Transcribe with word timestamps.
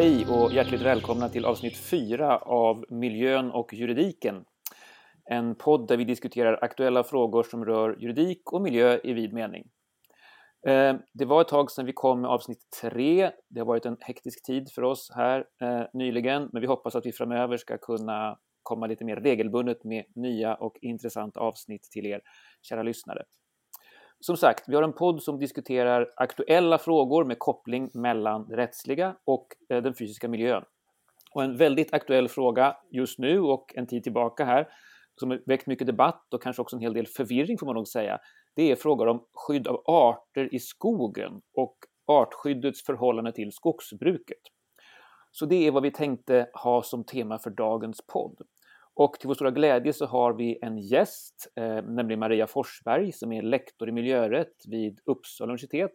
Hej 0.00 0.26
och 0.28 0.52
hjärtligt 0.52 0.80
välkomna 0.80 1.28
till 1.28 1.44
avsnitt 1.44 1.76
4 1.76 2.38
av 2.38 2.84
Miljön 2.90 3.50
och 3.50 3.74
juridiken. 3.74 4.44
En 5.24 5.54
podd 5.54 5.88
där 5.88 5.96
vi 5.96 6.04
diskuterar 6.04 6.64
aktuella 6.64 7.04
frågor 7.04 7.42
som 7.42 7.64
rör 7.64 7.96
juridik 8.00 8.52
och 8.52 8.62
miljö 8.62 9.00
i 9.04 9.12
vid 9.12 9.32
mening. 9.32 9.64
Eh, 10.66 10.94
det 11.14 11.24
var 11.24 11.40
ett 11.40 11.48
tag 11.48 11.70
sedan 11.70 11.86
vi 11.86 11.92
kom 11.92 12.20
med 12.20 12.30
avsnitt 12.30 12.58
3. 12.82 13.30
Det 13.48 13.60
har 13.60 13.66
varit 13.66 13.86
en 13.86 13.96
hektisk 14.00 14.46
tid 14.46 14.70
för 14.74 14.82
oss 14.82 15.12
här 15.14 15.44
eh, 15.62 15.82
nyligen, 15.92 16.48
men 16.52 16.60
vi 16.60 16.66
hoppas 16.66 16.94
att 16.94 17.06
vi 17.06 17.12
framöver 17.12 17.56
ska 17.56 17.78
kunna 17.78 18.38
komma 18.62 18.86
lite 18.86 19.04
mer 19.04 19.16
regelbundet 19.16 19.84
med 19.84 20.04
nya 20.14 20.54
och 20.54 20.78
intressanta 20.80 21.40
avsnitt 21.40 21.82
till 21.82 22.06
er 22.06 22.20
kära 22.62 22.82
lyssnare. 22.82 23.22
Som 24.22 24.36
sagt, 24.36 24.64
vi 24.68 24.74
har 24.74 24.82
en 24.82 24.92
podd 24.92 25.22
som 25.22 25.38
diskuterar 25.38 26.10
aktuella 26.16 26.78
frågor 26.78 27.24
med 27.24 27.38
koppling 27.38 27.90
mellan 27.94 28.48
det 28.48 28.56
rättsliga 28.56 29.16
och 29.24 29.46
eh, 29.68 29.82
den 29.82 29.94
fysiska 29.94 30.28
miljön. 30.28 30.64
Och 31.34 31.42
en 31.42 31.56
väldigt 31.56 31.94
aktuell 31.94 32.28
fråga 32.28 32.76
just 32.90 33.18
nu 33.18 33.40
och 33.40 33.72
en 33.74 33.86
tid 33.86 34.02
tillbaka 34.02 34.44
här, 34.44 34.68
som 35.20 35.30
har 35.30 35.42
väckt 35.46 35.66
mycket 35.66 35.86
debatt 35.86 36.34
och 36.34 36.42
kanske 36.42 36.62
också 36.62 36.76
en 36.76 36.82
hel 36.82 36.92
del 36.92 37.06
förvirring 37.06 37.58
får 37.58 37.66
man 37.66 37.74
nog 37.74 37.88
säga, 37.88 38.18
det 38.56 38.70
är 38.70 38.76
frågor 38.76 39.08
om 39.08 39.24
skydd 39.32 39.68
av 39.68 39.82
arter 39.86 40.54
i 40.54 40.58
skogen 40.58 41.40
och 41.54 41.76
artskyddets 42.06 42.84
förhållande 42.86 43.32
till 43.32 43.52
skogsbruket. 43.52 44.42
Så 45.30 45.46
det 45.46 45.66
är 45.66 45.70
vad 45.70 45.82
vi 45.82 45.90
tänkte 45.90 46.50
ha 46.54 46.82
som 46.82 47.04
tema 47.04 47.38
för 47.38 47.50
dagens 47.50 48.06
podd. 48.12 48.36
Och 49.00 49.18
till 49.20 49.28
vår 49.28 49.34
stora 49.34 49.50
glädje 49.50 49.92
så 49.92 50.06
har 50.06 50.32
vi 50.32 50.58
en 50.62 50.78
gäst, 50.78 51.52
eh, 51.56 51.82
nämligen 51.82 52.20
Maria 52.20 52.46
Forsberg 52.46 53.12
som 53.12 53.32
är 53.32 53.42
lektor 53.42 53.88
i 53.88 53.92
miljörätt 53.92 54.56
vid 54.66 55.00
Uppsala 55.06 55.48
universitet. 55.48 55.90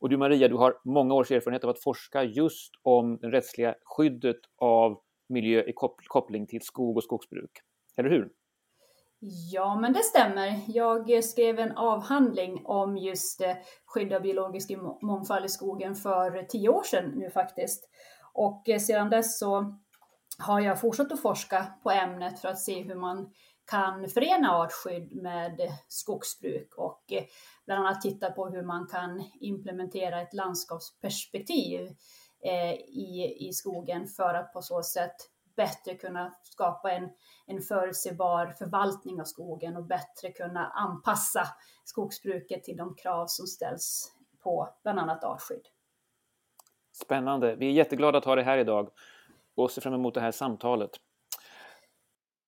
Och 0.00 0.08
du 0.08 0.16
Maria, 0.16 0.48
du 0.48 0.54
har 0.54 0.80
många 0.84 1.14
års 1.14 1.30
erfarenhet 1.30 1.64
av 1.64 1.70
att 1.70 1.82
forska 1.82 2.22
just 2.22 2.70
om 2.82 3.18
det 3.18 3.30
rättsliga 3.30 3.74
skyddet 3.84 4.40
av 4.58 5.00
miljö 5.28 5.62
i 5.62 5.72
koppling 6.08 6.46
till 6.46 6.60
skog 6.62 6.96
och 6.96 7.04
skogsbruk. 7.04 7.50
Eller 7.96 8.10
hur? 8.10 8.28
Ja, 9.52 9.78
men 9.80 9.92
det 9.92 10.02
stämmer. 10.02 10.60
Jag 10.66 11.24
skrev 11.24 11.58
en 11.58 11.72
avhandling 11.72 12.62
om 12.64 12.96
just 12.96 13.40
eh, 13.40 13.56
skydd 13.86 14.12
av 14.12 14.22
biologisk 14.22 14.70
mångfald 15.02 15.44
i 15.44 15.48
skogen 15.48 15.94
för 15.94 16.42
tio 16.42 16.68
år 16.68 16.82
sedan 16.82 17.12
nu 17.16 17.30
faktiskt. 17.30 17.88
Och 18.32 18.68
eh, 18.68 18.78
sedan 18.78 19.10
dess 19.10 19.38
så 19.38 19.78
har 20.38 20.60
jag 20.60 20.80
fortsatt 20.80 21.12
att 21.12 21.22
forska 21.22 21.66
på 21.82 21.90
ämnet 21.90 22.40
för 22.40 22.48
att 22.48 22.58
se 22.58 22.82
hur 22.82 22.94
man 22.94 23.32
kan 23.70 24.08
förena 24.08 24.52
artskydd 24.52 25.22
med 25.22 25.60
skogsbruk 25.88 26.74
och 26.76 27.12
eh, 27.12 27.24
bland 27.66 27.86
annat 27.86 28.02
titta 28.02 28.30
på 28.30 28.48
hur 28.48 28.62
man 28.62 28.86
kan 28.86 29.24
implementera 29.40 30.20
ett 30.20 30.34
landskapsperspektiv 30.34 31.88
eh, 32.44 32.72
i, 32.74 33.36
i 33.48 33.52
skogen 33.52 34.06
för 34.06 34.34
att 34.34 34.52
på 34.52 34.62
så 34.62 34.82
sätt 34.82 35.16
bättre 35.56 35.94
kunna 35.94 36.34
skapa 36.42 36.92
en, 36.92 37.08
en 37.46 37.60
förutsägbar 37.60 38.54
förvaltning 38.58 39.20
av 39.20 39.24
skogen 39.24 39.76
och 39.76 39.86
bättre 39.86 40.32
kunna 40.32 40.66
anpassa 40.66 41.46
skogsbruket 41.84 42.64
till 42.64 42.76
de 42.76 42.94
krav 42.94 43.26
som 43.28 43.46
ställs 43.46 44.12
på 44.42 44.68
bland 44.82 44.98
annat 44.98 45.24
artskydd. 45.24 45.66
Spännande. 46.92 47.56
Vi 47.56 47.66
är 47.66 47.72
jätteglada 47.72 48.18
att 48.18 48.24
ha 48.24 48.34
dig 48.34 48.44
här 48.44 48.58
idag 48.58 48.90
och 49.56 49.70
ser 49.70 49.82
fram 49.82 49.94
emot 49.94 50.14
det 50.14 50.20
här 50.20 50.30
samtalet. 50.30 50.90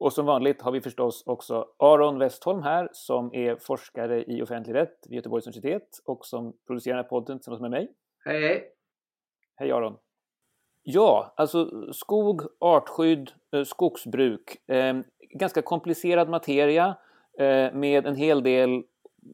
Och 0.00 0.12
som 0.12 0.26
vanligt 0.26 0.62
har 0.62 0.72
vi 0.72 0.80
förstås 0.80 1.22
också 1.26 1.66
Aron 1.78 2.18
Westholm 2.18 2.62
här 2.62 2.88
som 2.92 3.34
är 3.34 3.56
forskare 3.56 4.24
i 4.24 4.42
offentlig 4.42 4.74
rätt 4.74 5.06
vid 5.08 5.16
Göteborgs 5.16 5.46
universitet 5.46 5.88
och 6.04 6.26
som 6.26 6.56
producerar 6.66 6.96
den 6.96 7.04
här 7.04 7.10
podden 7.10 7.38
tillsammans 7.38 7.60
med 7.60 7.70
mig. 7.70 7.92
Hej 8.24 8.40
hej! 8.40 8.72
Hej 9.56 9.72
Aron! 9.72 9.96
Ja, 10.82 11.34
alltså 11.36 11.70
skog, 11.92 12.42
artskydd, 12.60 13.30
eh, 13.52 13.64
skogsbruk. 13.64 14.70
Eh, 14.70 14.96
ganska 15.30 15.62
komplicerad 15.62 16.28
materia 16.28 16.96
eh, 17.38 17.72
med 17.72 18.06
en 18.06 18.16
hel 18.16 18.42
del 18.42 18.82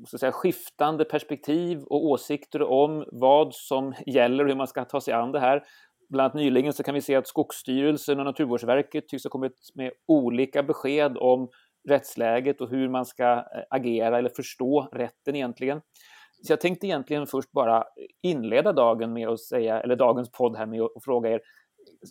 så 0.07 0.17
att 0.17 0.21
säga, 0.21 0.33
skiftande 0.33 1.05
perspektiv 1.05 1.83
och 1.83 2.05
åsikter 2.05 2.63
om 2.63 3.05
vad 3.13 3.55
som 3.55 3.95
gäller 4.07 4.45
och 4.45 4.51
hur 4.51 4.57
man 4.57 4.67
ska 4.67 4.85
ta 4.85 5.01
sig 5.01 5.15
an 5.15 5.33
det 5.33 5.41
här. 5.41 5.65
Bland 6.15 6.25
annat 6.25 6.35
nyligen 6.35 6.73
så 6.73 6.83
kan 6.83 6.95
vi 6.95 7.01
se 7.01 7.15
att 7.15 7.27
Skogsstyrelsen 7.27 8.19
och 8.19 8.25
Naturvårdsverket 8.25 9.09
tycks 9.09 9.25
ha 9.25 9.31
kommit 9.31 9.53
med 9.75 9.93
olika 10.09 10.63
besked 10.63 11.17
om 11.17 11.49
rättsläget 11.89 12.61
och 12.61 12.71
hur 12.71 12.89
man 12.89 13.07
ska 13.07 13.33
eh, 13.33 13.43
agera 13.71 14.19
eller 14.19 14.31
förstå 14.37 14.89
rätten 14.93 15.37
egentligen. 15.37 15.81
Så 16.43 16.53
jag 16.53 16.61
tänkte 16.61 16.87
egentligen 16.87 17.27
först 17.27 17.53
bara 17.53 17.85
inleda 18.23 18.73
dagen 18.73 19.13
med 19.13 19.29
att 19.29 19.41
säga, 19.41 19.81
eller 19.81 19.97
dagens 19.97 20.31
podd 20.31 20.57
här 20.57 20.67
med 20.67 20.83
att 20.83 21.05
fråga 21.05 21.31
er, 21.31 21.41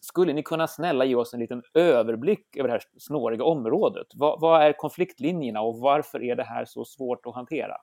skulle 0.02 0.34
ni 0.34 0.44
kunna 0.44 0.68
snälla 0.68 1.06
ge 1.06 1.16
oss 1.16 1.34
en 1.34 1.40
liten 1.40 1.62
överblick 1.74 2.58
över 2.58 2.68
det 2.68 2.74
här 2.74 2.84
snåriga 2.97 3.44
området? 3.44 4.08
Vad, 4.16 4.41
vad 4.41 4.62
är 4.62 4.74
konfliktlinjerna 4.74 5.62
och 5.62 5.80
varför 5.80 6.24
är 6.24 6.35
det 6.35 6.44
här 6.44 6.66
så 6.66 6.85
svårt 6.85 7.25
att 7.25 7.35
hantera? 7.35 7.78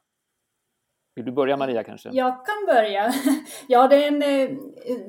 Vill 1.20 1.26
du 1.26 1.32
börja 1.32 1.56
Maria 1.56 1.84
kanske? 1.84 2.10
Jag 2.12 2.46
kan 2.46 2.66
börja. 2.66 3.12
Ja, 3.68 3.88
det 3.88 4.04
är 4.04 4.08
en 4.08 4.22
eh, 4.22 4.56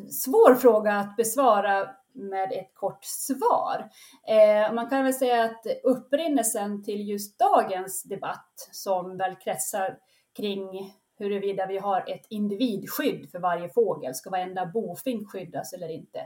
svår 0.09 0.55
fråga 0.55 0.93
att 0.93 1.15
besvara 1.15 1.89
med 2.13 2.51
ett 2.51 2.71
kort 2.73 3.03
svar. 3.03 3.89
Eh, 4.27 4.73
man 4.73 4.89
kan 4.89 5.03
väl 5.03 5.13
säga 5.13 5.43
att 5.43 5.65
upprinnelsen 5.83 6.83
till 6.83 7.09
just 7.09 7.39
dagens 7.39 8.03
debatt 8.03 8.69
som 8.71 9.17
väl 9.17 9.35
kretsar 9.35 9.97
kring 10.37 10.93
huruvida 11.17 11.65
vi 11.65 11.77
har 11.77 12.03
ett 12.07 12.25
individskydd 12.29 13.31
för 13.31 13.39
varje 13.39 13.69
fågel. 13.69 14.15
Ska 14.15 14.29
varenda 14.29 14.65
bofink 14.65 15.31
skyddas 15.31 15.73
eller 15.73 15.89
inte? 15.89 16.19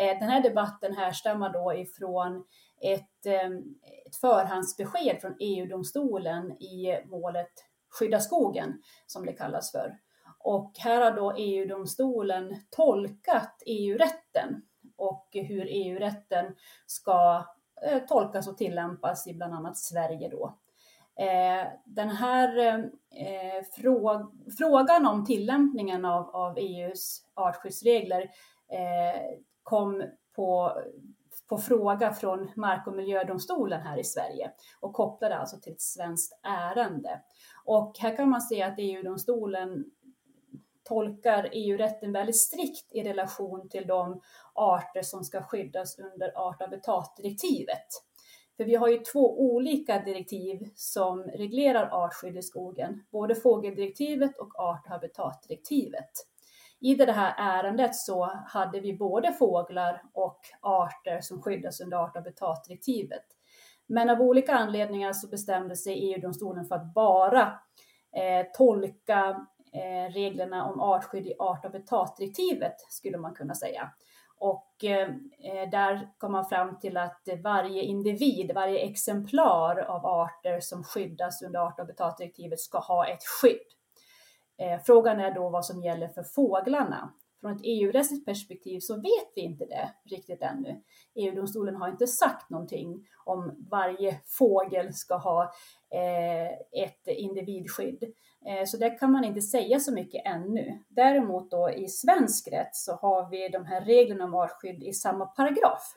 Eh, 0.00 0.18
den 0.18 0.28
här 0.28 0.42
debatten 0.42 0.96
härstammar 0.96 1.52
då 1.52 1.74
ifrån 1.74 2.44
ett, 2.80 3.26
ett 4.06 4.16
förhandsbesked 4.20 5.20
från 5.20 5.36
EU-domstolen 5.40 6.52
i 6.52 7.02
målet 7.06 7.69
Skydda 7.90 8.20
skogen, 8.20 8.82
som 9.06 9.26
det 9.26 9.32
kallas 9.32 9.72
för. 9.72 9.98
Och 10.38 10.72
här 10.78 11.00
har 11.00 11.16
då 11.16 11.34
EU-domstolen 11.36 12.56
tolkat 12.70 13.62
EU-rätten 13.66 14.62
och 14.96 15.28
hur 15.32 15.66
EU-rätten 15.70 16.56
ska 16.86 17.46
eh, 17.86 17.98
tolkas 17.98 18.48
och 18.48 18.58
tillämpas 18.58 19.26
i 19.26 19.34
bland 19.34 19.54
annat 19.54 19.78
Sverige 19.78 20.28
då. 20.28 20.58
Eh, 21.24 21.68
den 21.84 22.08
här 22.08 22.58
eh, 23.10 23.64
frågan 24.58 25.06
om 25.06 25.24
tillämpningen 25.26 26.04
av, 26.04 26.58
EUs 26.58 27.24
artskyddsregler 27.34 28.30
kom 29.62 30.04
på, 30.36 30.72
på 31.50 31.58
fråga 31.58 32.12
från 32.12 32.50
Mark 32.56 32.86
och 32.86 32.96
miljödomstolen 32.96 33.80
här 33.80 33.98
i 33.98 34.04
Sverige 34.04 34.50
och 34.80 34.92
kopplade 34.92 35.38
alltså 35.38 35.60
till 35.60 35.72
ett 35.72 35.80
svenskt 35.80 36.40
ärende. 36.42 37.20
Och 37.64 37.98
här 37.98 38.16
kan 38.16 38.28
man 38.28 38.40
se 38.40 38.62
att 38.62 38.74
EU-domstolen 38.78 39.84
tolkar 40.84 41.48
EU-rätten 41.52 42.12
väldigt 42.12 42.36
strikt 42.36 42.92
i 42.92 43.02
relation 43.02 43.68
till 43.68 43.86
de 43.86 44.20
arter 44.54 45.02
som 45.02 45.24
ska 45.24 45.42
skyddas 45.42 45.98
under 45.98 46.38
art 46.38 46.60
och 46.60 46.66
habitatdirektivet. 46.66 47.86
För 48.56 48.64
vi 48.64 48.74
har 48.74 48.88
ju 48.88 48.98
två 48.98 49.40
olika 49.40 50.02
direktiv 50.02 50.68
som 50.74 51.22
reglerar 51.22 52.04
artskydd 52.04 52.36
i 52.36 52.42
skogen, 52.42 53.04
både 53.10 53.34
fågeldirektivet 53.34 54.38
och 54.38 54.60
art 54.60 54.86
och 54.86 54.92
habitatdirektivet. 54.92 56.10
I 56.80 56.94
det 56.94 57.12
här 57.12 57.34
ärendet 57.38 57.96
så 57.96 58.24
hade 58.46 58.80
vi 58.80 58.96
både 58.96 59.32
fåglar 59.32 60.02
och 60.12 60.40
arter 60.60 61.20
som 61.20 61.42
skyddas 61.42 61.80
under 61.80 61.96
art 61.96 62.16
och 62.16 62.22
habitatdirektivet. 62.22 63.24
Men 63.86 64.10
av 64.10 64.20
olika 64.20 64.54
anledningar 64.54 65.12
så 65.12 65.28
bestämde 65.28 65.76
sig 65.76 66.12
EU-domstolen 66.12 66.64
för 66.64 66.74
att 66.74 66.94
bara 66.94 67.42
eh, 68.16 68.46
tolka 68.54 69.46
eh, 69.72 70.12
reglerna 70.12 70.66
om 70.66 70.80
artskydd 70.80 71.26
i 71.26 71.34
art 71.38 71.64
och 71.64 71.72
habitatdirektivet, 71.72 72.74
skulle 72.88 73.18
man 73.18 73.34
kunna 73.34 73.54
säga. 73.54 73.90
Och 74.38 74.84
eh, 74.84 75.08
där 75.70 76.08
kom 76.18 76.32
man 76.32 76.44
fram 76.44 76.78
till 76.78 76.96
att 76.96 77.28
varje 77.44 77.82
individ, 77.82 78.52
varje 78.54 78.78
exemplar 78.78 79.78
av 79.78 80.06
arter 80.06 80.60
som 80.60 80.84
skyddas 80.84 81.42
under 81.42 81.60
art 81.60 81.78
och 81.78 81.86
habitatdirektivet 81.86 82.60
ska 82.60 82.78
ha 82.78 83.06
ett 83.06 83.24
skydd. 83.24 83.79
Eh, 84.60 84.80
frågan 84.86 85.20
är 85.20 85.34
då 85.34 85.48
vad 85.48 85.66
som 85.66 85.82
gäller 85.82 86.08
för 86.08 86.22
fåglarna. 86.22 87.12
Från 87.40 87.52
ett 87.52 87.60
EU-rättsligt 87.64 88.26
perspektiv 88.26 88.80
så 88.80 88.96
vet 88.96 89.32
vi 89.34 89.40
inte 89.40 89.64
det 89.64 89.92
riktigt 90.04 90.42
ännu. 90.42 90.82
EU-domstolen 91.14 91.76
har 91.76 91.88
inte 91.88 92.06
sagt 92.06 92.50
någonting 92.50 93.06
om 93.24 93.66
varje 93.70 94.20
fågel 94.26 94.94
ska 94.94 95.16
ha 95.16 95.42
eh, 95.94 96.82
ett 96.84 97.06
individskydd. 97.06 98.04
Eh, 98.46 98.64
så 98.66 98.76
där 98.76 98.98
kan 98.98 99.12
man 99.12 99.24
inte 99.24 99.40
säga 99.40 99.80
så 99.80 99.92
mycket 99.92 100.26
ännu. 100.26 100.78
Däremot 100.88 101.50
då 101.50 101.70
i 101.70 101.88
svensk 101.88 102.48
rätt 102.48 102.74
så 102.74 102.92
har 102.92 103.30
vi 103.30 103.48
de 103.48 103.64
här 103.64 103.80
reglerna 103.80 104.24
om 104.24 104.34
artskydd 104.34 104.82
i 104.82 104.92
samma 104.92 105.26
paragraf. 105.26 105.96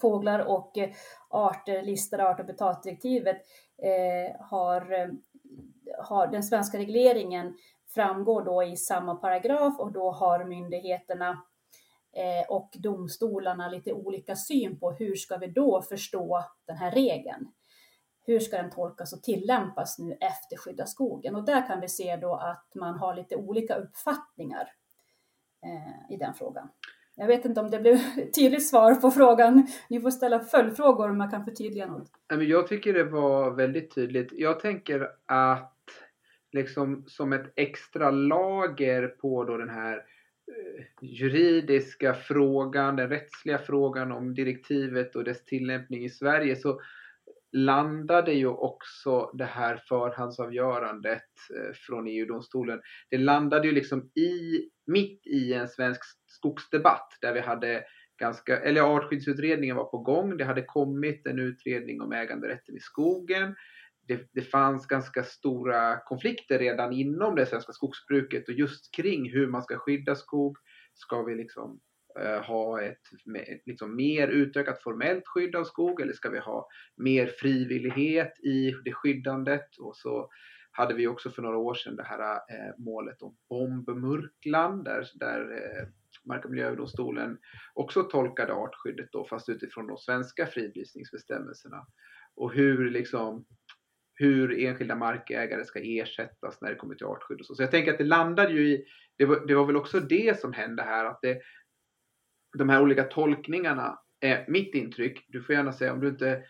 Fåglar 0.00 0.38
och 0.38 0.78
eh, 0.78 0.90
arter 1.28 1.82
listade 1.82 2.28
art 2.28 2.40
och 2.40 2.46
habitatdirektivet 2.46 3.36
eh, 3.82 4.46
har, 4.46 4.92
eh, 4.92 5.08
har 5.98 6.26
den 6.26 6.42
svenska 6.42 6.78
regleringen 6.78 7.56
framgår 7.94 8.44
då 8.44 8.62
i 8.62 8.76
samma 8.76 9.14
paragraf 9.14 9.80
och 9.80 9.92
då 9.92 10.10
har 10.10 10.44
myndigheterna 10.44 11.28
eh, 12.16 12.50
och 12.50 12.70
domstolarna 12.78 13.68
lite 13.68 13.92
olika 13.92 14.36
syn 14.36 14.78
på 14.78 14.90
hur 14.90 15.14
ska 15.14 15.36
vi 15.36 15.46
då 15.46 15.82
förstå 15.82 16.44
den 16.66 16.76
här 16.76 16.90
regeln. 16.90 17.52
Hur 18.26 18.40
ska 18.40 18.56
den 18.56 18.70
tolkas 18.70 19.12
och 19.12 19.22
tillämpas 19.22 19.98
nu 19.98 20.12
efter 20.12 20.56
skydda 20.56 20.86
skogen? 20.86 21.36
Och 21.36 21.44
där 21.44 21.66
kan 21.66 21.80
vi 21.80 21.88
se 21.88 22.16
då 22.16 22.34
att 22.34 22.74
man 22.74 22.98
har 22.98 23.14
lite 23.14 23.36
olika 23.36 23.74
uppfattningar 23.74 24.72
eh, 25.64 26.14
i 26.14 26.16
den 26.16 26.34
frågan. 26.34 26.68
Jag 27.14 27.26
vet 27.26 27.44
inte 27.44 27.60
om 27.60 27.70
det 27.70 27.78
blev 27.78 27.98
tydligt 28.34 28.68
svar 28.68 28.94
på 28.94 29.10
frågan. 29.10 29.66
Ni 29.88 30.00
får 30.00 30.10
ställa 30.10 30.40
följdfrågor 30.40 31.10
om 31.10 31.18
man 31.18 31.30
kan 31.30 31.44
förtydliga 31.44 31.86
något. 31.86 32.10
Jag 32.48 32.68
tycker 32.68 32.92
det 32.92 33.04
var 33.04 33.50
väldigt 33.50 33.94
tydligt. 33.94 34.28
Jag 34.32 34.60
tänker 34.60 35.08
att 35.26 35.79
liksom 36.52 37.04
som 37.06 37.32
ett 37.32 37.52
extra 37.56 38.10
lager 38.10 39.08
på 39.08 39.44
då 39.44 39.56
den 39.56 39.70
här 39.70 39.96
eh, 39.96 40.84
juridiska 41.00 42.14
frågan, 42.14 42.96
den 42.96 43.08
rättsliga 43.08 43.58
frågan 43.58 44.12
om 44.12 44.34
direktivet 44.34 45.16
och 45.16 45.24
dess 45.24 45.44
tillämpning 45.44 46.04
i 46.04 46.10
Sverige 46.10 46.56
så 46.56 46.80
landade 47.52 48.32
ju 48.32 48.46
också 48.46 49.30
det 49.34 49.44
här 49.44 49.82
förhandsavgörandet 49.88 51.22
eh, 51.56 51.72
från 51.74 52.06
EU-domstolen. 52.06 52.80
Det 53.10 53.18
landade 53.18 53.66
ju 53.66 53.72
liksom 53.72 54.10
i, 54.14 54.60
mitt 54.86 55.26
i 55.26 55.54
en 55.54 55.68
svensk 55.68 56.00
skogsdebatt 56.26 57.18
där 57.20 57.32
vi 57.32 57.40
hade 57.40 57.84
ganska, 58.20 58.60
eller 58.60 58.80
artskyddsutredningen 58.80 59.76
var 59.76 59.84
på 59.84 59.98
gång. 59.98 60.36
Det 60.36 60.44
hade 60.44 60.62
kommit 60.62 61.26
en 61.26 61.38
utredning 61.38 62.00
om 62.00 62.12
äganderätten 62.12 62.76
i 62.76 62.80
skogen. 62.80 63.54
Det, 64.10 64.28
det, 64.32 64.42
fanns 64.42 64.86
ganska 64.86 65.24
stora 65.24 65.96
konflikter 65.96 66.58
redan 66.58 66.92
inom 66.92 67.34
det 67.34 67.46
svenska 67.46 67.72
skogsbruket 67.72 68.48
och 68.48 68.54
just 68.54 68.94
kring 68.94 69.30
hur 69.30 69.46
man 69.46 69.62
ska 69.62 69.78
skydda 69.78 70.14
skog. 70.14 70.56
Ska 70.94 71.22
vi 71.22 71.34
liksom 71.34 71.80
eh, 72.20 72.42
ha 72.42 72.82
ett 72.82 73.00
liksom 73.66 73.96
mer 73.96 74.28
utökat 74.28 74.82
formellt 74.82 75.22
skydd 75.26 75.56
av 75.56 75.64
skog 75.64 76.00
eller 76.00 76.12
ska 76.12 76.30
vi 76.30 76.38
ha 76.38 76.68
mer 76.96 77.26
frivillighet 77.26 78.40
i 78.44 78.74
det 78.84 78.92
skyddandet? 78.92 79.76
Och 79.78 79.96
så 79.96 80.30
hade 80.70 80.94
vi 80.94 81.06
också 81.06 81.30
för 81.30 81.42
några 81.42 81.58
år 81.58 81.74
sedan 81.74 81.96
det 81.96 82.02
här 82.02 82.34
eh, 82.34 82.74
målet 82.78 83.22
om 83.22 83.36
bombmurklan 83.48 84.84
där, 84.84 85.08
där 85.14 85.40
eh, 85.40 85.88
Mark 86.24 86.44
och 86.44 86.50
miljööverdomstolen 86.50 87.38
också 87.74 88.02
tolkade 88.02 88.52
artskyddet 88.52 89.08
då, 89.12 89.24
fast 89.24 89.48
utifrån 89.48 89.86
de 89.86 89.98
svenska 89.98 90.46
fridlysningsbestämmelserna. 90.46 91.86
Och 92.34 92.52
hur, 92.52 92.90
liksom, 92.90 93.44
hur 94.20 94.60
enskilda 94.60 94.96
markägare 94.96 95.64
ska 95.64 95.80
ersättas 95.82 96.60
när 96.60 96.70
det 96.70 96.76
kommer 96.76 96.94
till 96.94 97.06
artskydd 97.06 97.40
och 97.40 97.46
så. 97.46 97.54
Så 97.54 97.62
jag 97.62 97.70
tänker 97.70 97.92
att 97.92 97.98
det 97.98 98.04
landade 98.04 98.52
ju 98.52 98.68
i, 98.68 98.84
det 99.18 99.24
var, 99.24 99.46
det 99.46 99.54
var 99.54 99.66
väl 99.66 99.76
också 99.76 100.00
det 100.00 100.40
som 100.40 100.52
hände 100.52 100.82
här, 100.82 101.04
att 101.04 101.18
det, 101.22 101.40
de 102.58 102.68
här 102.68 102.82
olika 102.82 103.04
tolkningarna, 103.04 103.98
är 104.20 104.44
mitt 104.48 104.74
intryck, 104.74 105.26
du 105.28 105.42
får 105.42 105.54
gärna 105.54 105.72
säga 105.72 105.92
om 105.92 106.00
du 106.00 106.08
inte 106.08 106.42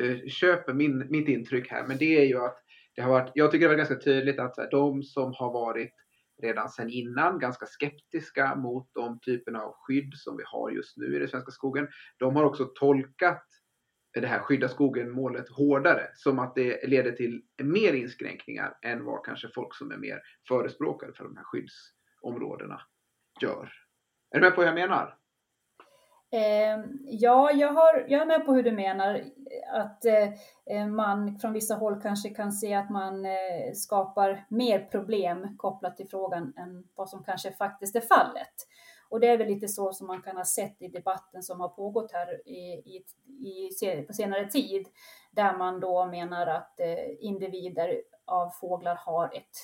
eh, 0.00 0.26
köper 0.28 0.74
min, 0.74 1.06
mitt 1.10 1.28
intryck 1.28 1.70
här, 1.70 1.86
men 1.86 1.98
det 1.98 2.18
är 2.18 2.24
ju 2.24 2.38
att 2.38 2.58
det 2.94 3.02
har 3.02 3.10
varit, 3.10 3.32
jag 3.34 3.50
tycker 3.50 3.64
det 3.64 3.68
var 3.68 3.76
ganska 3.76 3.98
tydligt 3.98 4.38
att 4.38 4.56
här, 4.56 4.70
de 4.70 5.02
som 5.02 5.34
har 5.34 5.52
varit 5.52 5.94
redan 6.42 6.68
sedan 6.68 6.90
innan 6.90 7.38
ganska 7.38 7.66
skeptiska 7.66 8.54
mot 8.54 8.90
de 8.94 9.20
typerna 9.20 9.60
av 9.60 9.72
skydd 9.76 10.12
som 10.14 10.36
vi 10.36 10.42
har 10.46 10.70
just 10.70 10.96
nu 10.96 11.16
i 11.16 11.18
den 11.18 11.28
svenska 11.28 11.50
skogen. 11.50 11.88
De 12.18 12.36
har 12.36 12.44
också 12.44 12.64
tolkat 12.64 13.44
det 14.20 14.26
här 14.26 14.38
skydda 14.38 14.68
skogen-målet 14.68 15.48
hårdare, 15.48 16.06
som 16.14 16.38
att 16.38 16.54
det 16.54 16.88
leder 16.88 17.12
till 17.12 17.42
mer 17.62 17.92
inskränkningar 17.92 18.78
än 18.82 19.04
vad 19.04 19.24
kanske 19.24 19.48
folk 19.54 19.74
som 19.74 19.90
är 19.90 19.96
mer 19.96 20.20
förespråkare 20.48 21.12
för 21.12 21.24
de 21.24 21.36
här 21.36 21.44
skyddsområdena 21.44 22.80
gör. 23.40 23.72
Är 24.30 24.38
du 24.38 24.40
med 24.40 24.54
på 24.54 24.60
vad 24.60 24.68
jag 24.68 24.74
menar? 24.74 25.18
Eh, 26.30 26.84
ja, 27.04 27.50
jag, 27.50 27.72
har, 27.72 28.04
jag 28.08 28.22
är 28.22 28.26
med 28.26 28.46
på 28.46 28.54
hur 28.54 28.62
du 28.62 28.72
menar. 28.72 29.22
Att 29.72 30.04
eh, 30.04 30.86
man 30.86 31.38
från 31.38 31.52
vissa 31.52 31.74
håll 31.74 32.00
kanske 32.02 32.28
kan 32.28 32.52
se 32.52 32.74
att 32.74 32.90
man 32.90 33.24
eh, 33.24 33.72
skapar 33.74 34.44
mer 34.48 34.78
problem 34.78 35.56
kopplat 35.56 35.96
till 35.96 36.08
frågan 36.08 36.52
än 36.56 36.84
vad 36.94 37.08
som 37.08 37.24
kanske 37.24 37.52
faktiskt 37.52 37.96
är 37.96 38.00
fallet. 38.00 38.54
Och 39.08 39.20
det 39.20 39.26
är 39.26 39.38
väl 39.38 39.46
lite 39.46 39.68
så 39.68 39.92
som 39.92 40.06
man 40.06 40.22
kan 40.22 40.36
ha 40.36 40.44
sett 40.44 40.82
i 40.82 40.88
debatten 40.88 41.42
som 41.42 41.60
har 41.60 41.68
pågått 41.68 42.12
här 42.12 42.48
i, 42.48 42.60
i, 42.72 43.04
i 43.48 44.02
på 44.06 44.12
senare 44.12 44.50
tid, 44.50 44.88
där 45.30 45.56
man 45.56 45.80
då 45.80 46.06
menar 46.06 46.46
att 46.46 46.80
eh, 46.80 47.24
individer 47.24 48.02
av 48.24 48.50
fåglar 48.50 48.94
har 48.94 49.26
ett, 49.26 49.56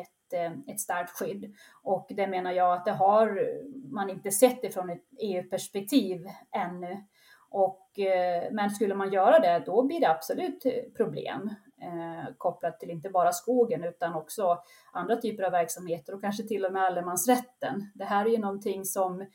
ett 0.00 0.22
Eh, 0.32 0.52
ett, 0.66 0.80
starkt 0.80 1.10
skydd. 1.10 1.54
Och 1.82 2.06
det 2.10 2.26
menar 2.26 2.52
jag 2.52 2.72
att 2.72 2.84
det 2.84 2.92
har 2.92 3.48
man 3.92 4.10
inte 4.10 4.30
sett 4.30 4.64
ifrån 4.64 4.90
ett 4.90 5.04
EU-perspektiv 5.18 6.26
ännu. 6.50 7.04
Och, 7.50 7.98
eh, 7.98 8.52
men 8.52 8.70
skulle 8.70 8.94
man 8.94 9.12
göra 9.12 9.38
det, 9.38 9.62
då 9.66 9.82
blir 9.82 10.00
det 10.00 10.10
absolut 10.10 10.66
eh, 10.66 10.72
problem 10.96 11.54
eh, 11.82 12.34
kopplat 12.38 12.80
till 12.80 12.90
inte 12.90 13.10
bara 13.10 13.32
skogen 13.32 13.84
utan 13.84 14.14
också 14.14 14.58
andra 14.92 15.16
typer 15.16 15.42
av 15.42 15.52
verksamheter 15.52 16.14
och 16.14 16.20
kanske 16.20 16.42
till 16.42 16.64
och 16.64 16.72
med 16.72 16.82
allemansrätten. 16.82 17.90
Det 17.94 18.04
här 18.04 18.26
är 18.26 18.30
ju 18.30 18.38
någonting 18.38 18.84
som 18.84 19.26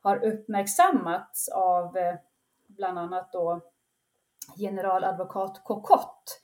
har 0.00 0.24
uppmärksammats 0.24 1.48
av 1.48 1.96
eh, 1.96 2.14
bland 2.66 2.98
annat 2.98 3.32
då 3.32 3.60
generaladvokat 4.58 5.64
Kokott 5.64 6.40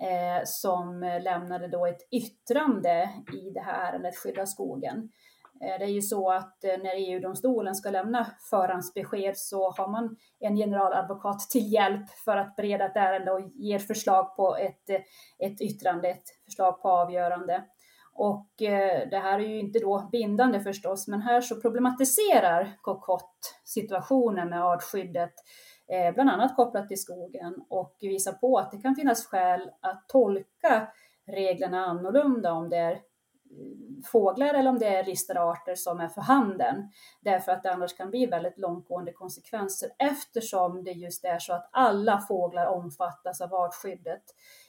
eh, 0.00 0.44
som 0.44 1.00
lämnade 1.00 1.68
då 1.68 1.86
ett 1.86 2.08
yttrande 2.10 3.10
i 3.32 3.50
det 3.50 3.60
här 3.60 3.92
ärendet 3.92 4.16
Skydda 4.16 4.46
skogen. 4.46 5.10
Eh, 5.60 5.78
det 5.78 5.84
är 5.84 5.88
ju 5.88 6.02
så 6.02 6.30
att 6.30 6.64
eh, 6.64 6.78
när 6.82 6.96
EU-domstolen 6.96 7.74
ska 7.74 7.90
lämna 7.90 8.26
förhandsbesked 8.50 9.36
så 9.36 9.70
har 9.70 9.88
man 9.88 10.16
en 10.40 10.56
generaladvokat 10.56 11.40
till 11.40 11.72
hjälp 11.72 12.10
för 12.10 12.36
att 12.36 12.56
bereda 12.56 12.84
ett 12.84 12.96
ärende 12.96 13.32
och 13.32 13.40
ger 13.54 13.78
förslag 13.78 14.36
på 14.36 14.56
ett, 14.56 14.90
eh, 14.90 15.00
ett 15.38 15.60
yttrande, 15.60 16.08
ett 16.08 16.28
förslag 16.44 16.82
på 16.82 16.88
avgörande. 16.88 17.64
Och 18.16 18.46
det 19.10 19.20
här 19.22 19.40
är 19.40 19.44
ju 19.48 19.58
inte 19.58 19.78
då 19.78 20.08
bindande 20.12 20.60
förstås, 20.60 21.08
men 21.08 21.22
här 21.22 21.40
så 21.40 21.60
problematiserar 21.60 22.72
Kokott 22.82 23.60
situationen 23.64 24.48
med 24.48 24.64
artskyddet 24.64 25.32
bland 26.14 26.30
annat 26.30 26.56
kopplat 26.56 26.88
till 26.88 27.00
skogen 27.00 27.64
och 27.68 27.96
visar 28.00 28.32
på 28.32 28.58
att 28.58 28.70
det 28.70 28.78
kan 28.78 28.94
finnas 28.94 29.26
skäl 29.26 29.70
att 29.80 30.08
tolka 30.08 30.88
reglerna 31.26 31.86
annorlunda 31.86 32.52
om 32.52 32.68
det 32.68 32.76
är 32.76 33.00
fåglar 34.12 34.54
eller 34.54 34.70
om 34.70 34.78
det 34.78 34.86
är 34.86 35.04
listade 35.04 35.40
arter 35.40 35.74
som 35.74 36.00
är 36.00 36.08
för 36.08 36.20
handen. 36.20 36.90
Därför 37.20 37.52
att 37.52 37.62
det 37.62 37.72
annars 37.72 37.96
kan 37.96 38.10
bli 38.10 38.26
väldigt 38.26 38.58
långtgående 38.58 39.12
konsekvenser 39.12 39.90
eftersom 39.98 40.84
det 40.84 40.90
just 40.90 41.24
är 41.24 41.38
så 41.38 41.52
att 41.52 41.68
alla 41.72 42.20
fåglar 42.20 42.66
omfattas 42.66 43.40
av 43.40 43.54
artskyddet 43.54 44.22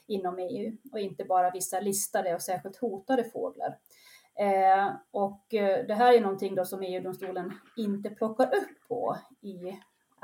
inom 0.06 0.38
EU 0.38 0.76
och 0.92 1.00
inte 1.00 1.24
bara 1.24 1.50
vissa 1.50 1.80
listade 1.80 2.34
och 2.34 2.42
särskilt 2.42 2.76
hotade 2.76 3.24
fåglar. 3.24 3.78
Eh, 4.38 4.90
och 5.10 5.54
eh, 5.54 5.86
det 5.86 5.94
här 5.94 6.14
är 6.14 6.20
någonting 6.20 6.54
då 6.54 6.64
som 6.64 6.82
EU-domstolen 6.82 7.52
inte 7.76 8.10
plockar 8.10 8.46
upp 8.46 8.88
på 8.88 9.16
i 9.40 9.78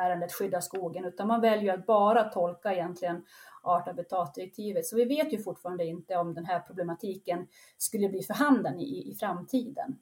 ärendet 0.07 0.33
skydda 0.33 0.61
skogen, 0.61 1.05
utan 1.05 1.29
man 1.29 1.41
väljer 1.41 1.75
att 1.75 1.87
bara 1.87 2.25
tolka 2.25 2.73
egentligen 2.73 3.25
art 3.63 3.83
och 3.83 3.87
habitatdirektivet. 3.87 4.87
Så 4.87 4.97
vi 4.97 5.05
vet 5.05 5.33
ju 5.33 5.43
fortfarande 5.43 5.85
inte 5.85 6.17
om 6.17 6.35
den 6.35 6.45
här 6.45 6.61
problematiken 6.61 7.47
skulle 7.79 8.09
bli 8.09 8.23
för 8.23 8.35
handen 8.35 8.81
i, 8.81 9.11
i 9.11 9.15
framtiden. 9.15 9.99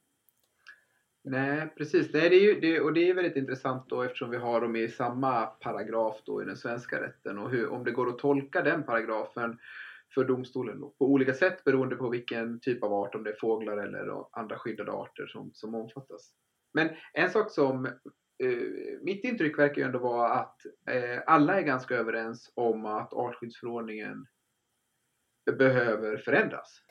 Nej, 1.22 1.74
precis. 1.76 2.12
Nej, 2.12 2.28
det 2.30 2.36
är 2.36 2.54
ju, 2.54 2.60
det, 2.60 2.80
och 2.80 2.92
det 2.92 3.08
är 3.08 3.14
väldigt 3.14 3.36
intressant 3.36 3.88
då 3.88 4.02
eftersom 4.02 4.30
vi 4.30 4.36
har 4.36 4.60
dem 4.60 4.76
i 4.76 4.88
samma 4.88 5.46
paragraf 5.46 6.22
då 6.24 6.42
i 6.42 6.44
den 6.44 6.56
svenska 6.56 7.02
rätten 7.02 7.38
och 7.38 7.50
hur, 7.50 7.68
om 7.68 7.84
det 7.84 7.90
går 7.90 8.08
att 8.08 8.18
tolka 8.18 8.62
den 8.62 8.82
paragrafen 8.82 9.58
för 10.14 10.24
domstolen 10.24 10.80
då, 10.80 10.94
på 10.98 11.06
olika 11.06 11.34
sätt 11.34 11.64
beroende 11.64 11.96
på 11.96 12.08
vilken 12.08 12.60
typ 12.60 12.82
av 12.82 12.92
art, 12.92 13.14
om 13.14 13.22
det 13.22 13.30
är 13.30 13.36
fåglar 13.40 13.76
eller 13.76 14.38
andra 14.38 14.58
skyddade 14.58 14.92
arter 14.92 15.26
som, 15.26 15.50
som 15.54 15.74
omfattas. 15.74 16.32
Men 16.72 16.88
en 17.12 17.30
sak 17.30 17.50
som 17.50 17.88
Eh, 18.42 19.00
mitt 19.00 19.24
intryck 19.24 19.58
verkar 19.58 19.76
ju 19.76 19.86
ändå 19.86 19.98
vara 19.98 20.28
att 20.28 20.66
eh, 20.90 21.22
alla 21.26 21.58
är 21.58 21.62
ganska 21.62 21.94
överens 21.94 22.52
om 22.54 22.86
att 22.86 23.12
artskyddsförordningen 23.12 24.26
behöver 25.58 26.16
förändras. 26.16 26.82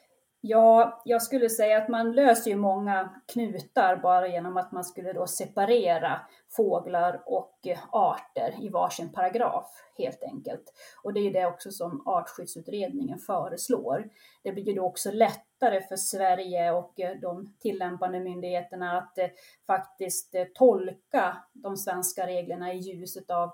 Ja, 0.41 1.01
jag 1.05 1.21
skulle 1.21 1.49
säga 1.49 1.77
att 1.77 1.89
man 1.89 2.11
löser 2.11 2.51
ju 2.51 2.57
många 2.57 3.09
knutar 3.33 3.95
bara 3.95 4.27
genom 4.27 4.57
att 4.57 4.71
man 4.71 4.83
skulle 4.83 5.13
då 5.13 5.27
separera 5.27 6.21
fåglar 6.49 7.23
och 7.25 7.57
eh, 7.63 7.79
arter 7.91 8.55
i 8.61 8.69
varsin 8.69 9.13
paragraf 9.13 9.65
helt 9.97 10.23
enkelt. 10.23 10.63
Och 11.03 11.13
det 11.13 11.19
är 11.19 11.23
ju 11.23 11.29
det 11.29 11.45
också 11.45 11.71
som 11.71 12.07
artskyddsutredningen 12.07 13.19
föreslår. 13.19 14.09
Det 14.43 14.51
blir 14.51 14.63
ju 14.63 14.73
då 14.73 14.85
också 14.85 15.11
lättare 15.11 15.81
för 15.81 15.95
Sverige 15.95 16.71
och 16.71 16.99
eh, 16.99 17.19
de 17.21 17.53
tillämpande 17.59 18.19
myndigheterna 18.19 18.97
att 18.97 19.17
eh, 19.17 19.27
faktiskt 19.67 20.35
tolka 20.55 21.37
de 21.53 21.77
svenska 21.77 22.27
reglerna 22.27 22.73
i 22.73 22.77
ljuset 22.77 23.31
av 23.31 23.51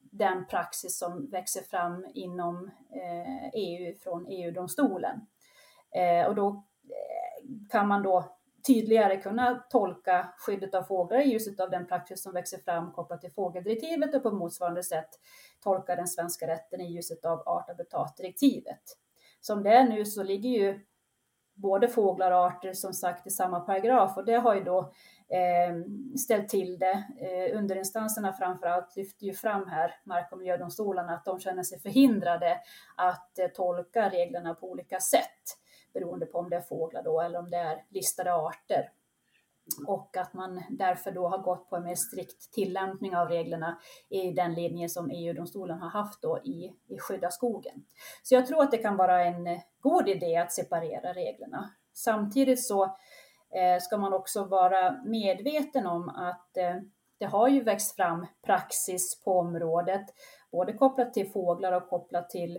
den 0.00 0.46
praxis 0.46 0.98
som 0.98 1.30
växer 1.30 1.62
fram 1.62 2.06
inom 2.14 2.70
EU 3.52 3.94
från 4.02 4.26
EU-domstolen. 4.28 5.20
Eh, 5.94 6.26
och 6.26 6.34
då 6.34 6.48
eh, 6.48 7.68
kan 7.70 7.88
man 7.88 8.02
då 8.02 8.24
tydligare 8.66 9.16
kunna 9.16 9.54
tolka 9.70 10.28
skyddet 10.38 10.74
av 10.74 10.82
fåglar 10.82 11.20
i 11.20 11.30
ljuset 11.30 11.60
av 11.60 11.70
den 11.70 11.86
praxis 11.86 12.22
som 12.22 12.32
växer 12.32 12.58
fram 12.58 12.92
kopplat 12.92 13.20
till 13.20 13.32
fågeldirektivet 13.32 14.14
och 14.14 14.22
på 14.22 14.30
motsvarande 14.30 14.82
sätt 14.82 15.08
tolka 15.62 15.96
den 15.96 16.08
svenska 16.08 16.46
rätten 16.46 16.80
i 16.80 16.92
ljuset 16.92 17.24
av 17.24 17.38
art 17.38 17.46
och 17.46 17.76
habitatdirektivet. 17.76 18.82
Som 19.40 19.62
det 19.62 19.70
är 19.70 19.84
nu 19.84 20.04
så 20.04 20.22
ligger 20.22 20.50
ju 20.50 20.80
både 21.54 21.88
fåglar 21.88 22.30
och 22.30 22.44
arter 22.44 22.72
som 22.72 22.92
sagt 22.92 23.26
i 23.26 23.30
samma 23.30 23.60
paragraf 23.60 24.16
och 24.16 24.24
det 24.24 24.36
har 24.36 24.54
ju 24.54 24.64
då 24.64 24.78
eh, 25.28 25.76
ställt 26.18 26.48
till 26.48 26.78
det. 26.78 27.04
Eh, 27.20 27.58
underinstanserna 27.58 28.32
framförallt 28.32 28.96
lyfter 28.96 29.26
ju 29.26 29.32
fram 29.32 29.68
här, 29.68 29.94
mark 30.04 30.32
och 30.32 30.38
miljödomstolarna, 30.38 31.12
att 31.12 31.24
de 31.24 31.40
känner 31.40 31.62
sig 31.62 31.80
förhindrade 31.80 32.60
att 32.96 33.38
eh, 33.38 33.46
tolka 33.46 34.10
reglerna 34.10 34.54
på 34.54 34.70
olika 34.70 35.00
sätt 35.00 35.58
beroende 36.00 36.26
på 36.26 36.38
om 36.38 36.50
det 36.50 36.56
är 36.56 36.60
fåglar 36.60 37.02
då 37.02 37.20
eller 37.20 37.38
om 37.38 37.50
det 37.50 37.56
är 37.56 37.84
listade 37.88 38.34
arter. 38.34 38.90
Och 39.86 40.16
att 40.16 40.34
man 40.34 40.62
därför 40.70 41.10
då 41.10 41.28
har 41.28 41.38
gått 41.38 41.70
på 41.70 41.76
en 41.76 41.84
mer 41.84 41.94
strikt 41.94 42.52
tillämpning 42.52 43.16
av 43.16 43.28
reglerna 43.28 43.78
i 44.08 44.30
den 44.30 44.54
linje 44.54 44.88
som 44.88 45.10
EU-domstolen 45.10 45.78
har 45.78 45.90
haft 45.90 46.22
då 46.22 46.38
i, 46.44 46.72
i 46.88 46.98
skydda 46.98 47.30
skogen. 47.30 47.84
Så 48.22 48.34
jag 48.34 48.46
tror 48.46 48.62
att 48.62 48.70
det 48.70 48.78
kan 48.78 48.96
vara 48.96 49.24
en 49.24 49.60
god 49.80 50.08
idé 50.08 50.36
att 50.36 50.52
separera 50.52 51.12
reglerna. 51.12 51.70
Samtidigt 51.92 52.66
så 52.66 52.84
eh, 53.50 53.80
ska 53.80 53.96
man 53.96 54.12
också 54.12 54.44
vara 54.44 55.02
medveten 55.04 55.86
om 55.86 56.08
att 56.08 56.56
eh, 56.56 56.76
det 57.18 57.26
har 57.26 57.48
ju 57.48 57.62
växt 57.62 57.96
fram 57.96 58.26
praxis 58.42 59.22
på 59.24 59.38
området, 59.38 60.06
både 60.50 60.72
kopplat 60.72 61.14
till 61.14 61.30
fåglar 61.30 61.72
och 61.72 61.88
kopplat 61.88 62.30
till 62.30 62.56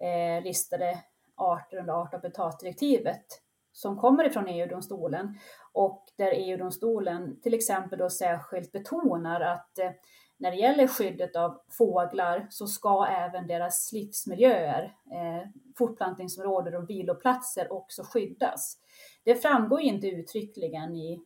eh, 0.00 0.44
listade 0.44 0.98
arter 1.40 1.76
under 1.76 1.92
art 1.92 2.14
och 2.14 2.20
habitatdirektivet 2.20 3.26
som 3.72 3.96
kommer 3.96 4.24
ifrån 4.24 4.48
EU-domstolen 4.48 5.38
och 5.72 6.04
där 6.16 6.32
EU-domstolen 6.34 7.40
till 7.40 7.54
exempel 7.54 7.98
då 7.98 8.10
särskilt 8.10 8.72
betonar 8.72 9.40
att 9.40 9.78
eh, 9.78 9.90
när 10.36 10.50
det 10.50 10.56
gäller 10.56 10.86
skyddet 10.86 11.36
av 11.36 11.60
fåglar 11.78 12.46
så 12.50 12.66
ska 12.66 13.06
även 13.06 13.46
deras 13.46 13.92
livsmiljöer, 13.92 14.84
eh, 14.84 15.48
fortplantningsområden 15.78 16.74
och 16.74 16.90
viloplatser 16.90 17.72
också 17.72 18.02
skyddas. 18.04 18.78
Det 19.24 19.34
framgår 19.34 19.80
inte 19.80 20.06
uttryckligen 20.06 20.94
i 20.94 21.20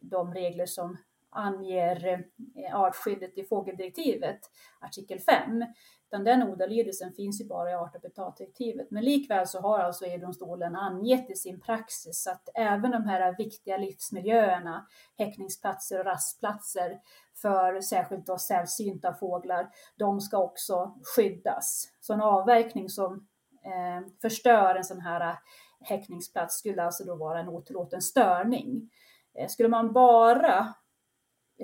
de 0.00 0.34
regler 0.34 0.66
som 0.66 0.96
anger 1.30 2.24
eh, 2.56 2.80
artskyddet 2.80 3.38
i 3.38 3.44
fågeldirektivet, 3.44 4.40
artikel 4.80 5.20
5, 5.20 5.64
utan 6.06 6.24
den 6.24 6.42
ordalydelsen 6.42 7.12
finns 7.12 7.40
ju 7.40 7.46
bara 7.46 7.70
i 7.70 7.74
art 7.74 7.94
och 7.94 8.02
habitatdirektivet. 8.02 8.90
Men 8.90 9.04
likväl 9.04 9.46
så 9.46 9.60
har 9.60 9.78
alltså 9.78 10.04
EU-domstolen 10.06 10.76
angett 10.76 11.30
i 11.30 11.34
sin 11.34 11.60
praxis 11.60 12.26
att 12.26 12.48
även 12.54 12.90
de 12.90 13.04
här 13.04 13.36
viktiga 13.38 13.76
livsmiljöerna, 13.76 14.86
häckningsplatser 15.18 15.98
och 15.98 16.04
rastplatser 16.04 17.00
för 17.42 17.80
särskilt 17.80 18.26
då 18.26 18.38
sällsynta 18.38 19.14
fåglar, 19.14 19.70
de 19.96 20.20
ska 20.20 20.38
också 20.38 20.94
skyddas. 21.16 21.92
Så 22.00 22.12
en 22.12 22.20
avverkning 22.20 22.88
som 22.88 23.26
eh, 23.64 24.08
förstör 24.22 24.74
en 24.74 24.84
sån 24.84 25.00
här 25.00 25.38
häckningsplats 25.80 26.58
skulle 26.58 26.82
alltså 26.82 27.04
då 27.04 27.14
vara 27.16 27.40
en 27.40 27.48
otillåten 27.48 28.02
störning. 28.02 28.90
Eh, 29.34 29.48
skulle 29.48 29.68
man 29.68 29.92
bara 29.92 30.74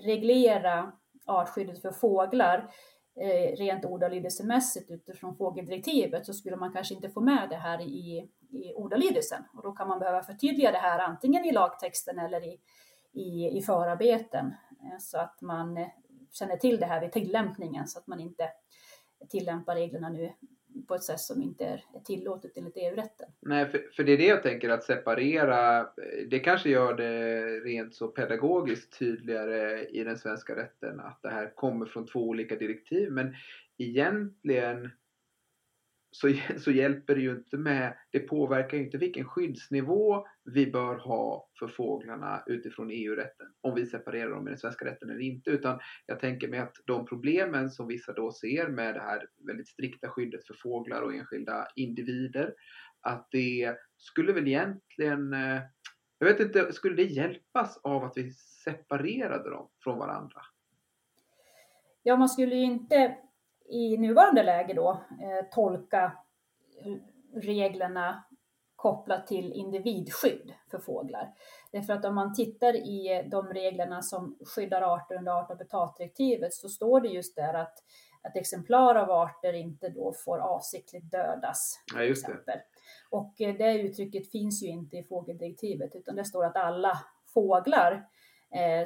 reglera 0.04 0.92
artskyddet 1.26 1.82
för 1.82 1.92
fåglar 1.92 2.70
eh, 3.20 3.56
rent 3.56 3.84
ordalydelsemässigt 3.84 4.90
utifrån 4.90 5.36
fågeldirektivet 5.36 6.26
så 6.26 6.32
skulle 6.32 6.56
man 6.56 6.72
kanske 6.72 6.94
inte 6.94 7.10
få 7.10 7.20
med 7.20 7.48
det 7.50 7.56
här 7.56 7.80
i, 7.80 8.28
i 8.50 8.74
ordalydelsen. 8.74 9.42
Och 9.54 9.62
då 9.62 9.72
kan 9.72 9.88
man 9.88 9.98
behöva 9.98 10.22
förtydliga 10.22 10.72
det 10.72 10.78
här 10.78 10.98
antingen 10.98 11.44
i 11.44 11.52
lagtexten 11.52 12.18
eller 12.18 12.44
i, 12.44 12.60
i, 13.12 13.58
i 13.58 13.62
förarbeten 13.62 14.46
eh, 14.46 14.98
så 15.00 15.18
att 15.18 15.42
man 15.42 15.76
eh, 15.76 15.88
känner 16.30 16.56
till 16.56 16.80
det 16.80 16.86
här 16.86 17.00
vid 17.00 17.12
tillämpningen 17.12 17.86
så 17.86 17.98
att 17.98 18.06
man 18.06 18.20
inte 18.20 18.48
tillämpar 19.28 19.74
reglerna 19.74 20.08
nu 20.08 20.32
på 20.88 20.94
ett 20.94 21.02
sätt 21.02 21.20
som 21.20 21.42
inte 21.42 21.64
är 21.64 21.82
tillåtet 22.04 22.56
enligt 22.56 22.76
EU-rätten. 22.76 23.28
Nej, 23.40 23.66
för, 23.66 23.88
för, 23.96 24.04
det 24.04 24.12
är 24.12 24.18
det 24.18 24.26
jag 24.26 24.42
tänker 24.42 24.68
att 24.68 24.84
separera, 24.84 25.80
eh, 25.80 25.86
det 26.30 26.38
kanske 26.38 26.70
gör 26.70 26.94
det 26.94 27.40
rent 27.60 27.94
så 27.94 28.08
pedagogiskt 28.08 28.98
tydligare 28.98 29.84
i 29.84 30.04
den 30.04 30.18
svenska 30.18 30.56
rätten 30.56 31.00
att 31.00 31.22
det 31.22 31.30
här 31.30 31.52
kommer 31.54 31.86
från 31.86 32.06
två 32.06 32.20
olika 32.20 32.56
direktiv. 32.56 33.12
Men 33.12 33.34
egentligen 33.78 34.90
så, 36.20 36.32
så 36.58 36.70
hjälper 36.70 37.14
det 37.14 37.20
ju 37.20 37.30
inte 37.30 37.56
med, 37.56 37.96
det 38.10 38.20
påverkar 38.20 38.76
ju 38.76 38.84
inte 38.84 38.98
vilken 38.98 39.24
skyddsnivå 39.24 40.26
vi 40.44 40.66
bör 40.66 40.96
ha 40.96 41.48
för 41.58 41.68
fåglarna 41.68 42.42
utifrån 42.46 42.90
EU-rätten. 42.90 43.46
Om 43.60 43.74
vi 43.74 43.86
separerar 43.86 44.30
dem 44.30 44.48
i 44.48 44.50
den 44.50 44.58
svenska 44.58 44.84
rätten 44.84 45.10
eller 45.10 45.20
inte. 45.20 45.50
Utan 45.50 45.78
jag 46.06 46.20
tänker 46.20 46.48
mig 46.48 46.58
att 46.58 46.74
de 46.86 47.06
problemen 47.06 47.70
som 47.70 47.86
vissa 47.86 48.12
då 48.12 48.32
ser 48.32 48.68
med 48.68 48.94
det 48.94 49.00
här 49.00 49.26
väldigt 49.46 49.68
strikta 49.68 50.08
skyddet 50.08 50.46
för 50.46 50.54
fåglar 50.54 51.02
och 51.02 51.14
enskilda 51.14 51.68
individer. 51.74 52.54
Att 53.00 53.28
det 53.30 53.76
skulle 53.96 54.32
väl 54.32 54.48
egentligen, 54.48 55.32
eh, 55.32 55.60
jag 56.18 56.26
vet 56.26 56.40
inte, 56.40 56.72
skulle 56.72 56.96
det 56.96 57.02
hjälpas 57.02 57.76
av 57.82 58.04
att 58.04 58.16
vi 58.16 58.32
separerade 58.64 59.50
dem 59.50 59.70
från 59.82 59.98
varandra? 59.98 60.40
Ja, 62.02 62.16
man 62.16 62.28
skulle 62.28 62.54
ju 62.54 62.64
inte 62.64 63.16
i 63.68 63.96
nuvarande 63.98 64.42
läge 64.42 64.74
då 64.74 64.90
eh, 64.90 65.46
tolka 65.50 66.12
reglerna 67.34 68.24
kopplat 68.76 69.26
till 69.26 69.52
individskydd 69.52 70.54
för 70.70 70.78
fåglar. 70.78 71.34
Därför 71.72 71.92
att 71.92 72.04
om 72.04 72.14
man 72.14 72.34
tittar 72.34 72.76
i 72.76 73.28
de 73.30 73.46
reglerna 73.46 74.02
som 74.02 74.38
skyddar 74.40 74.82
arter 74.82 75.14
under 75.14 75.32
art 75.32 75.50
och 75.50 75.56
habitatdirektivet 75.56 76.54
så 76.54 76.68
står 76.68 77.00
det 77.00 77.08
just 77.08 77.36
där 77.36 77.54
att, 77.54 77.74
att 78.22 78.36
exemplar 78.36 78.94
av 78.94 79.10
arter 79.10 79.52
inte 79.52 79.88
då 79.88 80.12
får 80.24 80.38
avsiktligt 80.38 81.10
dödas. 81.10 81.80
Ja, 81.94 82.02
just 82.02 82.26
det. 82.26 82.62
Och 83.10 83.40
eh, 83.40 83.56
det 83.56 83.80
uttrycket 83.80 84.30
finns 84.30 84.62
ju 84.62 84.68
inte 84.68 84.96
i 84.96 85.04
fågeldirektivet 85.04 85.94
utan 85.94 86.16
det 86.16 86.24
står 86.24 86.44
att 86.44 86.56
alla 86.56 86.98
fåglar 87.34 88.06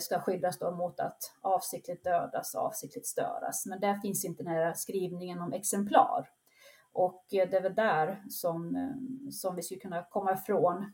ska 0.01 0.21
skyddas 0.21 0.59
då 0.59 0.71
mot 0.71 1.01
att 1.01 1.33
avsiktligt 1.41 2.05
dödas 2.05 2.55
och 2.55 2.61
avsiktligt 2.61 3.07
störas. 3.07 3.67
Men 3.67 3.81
där 3.81 3.95
finns 3.95 4.25
inte 4.25 4.43
den 4.43 4.53
här 4.53 4.73
skrivningen 4.73 5.41
om 5.41 5.53
exemplar. 5.53 6.29
Och 6.93 7.35
eh, 7.35 7.51
det 7.51 7.57
är 7.57 7.63
väl 7.63 7.75
där 7.75 8.23
som, 8.29 8.77
eh, 8.77 9.31
som 9.31 9.57
vi 9.57 9.63
skulle 9.63 9.81
kunna 9.81 10.03
komma 10.03 10.33
ifrån 10.35 10.93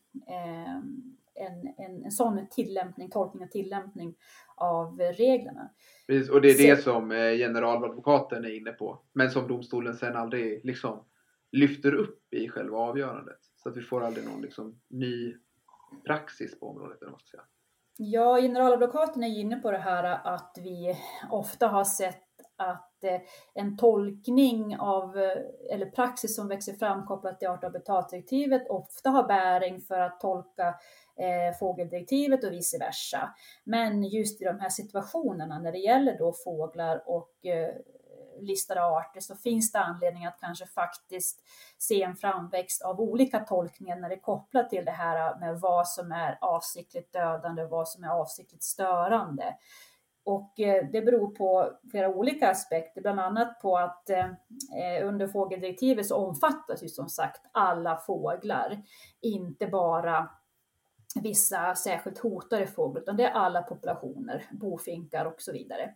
en, 1.34 1.74
en, 1.78 2.04
en 2.04 2.10
sån 2.10 2.46
tillämpning, 2.50 3.10
tolkning 3.10 3.42
och 3.42 3.50
tillämpning 3.50 4.14
av 4.56 4.98
reglerna. 4.98 5.70
Precis, 6.06 6.30
och 6.30 6.40
det 6.40 6.48
är 6.48 6.76
det 6.76 6.82
som 6.82 7.10
generaladvokaten 7.10 8.44
är 8.44 8.56
inne 8.56 8.72
på, 8.72 9.02
men 9.12 9.30
som 9.30 9.48
domstolen 9.48 9.96
sen 9.96 10.16
aldrig 10.16 10.64
liksom 10.64 11.04
lyfter 11.52 11.94
upp 11.94 12.34
i 12.34 12.48
själva 12.48 12.78
avgörandet. 12.78 13.38
Så 13.56 13.68
att 13.68 13.76
vi 13.76 13.82
får 13.82 14.04
aldrig 14.04 14.26
någon 14.26 14.42
liksom 14.42 14.80
ny 14.88 15.34
praxis 16.04 16.60
på 16.60 16.68
området. 16.68 17.02
Eller 17.02 17.10
vad 17.10 17.20
ska 17.20 17.30
säga. 17.30 17.44
Ja, 17.98 18.40
generaladvokaten 18.40 19.24
är 19.24 19.40
inne 19.40 19.56
på 19.56 19.70
det 19.70 19.78
här 19.78 20.20
att 20.24 20.58
vi 20.62 20.96
ofta 21.30 21.68
har 21.68 21.84
sett 21.84 22.22
att 22.56 23.04
eh, 23.04 23.20
en 23.54 23.76
tolkning 23.76 24.76
av, 24.78 25.18
eh, 25.18 25.74
eller 25.74 25.86
praxis 25.86 26.36
som 26.36 26.48
växer 26.48 26.72
fram 26.72 27.06
kopplat 27.06 27.38
till 27.38 27.48
art 27.48 27.64
och 27.64 27.70
habitatdirektivet 27.70 28.68
ofta 28.68 29.10
har 29.10 29.22
bäring 29.22 29.80
för 29.80 30.00
att 30.00 30.20
tolka 30.20 30.68
eh, 31.16 31.58
fågeldirektivet 31.58 32.44
och 32.44 32.52
vice 32.52 32.78
versa. 32.78 33.34
Men 33.64 34.04
just 34.04 34.42
i 34.42 34.44
de 34.44 34.60
här 34.60 34.68
situationerna 34.68 35.58
när 35.58 35.72
det 35.72 35.78
gäller 35.78 36.18
då 36.18 36.32
fåglar 36.32 37.02
och 37.06 37.46
eh, 37.46 37.74
listade 38.40 38.84
arter 38.84 39.20
så 39.20 39.36
finns 39.36 39.72
det 39.72 39.78
anledning 39.78 40.26
att 40.26 40.40
kanske 40.40 40.66
faktiskt 40.66 41.42
se 41.78 42.02
en 42.02 42.16
framväxt 42.16 42.82
av 42.82 43.00
olika 43.00 43.40
tolkningar 43.40 43.96
när 43.96 44.08
det 44.08 44.14
är 44.14 44.20
kopplat 44.20 44.70
till 44.70 44.84
det 44.84 44.90
här 44.90 45.38
med 45.38 45.60
vad 45.60 45.88
som 45.88 46.12
är 46.12 46.38
avsiktligt 46.40 47.12
dödande 47.12 47.62
och 47.62 47.70
vad 47.70 47.88
som 47.88 48.04
är 48.04 48.08
avsiktligt 48.08 48.62
störande. 48.62 49.54
Och 50.26 50.60
eh, 50.60 50.86
det 50.92 51.02
beror 51.02 51.34
på 51.34 51.72
flera 51.90 52.08
olika 52.08 52.50
aspekter, 52.50 53.00
bland 53.00 53.20
annat 53.20 53.60
på 53.60 53.78
att 53.78 54.10
eh, 54.10 54.26
eh, 54.26 55.08
under 55.08 55.28
fågeldirektivet 55.28 56.06
så 56.06 56.16
omfattas 56.16 56.82
ju 56.82 56.88
som 56.88 57.08
sagt 57.08 57.40
alla 57.52 57.96
fåglar, 57.96 58.82
inte 59.20 59.66
bara 59.66 60.28
vissa 61.22 61.74
särskilt 61.74 62.18
hotade 62.18 62.66
fåglar, 62.66 63.02
utan 63.02 63.16
det 63.16 63.24
är 63.24 63.30
alla 63.30 63.62
populationer, 63.62 64.44
bofinkar 64.50 65.24
och 65.24 65.42
så 65.42 65.52
vidare. 65.52 65.94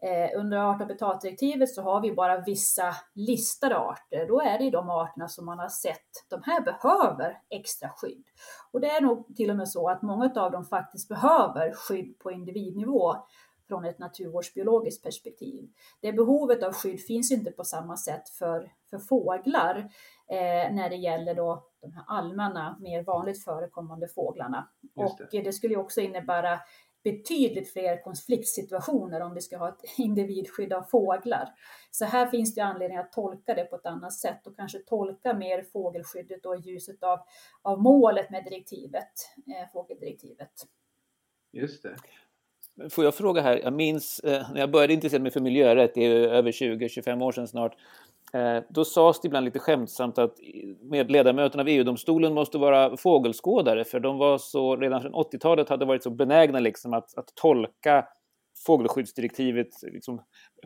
Eh, 0.00 0.40
under 0.40 0.56
art 0.56 0.74
och 0.74 0.80
habitatdirektivet 0.80 1.74
så 1.74 1.82
har 1.82 2.00
vi 2.00 2.12
bara 2.12 2.40
vissa 2.40 2.94
listade 3.14 3.78
arter. 3.78 4.26
Då 4.28 4.40
är 4.40 4.58
det 4.58 4.64
ju 4.64 4.70
de 4.70 4.90
arterna 4.90 5.28
som 5.28 5.46
man 5.46 5.58
har 5.58 5.68
sett, 5.68 6.26
de 6.28 6.42
här 6.44 6.60
behöver 6.60 7.38
extra 7.50 7.88
skydd. 7.96 8.24
Och 8.70 8.80
det 8.80 8.90
är 8.90 9.00
nog 9.00 9.36
till 9.36 9.50
och 9.50 9.56
med 9.56 9.68
så 9.68 9.88
att 9.88 10.02
många 10.02 10.32
av 10.36 10.50
dem 10.52 10.64
faktiskt 10.64 11.08
behöver 11.08 11.72
skydd 11.72 12.18
på 12.18 12.30
individnivå 12.32 13.16
från 13.68 13.84
ett 13.84 13.98
naturvårdsbiologiskt 13.98 15.04
perspektiv. 15.04 15.68
Det 16.00 16.12
behovet 16.12 16.62
av 16.62 16.72
skydd 16.72 17.00
finns 17.00 17.32
inte 17.32 17.50
på 17.50 17.64
samma 17.64 17.96
sätt 17.96 18.28
för, 18.28 18.72
för 18.90 18.98
fåglar 18.98 19.76
eh, 20.28 20.74
när 20.74 20.90
det 20.90 20.96
gäller 20.96 21.34
då 21.34 21.64
de 21.80 21.92
här 21.92 22.04
allmänna, 22.06 22.76
mer 22.80 23.02
vanligt 23.02 23.44
förekommande 23.44 24.08
fåglarna. 24.08 24.68
Det. 24.80 25.02
Och 25.02 25.18
det 25.30 25.52
skulle 25.52 25.76
också 25.76 26.00
innebära 26.00 26.58
betydligt 27.04 27.72
fler 27.72 28.02
konfliktsituationer 28.02 29.20
om 29.20 29.34
vi 29.34 29.40
ska 29.40 29.56
ha 29.56 29.68
ett 29.68 29.82
individskydd 29.98 30.72
av 30.72 30.82
fåglar. 30.82 31.48
Så 31.90 32.04
här 32.04 32.26
finns 32.26 32.54
det 32.54 32.60
anledning 32.60 32.98
att 32.98 33.12
tolka 33.12 33.54
det 33.54 33.64
på 33.64 33.76
ett 33.76 33.86
annat 33.86 34.12
sätt 34.12 34.46
och 34.46 34.56
kanske 34.56 34.78
tolka 34.78 35.34
mer 35.34 35.62
fågelskyddet 35.72 36.40
i 36.46 36.68
ljuset 36.68 37.02
av, 37.02 37.18
av 37.62 37.82
målet 37.82 38.30
med 38.30 38.44
direktivet, 38.44 39.12
eh, 39.36 39.72
fågeldirektivet. 39.72 40.52
Just 41.52 41.82
det. 41.82 41.96
Får 42.90 43.04
jag 43.04 43.14
fråga 43.14 43.42
här, 43.42 43.60
jag 43.62 43.72
minns 43.72 44.20
eh, 44.20 44.52
när 44.52 44.60
jag 44.60 44.70
började 44.70 44.94
intressera 44.94 45.22
mig 45.22 45.30
för 45.32 45.40
miljörätt, 45.40 45.94
det 45.94 46.06
är 46.06 46.28
över 46.28 46.52
20-25 46.52 47.24
år 47.24 47.32
sedan 47.32 47.48
snart, 47.48 47.76
Eh, 48.32 48.62
då 48.68 48.84
sades 48.84 49.20
det 49.20 49.26
ibland 49.26 49.44
lite 49.44 49.58
skämtsamt 49.58 50.18
att 50.18 50.34
med 50.82 51.10
ledamöterna 51.10 51.60
av 51.60 51.68
EU-domstolen 51.68 52.34
måste 52.34 52.58
vara 52.58 52.96
fågelskådare 52.96 53.84
för 53.84 54.00
de 54.00 54.18
var 54.18 54.38
så, 54.38 54.76
redan 54.76 55.02
från 55.02 55.12
80-talet 55.14 55.68
hade 55.68 55.84
varit 55.84 56.02
så 56.02 56.10
benägna 56.10 56.60
liksom 56.60 56.94
att, 56.94 57.18
att 57.18 57.34
tolka 57.34 58.04
fågelskyddsdirektivet 58.66 59.68
liksom, 59.82 60.22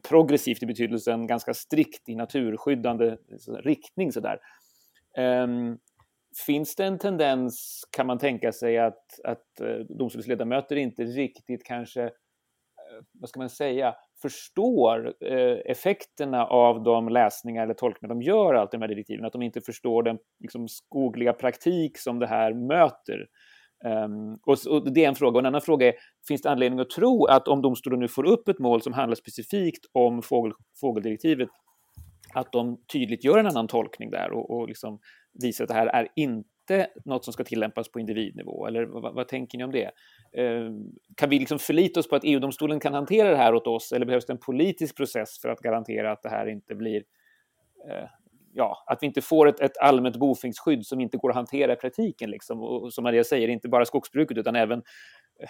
progressivt 0.09 0.63
i 0.63 0.67
betydelsen 0.67 1.27
ganska 1.27 1.55
strikt 1.55 2.09
i 2.09 2.15
naturskyddande 2.15 3.17
liksom, 3.29 3.57
riktning. 3.57 4.13
Sådär. 4.13 4.39
Um, 5.19 5.79
finns 6.47 6.77
det 6.77 6.85
en 6.85 6.99
tendens, 6.99 7.83
kan 7.91 8.07
man 8.07 8.19
tänka 8.19 8.53
sig, 8.53 8.79
att, 8.79 9.21
att 9.25 9.61
eh, 9.61 9.77
domstolsledamöter 9.77 10.77
inte 10.77 11.05
riktigt 11.05 11.65
kanske, 11.65 12.03
eh, 12.03 12.11
vad 13.13 13.31
ska 13.31 13.41
man 13.41 13.51
säga, 13.51 13.95
förstår 14.23 15.15
eh, 15.21 15.59
effekterna 15.65 16.47
av 16.47 16.83
de 16.83 17.09
läsningar 17.09 17.63
eller 17.63 17.75
tolkningar 17.75 18.15
de 18.15 18.23
gör 18.23 18.55
av 18.55 18.69
de 18.71 18.81
här 18.81 18.89
direktiven, 18.89 19.25
att 19.25 19.33
de 19.33 19.43
inte 19.43 19.61
förstår 19.61 20.03
den 20.03 20.19
liksom, 20.41 20.69
skogliga 20.69 21.33
praktik 21.33 21.99
som 21.99 22.19
det 22.19 22.27
här 22.27 22.55
möter. 22.55 23.27
Um, 23.85 24.39
och, 24.47 24.57
och, 24.71 24.93
det 24.93 25.05
är 25.05 25.09
en 25.09 25.15
fråga. 25.15 25.35
Och 25.35 25.41
en 25.41 25.47
annan 25.47 25.61
fråga 25.61 25.87
är, 25.87 25.95
finns 26.29 26.43
det 26.43 26.51
anledning 26.51 26.81
att 26.81 26.91
tro 26.91 27.25
att 27.25 27.49
om 27.49 27.63
domstolen 27.63 28.01
nu 28.01 28.09
får 28.09 28.27
upp 28.27 28.49
ett 28.49 28.59
mål 28.59 28.83
som 28.83 28.93
handlar 28.93 29.15
specifikt 29.15 29.87
om 29.93 30.23
fågel, 30.23 30.53
fågeldirektivet, 30.81 31.49
att 32.35 32.53
de 32.53 32.79
tydligt 32.93 33.25
gör 33.25 33.39
en 33.39 33.47
annan 33.47 33.69
tolkning 33.69 34.11
där 34.11 34.33
och, 34.33 34.51
och 34.51 34.69
liksom 34.69 34.99
visar 35.43 35.65
att 35.65 35.69
det 35.69 35.75
här 35.75 35.87
är 35.87 36.09
inte 36.17 36.49
något 37.05 37.25
som 37.25 37.33
ska 37.33 37.45
tillämpas 37.45 37.89
på 37.89 38.01
individnivå? 38.01 38.67
Eller 38.67 38.85
vad, 38.85 39.15
vad 39.15 39.29
tänker 39.29 39.59
ni 39.59 39.65
om 39.65 39.73
det? 39.73 39.91
Eh, 40.33 40.71
kan 41.17 41.31
vi 41.31 41.39
liksom 41.39 41.59
förlita 41.59 42.01
oss 42.01 42.09
på 42.09 42.17
att 42.17 42.25
EU-domstolen 42.25 42.81
kan 42.81 42.95
hantera 42.95 43.31
det 43.31 43.37
här 43.37 43.55
åt 43.55 43.67
oss 43.67 43.93
eller 43.93 44.07
behövs 44.07 44.27
det 44.27 44.33
en 44.33 44.39
politisk 44.39 44.97
process 44.97 45.41
för 45.41 45.49
att 45.49 45.61
garantera 45.61 46.13
att 46.13 46.23
det 46.23 46.29
här 46.29 46.47
inte 46.47 46.75
blir 46.75 47.03
eh, 47.91 48.09
ja, 48.53 48.85
att 48.87 48.99
vi 49.03 49.07
inte 49.07 49.23
får 49.23 49.49
ett, 49.49 49.61
ett 49.61 49.79
allmänt 49.79 50.17
bofingsskydd 50.17 50.87
som 50.87 51.01
inte 51.01 51.17
går 51.17 51.31
att 51.31 51.37
hantera 51.37 51.73
i 51.73 51.77
praktiken. 51.77 52.31
Liksom. 52.31 52.63
Och, 52.63 52.93
som 52.93 53.05
Maria 53.05 53.25
säger, 53.25 53.49
inte 53.49 53.69
bara 53.69 53.85
skogsbruket 53.85 54.39
utan 54.39 54.57
även 54.57 54.83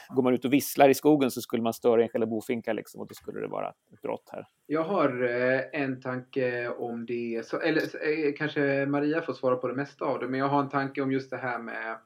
går 0.09 0.23
man 0.23 0.35
ut 0.35 0.45
och 0.45 0.53
visslar 0.53 0.89
i 0.89 0.95
skogen 0.95 1.31
så 1.31 1.41
skulle 1.41 1.63
man 1.63 1.73
störa 1.73 2.03
enskilda 2.03 2.27
bofinkar 2.27 2.75
liksom, 2.75 3.01
och 3.01 3.09
då 3.09 3.15
skulle 3.15 3.41
det 3.41 3.49
vara 3.49 3.69
ett 3.69 4.03
brott 4.03 4.29
här. 4.33 4.47
Jag 4.67 4.85
har 4.85 5.23
eh, 5.23 5.83
en 5.83 6.01
tanke 6.01 6.69
om 6.69 7.07
det, 7.07 7.47
så, 7.47 7.61
eller 7.61 7.83
eh, 7.83 8.33
kanske 8.37 8.87
Maria 8.87 9.23
får 9.23 9.33
svara 9.33 9.57
på 9.57 9.69
det 9.69 9.75
mesta 9.75 10.05
av 10.05 10.19
det, 10.19 10.29
men 10.29 10.41
jag 10.41 10.49
har 10.49 10.61
en 10.61 10.69
tanke 10.69 11.03
om 11.03 11.13
just 11.13 11.31
det 11.31 11.37
här 11.37 11.59
med 11.59 11.99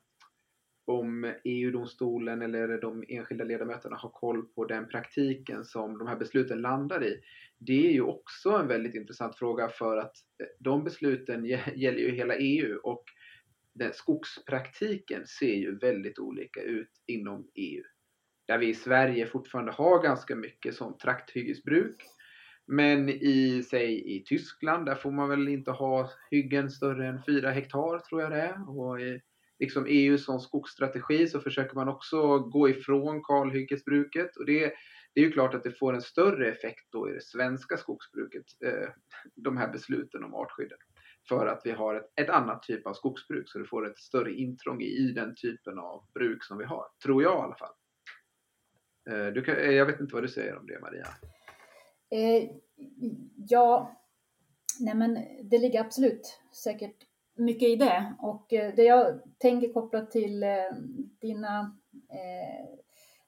om 0.87 1.35
EU-domstolen 1.45 2.43
eller 2.43 2.81
de 2.81 3.05
enskilda 3.09 3.45
ledamöterna 3.45 3.97
har 3.97 4.11
koll 4.11 4.47
på 4.47 4.65
den 4.65 4.89
praktiken 4.89 5.65
som 5.65 5.99
de 5.99 6.09
här 6.09 6.17
besluten 6.17 6.61
landar 6.61 7.05
i. 7.05 7.21
Det 7.59 7.87
är 7.87 7.93
ju 7.93 8.03
också 8.03 8.51
en 8.51 8.69
väldigt 8.69 8.95
intressant 8.95 9.37
fråga 9.37 9.69
för 9.69 9.97
att 9.97 10.17
eh, 10.43 10.47
de 10.59 10.85
besluten 10.85 11.45
gäller 11.45 11.99
ju 11.99 12.11
hela 12.11 12.37
EU 12.37 12.79
och 12.83 13.05
den 13.79 13.93
skogspraktiken 13.93 15.27
ser 15.27 15.55
ju 15.55 15.79
väldigt 15.79 16.19
olika 16.19 16.63
ut 16.63 16.91
inom 17.07 17.51
EU. 17.55 17.83
Där 18.47 18.59
vi 18.59 18.69
i 18.69 18.75
Sverige 18.75 19.27
fortfarande 19.27 19.73
har 19.73 20.03
ganska 20.03 20.37
mycket 20.37 20.75
sånt 20.75 21.01
trakthyggesbruk. 21.01 22.03
Men 22.67 23.09
i, 23.09 23.63
säg 23.71 24.17
i 24.17 24.25
Tyskland, 24.25 24.87
där 24.87 24.95
får 24.95 25.11
man 25.11 25.29
väl 25.29 25.49
inte 25.49 25.71
ha 25.71 26.11
hyggen 26.31 26.71
större 26.71 27.09
än 27.09 27.23
4 27.27 27.51
hektar 27.51 27.99
tror 27.99 28.23
jag 28.23 28.31
det 28.31 28.41
är. 28.41 28.79
Och 28.79 29.01
i 29.01 29.21
liksom 29.59 29.87
EU 29.89 30.19
som 30.19 30.41
skogsstrategi 30.41 31.27
så 31.27 31.41
försöker 31.41 31.75
man 31.75 31.89
också 31.89 32.39
gå 32.39 32.69
ifrån 32.69 33.23
kalhyggesbruket. 33.23 34.37
Och 34.37 34.47
det, 34.47 34.73
det 35.15 35.21
är 35.21 35.25
ju 35.25 35.33
klart 35.33 35.55
att 35.55 35.65
det 35.65 35.79
får 35.79 35.95
en 35.95 36.03
större 36.03 36.51
effekt 36.51 36.87
då 36.93 37.11
i 37.11 37.13
det 37.13 37.25
svenska 37.25 37.77
skogsbruket, 37.77 38.45
eh, 38.65 38.89
de 39.35 39.57
här 39.57 39.73
besluten 39.73 40.25
om 40.25 40.35
artskyddet 40.35 40.79
för 41.29 41.47
att 41.47 41.61
vi 41.65 41.71
har 41.71 41.95
ett, 41.95 42.13
ett 42.15 42.31
annat 42.31 42.63
typ 42.63 42.87
av 42.87 42.95
skogsbruk 42.95 43.49
så 43.49 43.59
du 43.59 43.67
får 43.67 43.91
ett 43.91 43.99
större 43.99 44.33
intrång 44.33 44.83
i, 44.83 45.13
den 45.13 45.35
typen 45.35 45.79
av 45.79 46.05
bruk 46.15 46.45
som 46.45 46.59
vi 46.59 46.65
har. 46.65 46.87
Tror 47.03 47.23
jag 47.23 47.39
i 47.39 47.43
alla 47.43 47.57
fall. 47.57 47.73
Eh, 49.11 49.27
du 49.27 49.43
kan, 49.43 49.57
eh, 49.57 49.71
jag 49.71 49.87
vet 49.87 50.01
inte 50.01 50.15
vad 50.15 50.25
du 50.25 50.29
säger 50.29 50.57
om 50.57 50.67
det 50.67 50.81
Maria? 50.81 51.07
Eh, 52.11 52.51
ja, 53.37 53.97
nej 54.81 54.95
men 54.95 55.15
det 55.43 55.59
ligger 55.59 55.81
absolut 55.81 56.41
säkert 56.65 56.97
mycket 57.37 57.69
i 57.69 57.77
det 57.77 58.15
och 58.19 58.53
eh, 58.53 58.75
det 58.75 58.83
jag 58.83 59.21
tänker 59.39 59.73
kopplat 59.73 60.11
till 60.11 60.43
eh, 60.43 60.73
dina, 61.21 61.77
eh, 61.93 62.79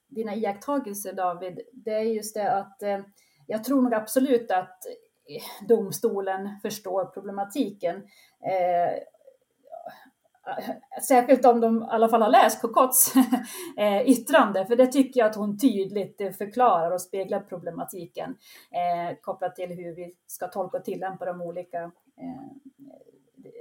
dina 0.06 0.34
iakttagelser 0.34 1.12
David, 1.12 1.61
det 1.72 1.94
är 1.94 2.02
just 2.02 2.34
det 2.34 2.52
att 2.52 2.82
eh, 2.82 3.00
jag 3.46 3.64
tror 3.64 3.82
nog 3.82 3.94
absolut 3.94 4.50
att 4.50 4.78
domstolen 5.68 6.60
förstår 6.62 7.04
problematiken. 7.04 7.96
Eh, 8.44 9.02
särskilt 11.02 11.44
om 11.44 11.60
de 11.60 11.82
i 11.82 11.86
alla 11.88 12.08
fall 12.08 12.22
har 12.22 12.30
läst 12.30 12.60
Kokotts 12.60 13.12
eh, 13.78 14.02
yttrande, 14.02 14.66
för 14.66 14.76
det 14.76 14.86
tycker 14.86 15.20
jag 15.20 15.26
att 15.30 15.36
hon 15.36 15.58
tydligt 15.58 16.36
förklarar 16.38 16.90
och 16.90 17.00
speglar 17.00 17.40
problematiken 17.40 18.36
eh, 18.70 19.16
kopplat 19.20 19.56
till 19.56 19.68
hur 19.68 19.94
vi 19.94 20.14
ska 20.26 20.48
tolka 20.48 20.76
och 20.76 20.84
tillämpa 20.84 21.24
de 21.24 21.42
olika 21.42 21.82
eh, 22.16 22.48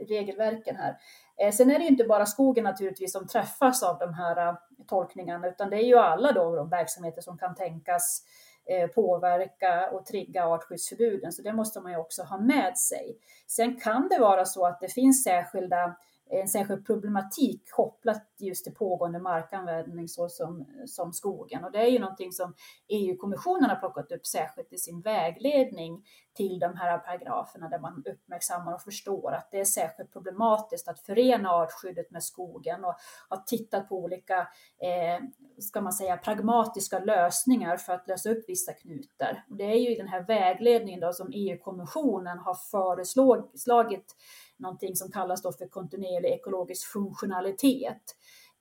regelverken 0.07 0.75
här. 0.75 0.97
Eh, 1.37 1.51
sen 1.51 1.71
är 1.71 1.79
det 1.79 1.83
ju 1.83 1.89
inte 1.89 2.03
bara 2.03 2.25
skogen 2.25 2.63
naturligtvis 2.63 3.11
som 3.11 3.27
träffas 3.27 3.83
av 3.83 3.99
de 3.99 4.13
här 4.13 4.47
eh, 4.47 4.55
tolkningarna, 4.87 5.47
utan 5.47 5.69
det 5.69 5.77
är 5.77 5.85
ju 5.85 5.97
alla 5.97 6.31
då 6.31 6.55
de 6.55 6.69
verksamheter 6.69 7.21
som 7.21 7.37
kan 7.37 7.55
tänkas 7.55 8.23
Eh, 8.25 8.46
Eh, 8.69 8.87
påverka 8.87 9.89
och 9.91 10.05
trigga 10.05 10.45
artskyddsförbuden, 10.45 11.31
så 11.31 11.41
det 11.41 11.53
måste 11.53 11.79
man 11.79 11.91
ju 11.91 11.97
också 11.97 12.23
ha 12.23 12.37
med 12.37 12.77
sig. 12.77 13.17
Sen 13.47 13.79
kan 13.79 14.07
det 14.07 14.19
vara 14.19 14.45
så 14.45 14.65
att 14.65 14.79
det 14.79 14.87
finns 14.87 15.23
särskilda 15.23 15.95
en 16.29 16.47
särskild 16.47 16.85
problematik 16.85 17.71
kopplat 17.71 18.23
just 18.37 18.63
till 18.63 18.73
pågående 18.73 19.19
markanvändning 19.19 20.07
såsom 20.07 20.65
som 20.85 21.13
skogen. 21.13 21.63
Och 21.63 21.71
det 21.71 21.79
är 21.79 21.87
ju 21.87 21.99
någonting 21.99 22.31
som 22.31 22.53
EU-kommissionen 22.87 23.69
har 23.69 23.75
plockat 23.75 24.11
upp 24.11 24.25
särskilt 24.25 24.73
i 24.73 24.77
sin 24.77 25.01
vägledning 25.01 26.03
till 26.37 26.59
de 26.59 26.75
här 26.75 26.97
paragraferna 26.97 27.69
där 27.69 27.79
man 27.79 28.03
uppmärksammar 28.05 28.73
och 28.73 28.81
förstår 28.81 29.31
att 29.31 29.51
det 29.51 29.59
är 29.59 29.65
särskilt 29.65 30.13
problematiskt 30.13 30.87
att 30.87 30.99
förena 30.99 31.49
artskyddet 31.49 32.11
med 32.11 32.23
skogen 32.23 32.85
och 32.85 32.95
har 33.29 33.37
tittat 33.37 33.89
på 33.89 33.95
olika, 33.95 34.39
eh, 34.81 35.23
ska 35.59 35.81
man 35.81 35.93
säga, 35.93 36.17
pragmatiska 36.17 36.99
lösningar 36.99 37.77
för 37.77 37.93
att 37.93 38.07
lösa 38.07 38.29
upp 38.29 38.43
vissa 38.47 38.73
knutar. 38.73 39.45
Och 39.49 39.57
det 39.57 39.63
är 39.63 39.79
ju 39.79 39.89
i 39.89 39.97
den 39.97 40.07
här 40.07 40.25
vägledningen 40.27 40.99
då 40.99 41.13
som 41.13 41.31
EU-kommissionen 41.33 42.39
har 42.39 42.55
föreslagit 42.71 44.15
någonting 44.59 44.95
som 44.95 45.11
kallas 45.11 45.41
då 45.41 45.51
för 45.51 45.67
kontinuerlig 45.67 46.29
ekologisk 46.29 46.87
funktionalitet. 46.91 48.01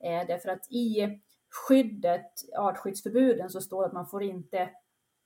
Eh, 0.03 0.27
därför 0.27 0.49
att 0.49 0.71
i 0.71 1.19
skyddet, 1.49 2.31
artskyddsförbuden, 2.57 3.49
så 3.49 3.61
står 3.61 3.81
det 3.81 3.87
att 3.87 3.93
man 3.93 4.07
får 4.07 4.23
inte 4.23 4.59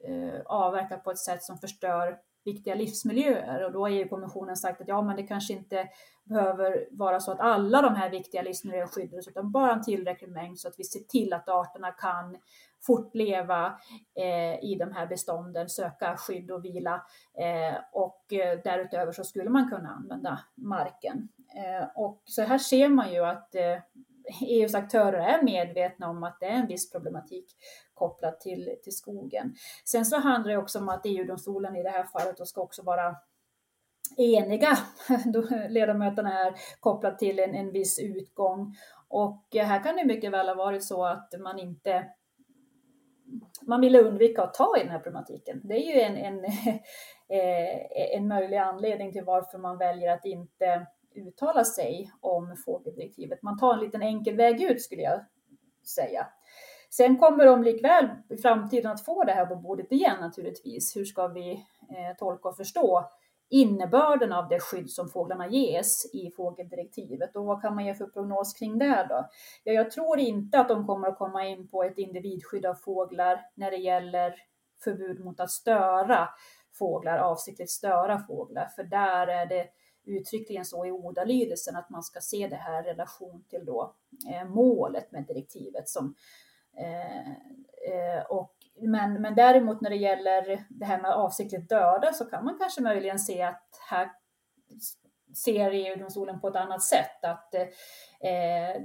eh, 0.07 0.41
avverka 0.45 0.97
på 0.97 1.11
ett 1.11 1.19
sätt 1.19 1.43
som 1.43 1.57
förstör 1.57 2.17
viktiga 2.45 2.75
livsmiljöer 2.75 3.65
och 3.65 3.71
då 3.71 3.79
har 3.79 3.89
EU-kommissionen 3.89 4.55
sagt 4.55 4.81
att 4.81 4.87
ja, 4.87 5.01
men 5.01 5.15
det 5.15 5.23
kanske 5.23 5.53
inte 5.53 5.89
behöver 6.23 6.87
vara 6.91 7.19
så 7.19 7.31
att 7.31 7.39
alla 7.39 7.81
de 7.81 7.95
här 7.95 8.09
viktiga 8.09 8.41
livsmiljöerna 8.41 8.87
skyddas 8.87 9.27
utan 9.27 9.51
bara 9.51 9.73
en 9.73 9.83
tillräcklig 9.83 10.31
mängd 10.31 10.59
så 10.59 10.67
att 10.67 10.75
vi 10.77 10.83
ser 10.83 10.99
till 10.99 11.33
att 11.33 11.49
arterna 11.49 11.91
kan 11.91 12.37
fortleva 12.81 13.79
eh, 14.15 14.63
i 14.63 14.75
de 14.79 14.91
här 14.91 15.07
bestånden, 15.07 15.69
söka 15.69 16.17
skydd 16.17 16.51
och 16.51 16.65
vila 16.65 17.05
eh, 17.37 17.77
och 17.91 18.33
eh, 18.33 18.59
därutöver 18.63 19.11
så 19.11 19.23
skulle 19.23 19.49
man 19.49 19.69
kunna 19.69 19.89
använda 19.89 20.39
marken. 20.55 21.29
Eh, 21.55 21.87
och 21.95 22.21
så 22.25 22.41
här 22.41 22.57
ser 22.57 22.89
man 22.89 23.13
ju 23.13 23.25
att 23.25 23.55
eh, 23.55 23.77
EUs 24.41 24.75
aktörer 24.75 25.19
är 25.19 25.43
medvetna 25.43 26.09
om 26.09 26.23
att 26.23 26.37
det 26.39 26.45
är 26.45 26.59
en 26.59 26.67
viss 26.67 26.91
problematik 26.91 27.45
kopplat 27.93 28.41
till, 28.41 28.75
till 28.83 28.95
skogen. 28.95 29.55
Sen 29.85 30.05
så 30.05 30.17
handlar 30.17 30.51
det 30.51 30.57
också 30.57 30.79
om 30.79 30.89
att 30.89 31.05
EU-domstolen 31.05 31.75
i 31.75 31.83
det 31.83 31.89
här 31.89 32.03
fallet 32.03 32.47
ska 32.47 32.61
också 32.61 32.83
vara 32.83 33.15
eniga, 34.17 34.77
ledamöterna 35.69 36.39
är 36.39 36.55
kopplat 36.79 37.19
till 37.19 37.39
en, 37.39 37.55
en 37.55 37.71
viss 37.71 37.99
utgång. 37.99 38.75
Och 39.07 39.45
här 39.53 39.83
kan 39.83 39.95
det 39.95 40.05
mycket 40.05 40.31
väl 40.31 40.47
ha 40.47 40.55
varit 40.55 40.83
så 40.83 41.05
att 41.05 41.33
man 41.39 41.59
inte 41.59 42.05
man 43.61 43.81
ville 43.81 44.01
undvika 44.01 44.43
att 44.43 44.53
ta 44.53 44.77
i 44.77 44.79
den 44.79 44.89
här 44.89 44.99
problematiken. 44.99 45.61
Det 45.63 45.73
är 45.73 45.95
ju 45.95 46.01
en, 46.01 46.17
en, 46.17 46.45
eh, 47.29 48.15
en 48.17 48.27
möjlig 48.27 48.57
anledning 48.57 49.11
till 49.11 49.23
varför 49.23 49.57
man 49.57 49.77
väljer 49.77 50.13
att 50.13 50.25
inte 50.25 50.87
uttala 51.15 51.63
sig 51.63 52.11
om 52.19 52.57
fågeldirektivet. 52.65 53.41
Man 53.41 53.57
tar 53.57 53.73
en 53.73 53.79
liten 53.79 54.01
enkel 54.01 54.35
väg 54.35 54.61
ut 54.61 54.81
skulle 54.81 55.01
jag 55.01 55.25
säga. 55.95 56.27
Sen 56.89 57.17
kommer 57.17 57.45
de 57.45 57.63
likväl 57.63 58.09
i 58.29 58.37
framtiden 58.37 58.91
att 58.91 59.05
få 59.05 59.23
det 59.23 59.31
här 59.31 59.45
på 59.45 59.55
bordet 59.55 59.91
igen 59.91 60.17
naturligtvis. 60.21 60.95
Hur 60.95 61.05
ska 61.05 61.27
vi 61.27 61.51
eh, 61.51 62.17
tolka 62.17 62.49
och 62.49 62.57
förstå 62.57 63.09
innebörden 63.49 64.33
av 64.33 64.47
det 64.47 64.59
skydd 64.59 64.89
som 64.89 65.09
fåglarna 65.09 65.47
ges 65.47 66.13
i 66.13 66.31
fågeldirektivet 66.31 67.35
och 67.35 67.45
vad 67.45 67.61
kan 67.61 67.75
man 67.75 67.85
ge 67.85 67.95
för 67.95 68.05
prognos 68.05 68.53
kring 68.53 68.77
det 68.77 69.05
då? 69.09 69.29
Ja, 69.63 69.73
jag 69.73 69.91
tror 69.91 70.19
inte 70.19 70.59
att 70.59 70.67
de 70.67 70.87
kommer 70.87 71.07
att 71.07 71.17
komma 71.17 71.45
in 71.45 71.67
på 71.67 71.83
ett 71.83 71.97
individskydd 71.97 72.65
av 72.65 72.75
fåglar 72.75 73.41
när 73.55 73.71
det 73.71 73.77
gäller 73.77 74.35
förbud 74.83 75.19
mot 75.19 75.39
att 75.39 75.51
störa 75.51 76.29
fåglar, 76.73 77.17
avsiktligt 77.17 77.71
störa 77.71 78.19
fåglar, 78.19 78.67
för 78.75 78.83
där 78.83 79.27
är 79.27 79.45
det 79.45 79.67
uttryckligen 80.05 80.65
så 80.65 80.85
i 80.85 80.91
ordalydelsen 80.91 81.75
att 81.75 81.89
man 81.89 82.03
ska 82.03 82.19
se 82.19 82.47
det 82.47 82.55
här 82.55 82.83
i 82.83 82.89
relation 82.89 83.43
till 83.49 83.65
då 83.65 83.95
eh, 84.31 84.49
målet 84.49 85.11
med 85.11 85.25
direktivet 85.27 85.89
som 85.89 86.15
eh, 86.77 87.29
eh, 87.93 88.23
och 88.29 88.55
men, 88.81 89.21
men 89.21 89.35
däremot 89.35 89.81
när 89.81 89.89
det 89.89 89.95
gäller 89.95 90.65
det 90.69 90.85
här 90.85 91.01
med 91.01 91.11
avsiktligt 91.11 91.69
döda 91.69 92.13
så 92.13 92.25
kan 92.25 92.45
man 92.45 92.57
kanske 92.59 92.81
möjligen 92.81 93.19
se 93.19 93.41
att 93.41 93.67
här 93.89 94.11
ser 95.35 95.71
EU-domstolen 95.71 96.41
på 96.41 96.47
ett 96.47 96.55
annat 96.55 96.83
sätt, 96.83 97.23
att 97.23 97.53
eh, 97.53 97.67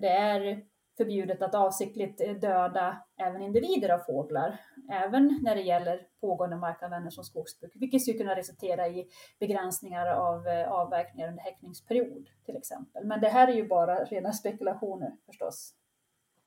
det 0.00 0.08
är 0.08 0.62
förbjudet 0.96 1.42
att 1.42 1.54
avsiktligt 1.54 2.20
eh, 2.20 2.34
döda 2.34 2.96
även 3.16 3.42
individer 3.42 3.88
av 3.88 3.98
fåglar, 3.98 4.60
även 4.92 5.40
när 5.42 5.54
det 5.54 5.62
gäller 5.62 6.00
pågående 6.20 6.56
markanvändning 6.56 7.10
som 7.10 7.24
skogsbruk, 7.24 7.72
vilket 7.74 8.02
skulle 8.02 8.18
kunna 8.18 8.36
resultera 8.36 8.88
i 8.88 9.08
begränsningar 9.40 10.06
av 10.06 10.46
eh, 10.46 10.72
avverkningar 10.72 11.28
under 11.28 11.42
häckningsperiod 11.42 12.28
till 12.46 12.56
exempel. 12.56 13.04
Men 13.04 13.20
det 13.20 13.28
här 13.28 13.48
är 13.48 13.52
ju 13.52 13.68
bara 13.68 14.04
rena 14.04 14.32
spekulationer 14.32 15.12
förstås. 15.26 15.74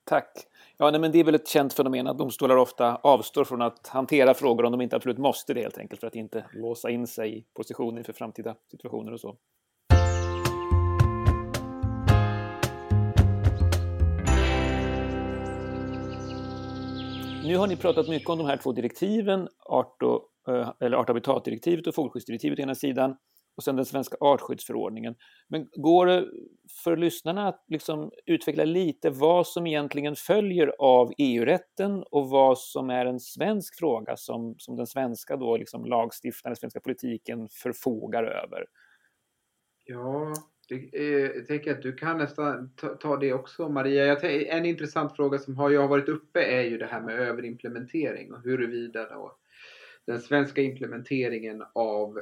Tack. 0.04 0.48
Ja, 0.78 0.92
nej, 0.92 1.00
men 1.00 1.12
det 1.12 1.20
är 1.20 1.24
väl 1.24 1.36
ett 1.36 1.48
känt 1.48 1.74
fenomen 1.74 2.08
att 2.08 2.18
domstolar 2.18 2.56
ofta 2.56 2.96
avstår 2.96 3.44
från 3.44 3.62
att 3.62 3.88
hantera 3.88 4.34
frågor 4.34 4.66
om 4.66 4.72
de 4.72 4.82
inte 4.82 4.96
absolut 4.96 5.18
måste 5.18 5.54
det 5.54 5.62
helt 5.62 5.78
enkelt 5.78 6.00
för 6.00 6.08
att 6.08 6.16
inte 6.16 6.46
låsa 6.54 6.90
in 6.90 7.08
sig 7.08 7.38
i 7.38 7.46
positioner 7.54 8.04
för 8.04 8.14
framtida 8.14 8.56
situationer 8.72 9.12
och 9.14 9.20
så. 9.20 9.38
Nu 17.50 17.58
har 17.58 17.68
ni 17.68 17.78
pratat 17.78 18.08
mycket 18.08 18.30
om 18.30 18.38
de 18.38 18.48
här 18.48 18.58
två 18.58 18.72
direktiven, 18.72 19.48
art 19.60 20.04
och, 20.04 20.54
eh, 20.54 20.74
eller 20.80 20.98
art 20.98 21.10
och 21.10 21.16
habitatdirektivet 21.16 21.88
och 21.88 21.96
fågelskyddsdirektivet 21.96 22.60
å 22.60 22.62
ena 22.62 22.76
sidan 22.76 23.16
och 23.58 23.64
sen 23.64 23.76
den 23.76 23.86
svenska 23.86 24.18
artskyddsförordningen. 24.20 25.16
Men 25.48 25.68
går 25.72 26.06
det 26.06 26.26
för 26.84 26.98
lyssnarna 26.98 27.48
att 27.48 27.66
liksom 27.68 28.12
utveckla 28.26 28.66
lite 28.66 29.10
vad 29.10 29.48
som 29.48 29.68
egentligen 29.68 30.16
följer 30.16 30.74
av 30.80 31.12
EU-rätten 31.18 32.04
och 32.12 32.30
vad 32.30 32.60
som 32.60 32.90
är 32.90 33.06
en 33.06 33.20
svensk 33.20 33.80
fråga 33.80 34.18
som, 34.18 34.56
som 34.58 34.76
den 34.76 34.88
svenska 34.88 35.38
då 35.38 35.58
liksom 35.58 35.86
lagstiftaren, 35.86 36.52
den 36.52 36.56
svenska 36.56 36.80
politiken 36.80 37.50
förfogar 37.52 38.24
över? 38.24 38.66
Ja, 39.86 40.34
det, 40.70 40.76
eh, 40.94 41.38
jag 41.38 41.48
tänker 41.48 41.72
att 41.72 41.82
du 41.82 41.94
kan 41.94 42.18
nästan 42.18 42.72
ta, 42.76 42.88
ta 42.88 43.18
det 43.18 43.34
också 43.34 43.70
Maria. 43.70 44.06
Jag, 44.06 44.48
en 44.48 44.66
intressant 44.66 45.16
fråga 45.16 45.38
som 45.38 45.58
har, 45.58 45.70
jag 45.70 45.82
har 45.82 45.88
varit 45.88 46.10
uppe 46.10 46.44
är 46.44 46.62
ju 46.62 46.78
det 46.78 46.86
här 46.86 47.02
med 47.02 47.20
överimplementering 47.20 48.34
och 48.34 48.44
huruvida 48.44 49.10
då 49.10 49.36
den 50.06 50.20
svenska 50.20 50.62
implementeringen 50.62 51.64
av 51.74 52.20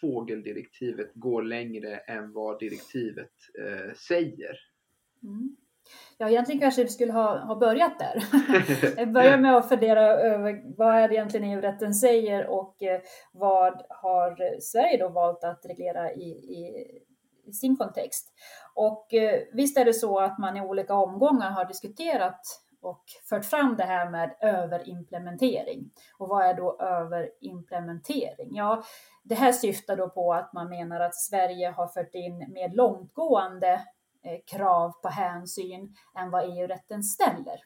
fågeldirektivet 0.00 1.10
går 1.14 1.42
längre 1.42 1.96
än 1.96 2.32
vad 2.32 2.58
direktivet 2.58 3.32
eh, 3.58 3.94
säger. 3.94 4.58
Mm. 5.22 5.56
Ja, 6.18 6.28
egentligen 6.28 6.60
kanske 6.60 6.82
vi 6.82 6.88
skulle 6.88 7.12
ha, 7.12 7.38
ha 7.38 7.56
börjat 7.56 7.98
där. 7.98 9.06
Börja 9.12 9.36
med 9.36 9.56
att 9.56 9.68
fundera 9.68 10.00
över 10.06 10.62
vad 10.76 10.94
är 10.94 11.08
det 11.08 11.14
egentligen 11.14 11.50
EU-rätten 11.50 11.94
säger 11.94 12.46
och 12.46 12.82
eh, 12.82 13.00
vad 13.32 13.82
har 13.88 14.60
Sverige 14.60 14.98
då 14.98 15.08
valt 15.08 15.44
att 15.44 15.66
reglera 15.68 16.12
i, 16.12 16.30
i 16.30 16.86
sin 17.52 17.76
kontext. 17.76 18.32
Och 18.74 19.14
eh, 19.14 19.42
visst 19.52 19.78
är 19.78 19.84
det 19.84 19.94
så 19.94 20.18
att 20.18 20.38
man 20.38 20.56
i 20.56 20.60
olika 20.60 20.94
omgångar 20.94 21.50
har 21.50 21.64
diskuterat 21.64 22.40
och 22.80 23.04
fört 23.28 23.44
fram 23.44 23.76
det 23.76 23.84
här 23.84 24.10
med 24.10 24.36
överimplementering. 24.40 25.90
Och 26.18 26.28
vad 26.28 26.46
är 26.46 26.54
då 26.54 26.78
överimplementering? 26.80 28.54
Ja, 28.54 28.82
det 29.22 29.34
här 29.34 29.52
syftar 29.52 29.96
då 29.96 30.08
på 30.08 30.34
att 30.34 30.52
man 30.52 30.68
menar 30.68 31.00
att 31.00 31.14
Sverige 31.14 31.70
har 31.70 31.88
fört 31.88 32.14
in 32.14 32.38
mer 32.38 32.68
långtgående 32.74 33.72
eh, 34.22 34.40
krav 34.46 34.92
på 35.02 35.08
hänsyn 35.08 35.94
än 36.18 36.30
vad 36.30 36.44
EU-rätten 36.44 37.02
ställer. 37.02 37.60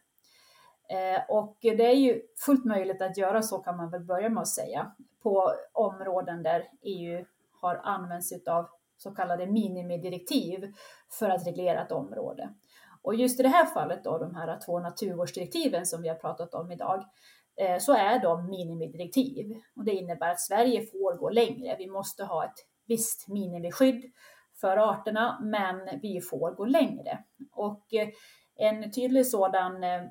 Eh, 0.89 1.23
och 1.29 1.57
det 1.61 1.87
är 1.87 1.97
ju 1.97 2.23
fullt 2.47 2.65
möjligt 2.65 3.03
att 3.03 3.17
göra 3.17 3.43
så 3.43 3.59
kan 3.59 3.77
man 3.77 3.91
väl 3.91 4.05
börja 4.05 4.29
med 4.29 4.41
att 4.41 4.49
säga 4.49 4.93
på 5.23 5.53
områden 5.73 6.43
där 6.43 6.69
EU 6.83 7.25
har 7.61 7.77
använt 7.77 8.25
sig 8.25 8.43
av 8.47 8.69
så 9.03 9.11
kallade 9.11 9.47
minimidirektiv 9.47 10.73
för 11.19 11.31
att 11.31 11.47
reglera 11.47 11.85
ett 11.85 11.93
område. 11.93 12.55
Och 13.03 13.15
just 13.15 13.41
i 13.41 13.43
det 13.43 13.49
här 13.49 13.67
fallet 13.67 14.05
då, 14.05 14.19
de 14.19 14.35
här 14.35 14.59
två 14.67 14.81
naturvårdsdirektiven 14.81 15.87
som 15.87 16.03
vi 16.03 16.09
har 16.09 16.17
pratat 16.17 16.55
om 16.55 16.73
idag, 16.73 17.05
eh, 17.61 17.79
så 17.79 17.93
är 17.93 18.23
de 18.23 18.51
minimidirektiv. 18.51 19.57
Och 19.77 19.85
det 19.85 19.93
innebär 19.93 20.31
att 20.31 20.41
Sverige 20.41 20.87
får 20.87 21.17
gå 21.17 21.31
längre. 21.31 21.77
Vi 21.79 21.87
måste 21.87 22.25
ha 22.25 22.45
ett 22.45 22.67
visst 22.87 23.29
minimiskydd 23.29 24.13
för 24.61 24.77
arterna, 24.77 25.39
men 25.43 26.01
vi 26.03 26.21
får 26.21 26.51
gå 26.51 26.65
längre. 26.65 27.19
Och 27.53 27.95
eh, 27.95 28.09
en 28.57 28.93
tydlig 28.93 29.27
sådan 29.27 29.85
eh, 29.85 30.03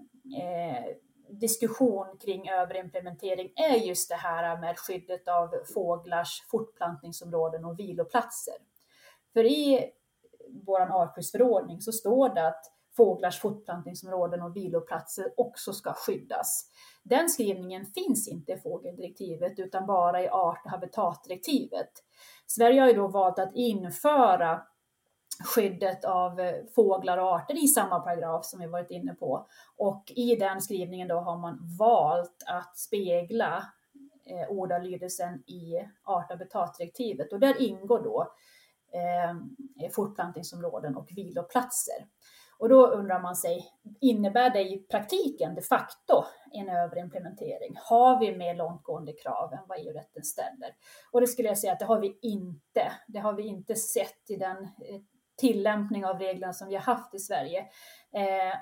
eh, 0.41 0.85
diskussion 1.29 2.17
kring 2.25 2.49
överimplementering 2.49 3.53
är 3.55 3.75
just 3.75 4.09
det 4.09 4.15
här 4.15 4.61
med 4.61 4.79
skyddet 4.79 5.27
av 5.27 5.49
fåglars 5.73 6.43
fortplantningsområden 6.51 7.65
och 7.65 7.79
viloplatser. 7.79 8.55
För 9.33 9.43
i 9.43 9.91
vår 10.65 10.81
artskyddsförordning 10.81 11.81
så 11.81 11.91
står 11.91 12.29
det 12.29 12.47
att 12.47 12.65
fåglars 12.97 13.39
fortplantningsområden 13.39 14.41
och 14.41 14.55
viloplatser 14.55 15.33
också 15.37 15.73
ska 15.73 15.93
skyddas. 15.93 16.69
Den 17.03 17.29
skrivningen 17.29 17.85
finns 17.85 18.27
inte 18.27 18.51
i 18.51 18.57
fågeldirektivet 18.57 19.59
utan 19.59 19.85
bara 19.85 20.23
i 20.23 20.29
art 20.29 20.61
och 20.65 20.71
habitatdirektivet. 20.71 21.89
Sverige 22.47 22.81
har 22.81 22.87
ju 22.87 22.93
då 22.93 23.07
valt 23.07 23.39
att 23.39 23.55
införa 23.55 24.61
skyddet 25.45 26.05
av 26.05 26.39
eh, 26.39 26.55
fåglar 26.75 27.17
och 27.17 27.35
arter 27.35 27.63
i 27.63 27.67
samma 27.67 27.99
paragraf 27.99 28.45
som 28.45 28.59
vi 28.59 28.67
varit 28.67 28.91
inne 28.91 29.13
på. 29.13 29.47
Och 29.77 30.03
i 30.15 30.35
den 30.35 30.61
skrivningen 30.61 31.07
då 31.07 31.15
har 31.15 31.37
man 31.37 31.59
valt 31.79 32.43
att 32.47 32.77
spegla 32.77 33.63
eh, 34.25 34.49
ordalydelsen 34.49 35.43
i 35.47 35.75
art 36.03 36.31
och 36.31 36.37
habitatdirektivet 36.37 37.33
och 37.33 37.39
där 37.39 37.61
ingår 37.61 38.03
då 38.03 38.33
Eh, 38.93 39.29
eh, 39.85 39.91
fortplantningsområden 39.91 40.95
och 40.95 41.07
viloplatser. 41.15 42.07
Och 42.59 42.69
då 42.69 42.87
undrar 42.87 43.19
man 43.21 43.35
sig, 43.35 43.65
innebär 44.01 44.49
det 44.49 44.61
i 44.61 44.85
praktiken 44.91 45.55
de 45.55 45.61
facto 45.61 46.23
en 46.51 46.69
överimplementering? 46.69 47.73
Har 47.75 48.19
vi 48.19 48.37
mer 48.37 48.55
långtgående 48.55 49.13
krav 49.13 49.53
än 49.53 49.59
vad 49.67 49.77
EU-rätten 49.79 50.23
ställer? 50.23 50.75
Och 51.11 51.21
det 51.21 51.27
skulle 51.27 51.47
jag 51.47 51.57
säga 51.57 51.73
att 51.73 51.79
det 51.79 51.85
har 51.85 51.99
vi 51.99 52.19
inte. 52.21 52.91
Det 53.07 53.19
har 53.19 53.33
vi 53.33 53.43
inte 53.43 53.75
sett 53.75 54.29
i 54.29 54.35
den 54.35 54.63
eh, 54.63 55.01
tillämpning 55.37 56.05
av 56.05 56.19
reglerna 56.19 56.53
som 56.53 56.67
vi 56.67 56.75
har 56.75 56.81
haft 56.81 57.15
i 57.15 57.19
Sverige. 57.19 57.59
Eh, 58.13 58.55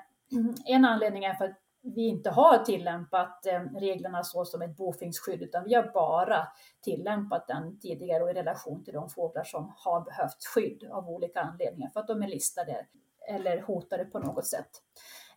en 0.74 0.84
anledning 0.84 1.24
är 1.24 1.34
för 1.34 1.44
att 1.44 1.58
vi 1.82 2.06
inte 2.06 2.30
har 2.30 2.58
tillämpat 2.58 3.46
eh, 3.46 3.60
reglerna 3.60 4.24
så 4.24 4.44
som 4.44 4.62
ett 4.62 4.76
bofinksskydd, 4.76 5.42
utan 5.42 5.64
vi 5.64 5.74
har 5.74 5.90
bara 5.94 6.48
tillämpat 6.82 7.48
den 7.48 7.80
tidigare 7.80 8.22
och 8.22 8.30
i 8.30 8.34
relation 8.34 8.84
till 8.84 8.94
de 8.94 9.08
fåglar 9.08 9.44
som 9.44 9.72
har 9.76 10.00
behövt 10.00 10.44
skydd 10.54 10.84
av 10.90 11.08
olika 11.08 11.40
anledningar, 11.40 11.90
för 11.90 12.00
att 12.00 12.06
de 12.06 12.22
är 12.22 12.28
listade 12.28 12.86
eller 13.28 13.60
hotade 13.60 14.04
på 14.04 14.18
något 14.18 14.46
sätt. 14.46 14.70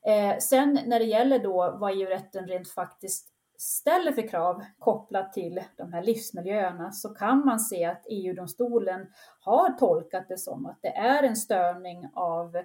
Eh, 0.06 0.38
sen 0.38 0.80
när 0.86 1.00
det 1.00 1.06
gäller 1.06 1.40
då 1.40 1.78
vad 1.80 1.92
EU-rätten 1.92 2.48
rent 2.48 2.70
faktiskt 2.70 3.31
ställer 3.62 4.12
för 4.12 4.28
krav 4.28 4.64
kopplat 4.80 5.34
till 5.34 5.64
de 5.78 5.94
här 5.94 6.04
livsmiljöerna 6.04 6.92
så 6.92 7.10
kan 7.10 7.46
man 7.46 7.60
se 7.60 7.86
att 7.86 8.06
EU-domstolen 8.10 9.08
har 9.40 9.70
tolkat 9.70 10.28
det 10.28 10.38
som 10.38 10.66
att 10.66 10.80
det 10.82 10.96
är 10.96 11.24
en 11.24 11.36
störning 11.36 12.10
av 12.14 12.64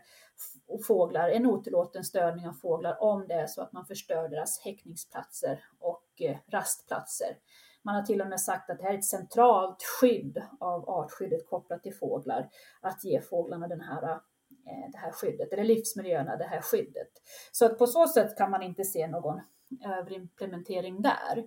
fåglar, 0.86 1.28
en 1.28 1.46
otillåten 1.46 2.04
störning 2.04 2.48
av 2.48 2.52
fåglar 2.52 3.02
om 3.02 3.26
det 3.28 3.34
är 3.34 3.46
så 3.46 3.62
att 3.62 3.72
man 3.72 3.86
förstör 3.86 4.28
deras 4.28 4.60
häckningsplatser 4.60 5.64
och 5.80 6.06
eh, 6.20 6.36
rastplatser. 6.48 7.36
Man 7.82 7.94
har 7.94 8.02
till 8.02 8.20
och 8.20 8.28
med 8.28 8.40
sagt 8.40 8.70
att 8.70 8.78
det 8.78 8.84
här 8.84 8.94
är 8.94 8.98
ett 8.98 9.04
centralt 9.04 9.82
skydd 9.82 10.42
av 10.60 10.88
artskyddet 10.88 11.48
kopplat 11.48 11.82
till 11.82 11.94
fåglar, 11.94 12.48
att 12.80 13.04
ge 13.04 13.20
fåglarna 13.20 13.68
den 13.68 13.80
här 13.80 14.02
eh, 14.02 14.90
det 14.92 14.98
här 14.98 15.12
skyddet, 15.12 15.52
eller 15.52 15.64
livsmiljöerna, 15.64 16.36
det 16.36 16.44
här 16.44 16.60
skyddet. 16.60 17.10
Så 17.52 17.66
att 17.66 17.78
på 17.78 17.86
så 17.86 18.08
sätt 18.08 18.36
kan 18.36 18.50
man 18.50 18.62
inte 18.62 18.84
se 18.84 19.06
någon 19.06 19.40
överimplementering 19.84 21.02
där. 21.02 21.44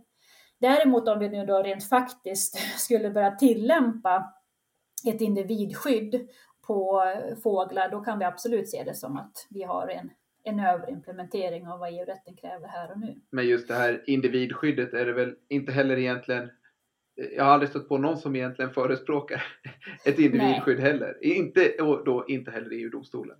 Däremot 0.60 1.08
om 1.08 1.20
vi 1.20 1.30
nu 1.30 1.46
då 1.46 1.64
rent 1.64 1.90
faktiskt 1.90 2.56
skulle 2.78 3.10
börja 3.10 3.32
tillämpa 3.32 4.34
ett 5.08 5.22
individskydd 5.22 6.28
på 6.68 7.04
fåglar, 7.44 7.90
då 7.90 8.02
kan 8.02 8.20
vi 8.20 8.26
absolut 8.26 8.70
se 8.70 8.84
det 8.84 8.94
som 8.94 9.18
att 9.18 9.48
vi 9.50 9.64
har 9.64 9.88
en, 9.88 10.10
en 10.44 10.60
överimplementering 10.60 11.68
av 11.68 11.80
vad 11.80 11.94
EU-rätten 11.94 12.36
kräver 12.36 12.68
här 12.68 12.92
och 12.92 13.00
nu. 13.00 13.22
Men 13.30 13.48
just 13.48 13.68
det 13.68 13.74
här 13.74 14.04
individskyddet 14.08 14.94
är 14.94 15.06
det 15.06 15.14
väl 15.14 15.36
inte 15.50 15.72
heller 15.72 15.98
egentligen 15.98 16.50
jag 17.36 17.44
har 17.44 17.52
aldrig 17.52 17.70
stött 17.70 17.88
på 17.88 17.98
någon 17.98 18.18
som 18.18 18.36
egentligen 18.36 18.72
förespråkar 18.72 19.44
ett 20.06 20.20
individskydd 20.20 20.80
Nej. 20.80 20.92
heller. 20.92 21.18
Inte, 21.22 21.70
och 21.82 22.06
då 22.06 22.26
inte 22.28 22.52
heller 22.52 22.72
EU-domstolen. 22.72 23.38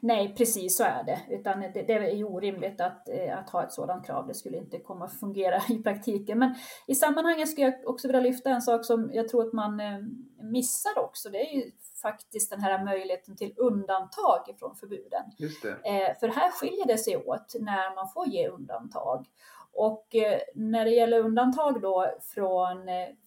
Nej, 0.00 0.34
precis 0.34 0.76
så 0.76 0.84
är 0.84 1.04
det. 1.04 1.20
Utan 1.28 1.60
det, 1.60 1.82
det 1.82 1.92
är 1.92 2.24
orimligt 2.24 2.80
att, 2.80 3.08
eh, 3.08 3.38
att 3.38 3.50
ha 3.50 3.64
ett 3.64 3.72
sådant 3.72 4.06
krav. 4.06 4.26
Det 4.26 4.34
skulle 4.34 4.56
inte 4.56 4.78
komma 4.78 5.04
att 5.04 5.20
fungera 5.20 5.62
i 5.68 5.82
praktiken. 5.82 6.38
Men 6.38 6.54
i 6.86 6.94
sammanhanget 6.94 7.48
skulle 7.48 7.66
jag 7.66 7.88
också 7.88 8.08
vilja 8.08 8.20
lyfta 8.20 8.50
en 8.50 8.62
sak 8.62 8.84
som 8.84 9.10
jag 9.12 9.28
tror 9.28 9.46
att 9.46 9.52
man 9.52 9.80
eh, 9.80 9.98
missar 10.40 10.98
också. 10.98 11.30
Det 11.30 11.50
är 11.50 11.54
ju 11.54 11.70
faktiskt 12.02 12.50
den 12.50 12.60
här 12.60 12.84
möjligheten 12.84 13.36
till 13.36 13.54
undantag 13.56 14.56
från 14.58 14.76
förbuden. 14.76 15.22
Just 15.38 15.62
det. 15.62 15.70
Eh, 15.70 16.18
för 16.20 16.28
här 16.28 16.50
skiljer 16.50 16.86
det 16.86 16.98
sig 16.98 17.16
åt 17.16 17.54
när 17.60 17.94
man 17.94 18.08
får 18.08 18.28
ge 18.28 18.48
undantag. 18.48 19.26
Och 19.74 20.06
när 20.54 20.84
det 20.84 20.90
gäller 20.90 21.18
undantag 21.18 21.82
då 21.82 22.14
från 22.34 22.78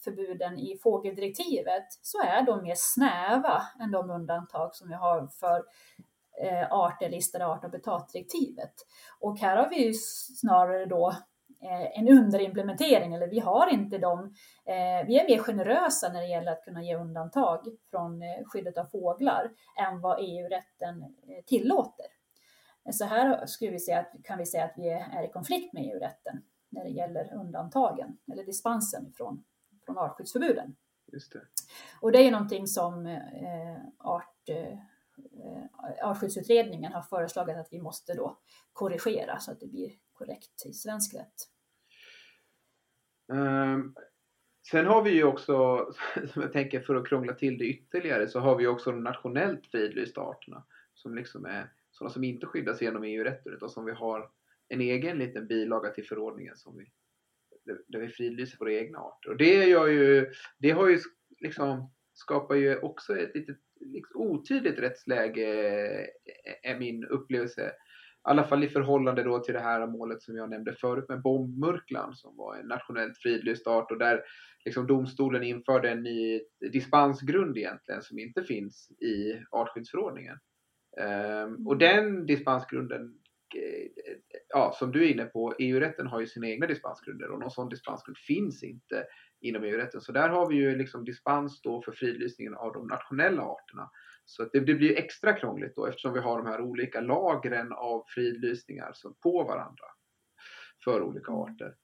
förbuden 0.03 0.59
i 0.59 0.77
fågeldirektivet 0.83 1.85
så 2.01 2.21
är 2.21 2.41
de 2.41 2.63
mer 2.63 2.73
snäva 2.77 3.61
än 3.79 3.91
de 3.91 4.09
undantag 4.09 4.75
som 4.75 4.87
vi 4.89 4.93
har 4.93 5.27
för 5.27 5.63
eh, 6.41 6.71
arter 6.71 7.09
listade 7.09 7.45
art 7.45 7.57
och 7.57 7.63
habitatdirektivet. 7.63 8.73
Och 9.19 9.39
här 9.39 9.57
har 9.57 9.69
vi 9.69 9.93
snarare 10.39 10.85
då 10.85 11.09
eh, 11.63 11.99
en 11.99 12.09
underimplementering, 12.09 13.13
eller 13.13 13.27
vi 13.27 13.39
har 13.39 13.73
inte 13.73 13.97
dem. 13.97 14.33
Eh, 14.65 15.07
vi 15.07 15.19
är 15.19 15.27
mer 15.29 15.37
generösa 15.37 16.09
när 16.13 16.21
det 16.21 16.27
gäller 16.27 16.51
att 16.51 16.63
kunna 16.63 16.83
ge 16.83 16.95
undantag 16.95 17.65
från 17.89 18.21
eh, 18.21 18.45
skyddet 18.45 18.77
av 18.77 18.85
fåglar 18.85 19.51
än 19.79 20.01
vad 20.01 20.17
EU-rätten 20.19 21.15
tillåter. 21.45 22.05
Så 22.91 23.05
här 23.05 23.45
skulle 23.45 23.71
vi 23.71 23.79
säga 23.79 23.99
att, 23.99 24.23
kan 24.23 24.37
vi 24.37 24.45
säga 24.45 24.65
att 24.65 24.73
vi 24.77 24.89
är 24.89 25.23
i 25.23 25.31
konflikt 25.31 25.73
med 25.73 25.83
EU-rätten 25.83 26.41
när 26.69 26.83
det 26.83 26.89
gäller 26.89 27.33
undantagen 27.33 28.17
eller 28.31 28.43
dispensen 28.43 29.13
från, 29.17 29.43
från 29.85 29.97
artskyddsförbuden. 29.97 30.75
Just 31.13 31.33
det. 31.33 31.39
Och 32.01 32.11
det 32.11 32.17
är 32.17 32.23
ju 32.23 32.31
någonting 32.31 32.67
som 32.67 33.19
art 33.97 34.49
Eh, 35.45 36.09
artskyddsutredningen 36.09 36.93
har 36.93 37.01
föreslagit 37.01 37.57
att 37.57 37.67
vi 37.71 37.81
måste 37.81 38.13
då 38.13 38.39
korrigera 38.73 39.39
så 39.39 39.51
att 39.51 39.59
det 39.59 39.67
blir 39.67 39.91
korrekt 40.13 40.65
i 40.65 40.73
svensk 40.73 41.13
rätt. 41.13 41.49
Um, 43.27 43.95
sen 44.71 44.85
har 44.85 45.03
vi 45.03 45.11
ju 45.11 45.23
också, 45.23 45.87
som 46.33 46.41
jag 46.41 46.53
tänker 46.53 46.79
för 46.79 46.95
att 46.95 47.07
krångla 47.07 47.33
till 47.33 47.57
det 47.57 47.65
ytterligare, 47.65 48.27
så 48.27 48.39
har 48.39 48.55
vi 48.55 48.67
också 48.67 48.91
de 48.91 49.03
nationellt 49.03 49.67
fridlysta 49.67 50.21
arterna 50.21 50.65
som 50.93 51.15
liksom 51.15 51.45
är 51.45 51.71
sådana 51.91 52.13
som 52.13 52.23
inte 52.23 52.45
skyddas 52.45 52.81
genom 52.81 53.03
EU-rätten 53.03 53.53
utan 53.53 53.69
som 53.69 53.85
vi 53.85 53.91
har 53.91 54.31
en 54.67 54.81
egen 54.81 55.17
liten 55.17 55.47
bilaga 55.47 55.89
till 55.89 56.05
förordningen 56.05 56.57
som 56.57 56.77
vi, 56.77 56.91
där 57.87 57.99
vi 57.99 58.07
fridlyser 58.07 58.57
våra 58.57 58.73
egna 58.73 58.99
arter. 58.99 59.29
Och 59.29 59.37
det 59.37 59.65
gör 59.65 59.87
ju, 59.87 60.31
det 60.57 60.71
har 60.71 60.87
ju 60.87 60.99
liksom 61.39 61.89
skapar 62.15 62.55
ju 62.55 62.79
också 62.79 63.17
ett 63.17 63.35
litet 63.35 63.57
otydligt 64.13 64.79
rättsläge 64.79 65.45
är 66.63 66.79
min 66.79 67.05
upplevelse. 67.05 67.67
I 67.67 67.71
alla 68.27 68.43
fall 68.43 68.63
i 68.63 68.69
förhållande 68.69 69.23
då 69.23 69.39
till 69.39 69.53
det 69.53 69.59
här 69.59 69.87
målet 69.87 70.21
som 70.21 70.35
jag 70.35 70.49
nämnde 70.49 70.73
förut 70.73 71.09
med 71.09 71.21
bombmurklan 71.21 72.15
som 72.15 72.37
var 72.37 72.55
en 72.55 72.67
nationellt 72.67 73.17
fridlyst 73.17 73.67
art 73.67 73.91
och 73.91 73.99
där 73.99 74.21
liksom 74.65 74.87
domstolen 74.87 75.43
införde 75.43 75.89
en 75.89 76.03
ny 76.03 76.41
dispensgrund 76.71 77.57
egentligen 77.57 78.01
som 78.01 78.19
inte 78.19 78.43
finns 78.43 78.91
i 78.91 79.41
artskyddsförordningen. 79.51 80.37
Um, 81.01 81.67
och 81.67 81.77
den 81.77 82.25
dispensgrunden, 82.25 83.01
eh, 83.01 83.09
ja, 84.49 84.71
som 84.75 84.91
du 84.91 85.05
är 85.05 85.13
inne 85.13 85.25
på, 85.25 85.55
EU-rätten 85.59 86.07
har 86.07 86.19
ju 86.19 86.27
sina 86.27 86.47
egna 86.47 86.67
dispensgrunder 86.67 87.31
och 87.31 87.39
någon 87.39 87.51
sån 87.51 87.69
dispensgrund 87.69 88.17
finns 88.17 88.63
inte 88.63 89.05
inom 89.41 89.63
EU-rätten. 89.63 90.01
Så 90.01 90.11
där 90.11 90.29
har 90.29 90.49
vi 90.49 90.55
ju 90.55 90.75
liksom 90.75 91.05
dispens 91.05 91.61
då 91.61 91.81
för 91.81 91.91
fridlysningen 91.91 92.55
av 92.55 92.73
de 92.73 92.87
nationella 92.87 93.43
arterna. 93.43 93.89
Så 94.25 94.49
det, 94.53 94.59
det, 94.59 94.73
blir 94.73 94.97
extra 94.97 95.33
krångligt 95.33 95.75
då 95.75 95.85
eftersom 95.85 96.13
vi 96.13 96.19
har 96.19 96.37
de 96.37 96.47
här 96.47 96.61
olika 96.61 97.01
lagren 97.01 97.71
av 97.71 98.03
fridlysningar 98.07 98.91
som 98.93 99.15
på 99.23 99.43
varandra 99.43 99.85
för 100.83 101.01
olika 101.01 101.31
mm. 101.31 101.41
arter. 101.41 101.75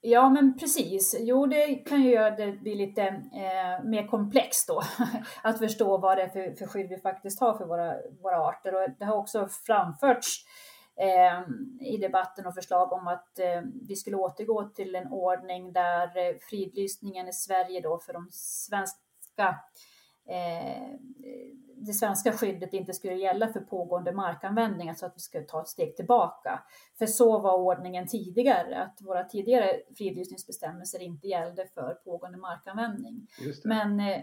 Ja, 0.00 0.28
men 0.28 0.58
precis. 0.58 1.16
Jo, 1.20 1.46
det 1.46 1.74
kan 1.74 2.02
ju 2.02 2.10
göra 2.10 2.36
det 2.36 2.52
bli 2.52 2.74
lite 2.74 3.02
eh, 3.02 3.84
mer 3.84 4.06
komplext 4.06 4.68
då, 4.68 4.82
att 5.42 5.58
förstå 5.58 5.98
vad 5.98 6.18
det 6.18 6.22
är 6.22 6.28
för, 6.28 6.56
för 6.56 6.66
skydd 6.66 6.88
vi 6.88 6.98
faktiskt 6.98 7.40
har 7.40 7.58
för 7.58 7.66
våra, 7.66 7.94
våra 8.22 8.36
arter. 8.36 8.74
Och 8.74 8.90
det 8.98 9.04
har 9.04 9.16
också 9.16 9.48
framförts 9.66 10.44
eh, 10.96 11.40
i 11.88 11.96
debatten 11.96 12.46
och 12.46 12.54
förslag 12.54 12.92
om 12.92 13.08
att 13.08 13.38
eh, 13.38 13.62
vi 13.88 13.96
skulle 13.96 14.16
återgå 14.16 14.68
till 14.68 14.94
en 14.94 15.12
ordning 15.12 15.72
där 15.72 16.16
eh, 16.16 16.36
fridlysningen 16.50 17.28
i 17.28 17.32
Sverige 17.32 17.80
då 17.80 17.98
för 17.98 18.12
de 18.12 18.28
svenska 18.32 19.58
eh, 20.28 20.94
det 21.86 21.92
svenska 21.92 22.32
skyddet 22.32 22.72
inte 22.72 22.92
skulle 22.92 23.14
gälla 23.14 23.48
för 23.48 23.60
pågående 23.60 24.12
markanvändning, 24.12 24.88
alltså 24.88 25.06
att 25.06 25.16
vi 25.16 25.20
skulle 25.20 25.44
ta 25.44 25.60
ett 25.62 25.68
steg 25.68 25.96
tillbaka. 25.96 26.62
För 26.98 27.06
så 27.06 27.38
var 27.38 27.54
ordningen 27.58 28.06
tidigare, 28.06 28.82
att 28.82 28.98
våra 29.02 29.24
tidigare 29.24 29.80
fridlysningsbestämmelser 29.96 31.02
inte 31.02 31.26
gällde 31.26 31.66
för 31.74 31.94
pågående 31.94 32.38
markanvändning. 32.38 33.26
Men 33.64 34.00
eh, 34.00 34.22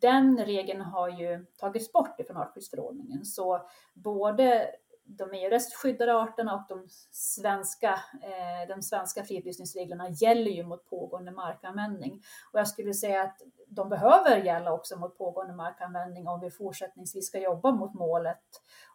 den 0.00 0.44
regeln 0.44 0.80
har 0.80 1.08
ju 1.08 1.46
tagits 1.58 1.92
bort 1.92 2.20
ifrån 2.20 2.36
artskyddsförordningen, 2.36 3.24
så 3.24 3.66
både 3.94 4.66
de 5.04 5.34
EU-rättsligt 5.34 6.00
arterna 6.00 6.54
och 6.54 6.64
de 6.68 6.86
svenska, 7.10 8.00
eh, 8.22 8.68
de 8.68 8.82
svenska 8.82 9.24
fridlysningsreglerna 9.24 10.08
gäller 10.08 10.50
ju 10.50 10.64
mot 10.64 10.86
pågående 10.86 11.30
markanvändning. 11.30 12.22
Och 12.52 12.58
jag 12.58 12.68
skulle 12.68 12.94
säga 12.94 13.22
att 13.22 13.36
de 13.66 13.88
behöver 13.88 14.36
gälla 14.44 14.72
också 14.72 14.96
mot 14.96 15.18
pågående 15.18 15.54
markanvändning 15.54 16.28
om 16.28 16.40
vi 16.40 16.50
fortsättningsvis 16.50 17.26
ska 17.26 17.38
jobba 17.38 17.72
mot 17.72 17.94
målet 17.94 18.42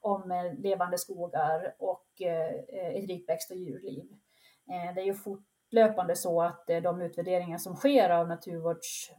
om 0.01 0.31
eh, 0.31 0.53
levande 0.53 0.97
skogar 0.97 1.75
och 1.79 2.21
eh, 2.21 2.53
eh, 2.53 2.95
ett 2.95 3.07
rikt 3.07 3.29
växt 3.29 3.51
och 3.51 3.57
djurliv. 3.57 4.05
Eh, 4.69 4.95
det 4.95 5.01
är 5.01 5.05
ju 5.05 5.13
fortlöpande 5.13 6.15
så 6.15 6.41
att 6.41 6.69
eh, 6.69 6.81
de 6.81 7.01
utvärderingar 7.01 7.57
som 7.57 7.75
sker 7.75 8.09
av 8.09 8.27
Naturvårds 8.27 9.11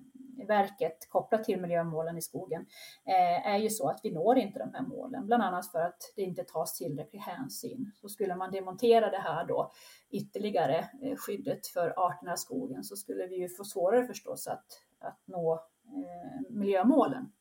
verket 0.46 1.08
kopplat 1.08 1.44
till 1.44 1.60
miljömålen 1.60 2.18
i 2.18 2.22
skogen 2.22 2.66
eh, 3.06 3.46
är 3.46 3.58
ju 3.58 3.70
så 3.70 3.88
att 3.88 4.00
vi 4.02 4.10
når 4.10 4.38
inte 4.38 4.58
de 4.58 4.74
här 4.74 4.82
målen, 4.82 5.26
bland 5.26 5.42
annat 5.42 5.72
för 5.72 5.78
att 5.78 6.12
det 6.16 6.22
inte 6.22 6.44
tas 6.44 6.74
tillräcklig 6.78 7.20
hänsyn. 7.20 7.92
Så 7.94 8.08
skulle 8.08 8.36
man 8.36 8.52
demontera 8.52 9.10
det 9.10 9.18
här 9.18 9.46
då 9.46 9.72
ytterligare, 10.10 10.78
eh, 11.02 11.16
skyddet 11.16 11.66
för 11.66 11.94
arterna 11.96 12.34
i 12.34 12.36
skogen, 12.36 12.84
så 12.84 12.96
skulle 12.96 13.26
vi 13.26 13.36
ju 13.36 13.48
få 13.48 13.64
svårare 13.64 14.06
förstås 14.06 14.46
att, 14.46 14.66
att 14.98 15.20
nå 15.24 15.54
eh, 15.54 16.56
miljömålen. 16.56 17.32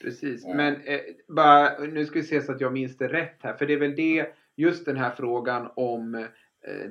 Precis, 0.00 0.46
men 0.46 0.74
eh, 0.74 1.00
bara, 1.28 1.78
nu 1.78 2.06
ska 2.06 2.18
vi 2.18 2.24
se 2.24 2.42
så 2.42 2.52
att 2.52 2.60
jag 2.60 2.72
minns 2.72 2.96
det 2.96 3.08
rätt 3.08 3.42
här, 3.42 3.54
för 3.54 3.66
det 3.66 3.72
är 3.72 3.80
väl 3.80 3.96
det, 3.96 4.26
just 4.56 4.84
den 4.84 4.96
här 4.96 5.10
frågan 5.10 5.70
om 5.76 6.14
eh, 6.14 6.90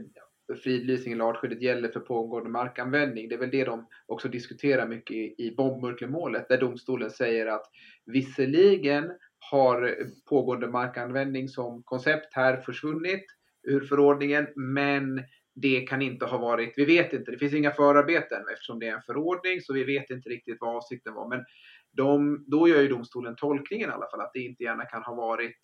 fridlysning 0.56 1.14
eller 1.14 1.24
artskyddet 1.24 1.62
gäller 1.62 1.90
för 1.90 2.00
pågående 2.00 2.50
markanvändning. 2.50 3.30
Det 3.30 3.36
är 3.36 3.40
väl 3.40 3.52
det 3.52 3.64
de 3.64 3.88
också 4.06 4.28
diskuterar 4.28 4.88
mycket 4.88 5.16
i, 5.16 5.36
i 5.38 5.56
bombmurklemålet 5.58 6.50
där 6.50 6.58
domstolen 6.58 7.12
säger 7.12 7.48
att 7.48 7.66
visserligen 8.06 9.12
har 9.52 9.96
pågående 10.30 10.68
markanvändning 10.68 11.50
som 11.50 11.84
koncept 11.84 12.34
här 12.34 12.62
försvunnit 12.62 13.26
ur 13.68 13.82
förordningen 13.82 14.48
men 14.56 15.24
det 15.56 15.82
kan 15.82 16.02
inte 16.02 16.26
ha 16.26 16.38
varit, 16.38 16.74
vi 16.78 16.86
vet 16.86 17.14
inte, 17.14 17.32
det 17.32 17.38
finns 17.38 17.54
inga 17.54 17.72
förarbeten 17.72 18.42
eftersom 18.54 18.80
det 18.80 18.88
är 18.88 18.96
en 18.96 19.02
förordning 19.02 19.62
så 19.62 19.74
vi 19.74 19.84
vet 19.84 20.10
inte 20.10 20.30
riktigt 20.30 20.58
vad 20.60 20.76
avsikten 20.76 21.14
var. 21.14 21.30
Men 21.30 21.46
de, 21.92 22.44
då 22.48 22.68
gör 22.68 22.82
ju 22.82 22.88
domstolen 22.88 23.36
tolkningen 23.36 23.90
i 23.90 23.94
alla 23.94 24.10
fall 24.12 24.22
att 24.22 24.32
det 24.34 24.40
inte 24.40 24.64
gärna 24.64 24.86
kan 24.86 25.04
ha 25.04 25.16
varit 25.16 25.58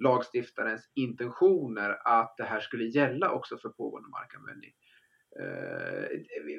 lagstiftarens 0.00 0.90
intentioner 0.94 1.98
att 2.04 2.34
det 2.36 2.44
här 2.44 2.60
skulle 2.60 2.84
gälla 2.84 3.30
också 3.30 3.58
för 3.58 3.68
pågående 3.68 4.08
markanvändning. 4.08 4.70
Eh, 5.38 6.08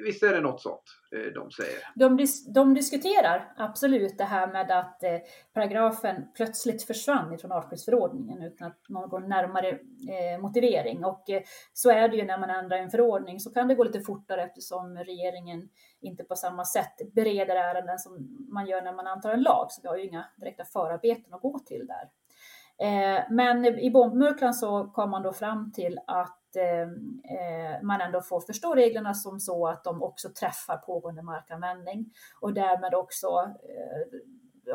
visst 0.04 0.22
är 0.22 0.34
det 0.34 0.40
något 0.40 0.60
sånt 0.60 0.82
eh, 1.16 1.32
de 1.32 1.50
säger? 1.50 1.78
De, 1.94 2.16
dis 2.16 2.46
de 2.54 2.74
diskuterar 2.74 3.52
absolut 3.56 4.18
det 4.18 4.24
här 4.24 4.52
med 4.52 4.70
att 4.70 5.02
eh, 5.02 5.18
paragrafen 5.54 6.28
plötsligt 6.34 6.82
försvann 6.82 7.38
från 7.38 7.52
artskyddsförordningen 7.52 8.42
utan 8.42 8.68
att 8.68 8.88
någon 8.88 9.28
närmare 9.28 9.68
eh, 9.68 10.40
motivering. 10.40 11.04
Och 11.04 11.30
eh, 11.30 11.42
så 11.72 11.90
är 11.90 12.08
det 12.08 12.16
ju 12.16 12.24
när 12.24 12.38
man 12.38 12.50
ändrar 12.50 12.76
en 12.76 12.90
förordning 12.90 13.40
så 13.40 13.50
kan 13.52 13.68
det 13.68 13.74
gå 13.74 13.84
lite 13.84 14.00
fortare 14.00 14.42
eftersom 14.42 14.98
regeringen 14.98 15.68
inte 16.00 16.24
på 16.24 16.36
samma 16.36 16.64
sätt 16.64 17.12
bereder 17.14 17.56
ärenden 17.56 17.98
som 17.98 18.28
man 18.52 18.66
gör 18.66 18.82
när 18.82 18.92
man 18.92 19.06
antar 19.06 19.30
en 19.30 19.42
lag. 19.42 19.66
Så 19.70 19.80
vi 19.82 19.88
har 19.88 19.96
ju 19.96 20.04
inga 20.04 20.24
direkta 20.36 20.64
förarbeten 20.64 21.34
att 21.34 21.42
gå 21.42 21.58
till 21.58 21.86
där. 21.86 22.08
Eh, 22.82 23.24
men 23.30 23.64
i 23.64 23.90
bombmurklan 23.90 24.54
så 24.54 24.84
kom 24.84 25.10
man 25.10 25.22
då 25.22 25.32
fram 25.32 25.72
till 25.72 25.98
att 26.06 26.56
eh, 26.56 26.80
eh, 27.36 27.82
man 27.82 28.00
ändå 28.00 28.20
får 28.20 28.40
förstå 28.40 28.74
reglerna 28.74 29.14
som 29.14 29.40
så 29.40 29.66
att 29.66 29.84
de 29.84 30.02
också 30.02 30.28
träffar 30.28 30.76
pågående 30.76 31.22
markanvändning 31.22 32.10
och 32.40 32.54
därmed 32.54 32.94
också 32.94 33.28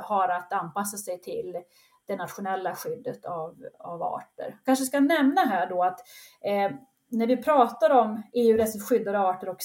har 0.01 0.29
att 0.29 0.53
anpassa 0.53 0.97
sig 0.97 1.21
till 1.21 1.57
det 2.07 2.15
nationella 2.15 2.75
skyddet 2.75 3.25
av, 3.25 3.55
av 3.79 4.03
arter. 4.03 4.57
Kanske 4.65 4.85
ska 4.85 4.99
nämna 4.99 5.41
här 5.41 5.69
då 5.69 5.83
att 5.83 5.99
eh, 6.41 6.71
när 7.09 7.27
vi 7.27 7.37
pratar 7.37 7.89
om 7.89 8.23
EU-rättsligt 8.33 8.85
skyddade 8.85 9.19
arter 9.19 9.49
och 9.49 9.61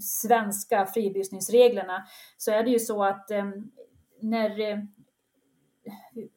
svenska 0.00 0.86
fridlysningsreglerna 0.86 2.04
så 2.36 2.50
är 2.50 2.62
det 2.62 2.70
ju 2.70 2.78
så 2.78 3.04
att 3.04 3.30
eh, 3.30 3.44
när 4.20 4.86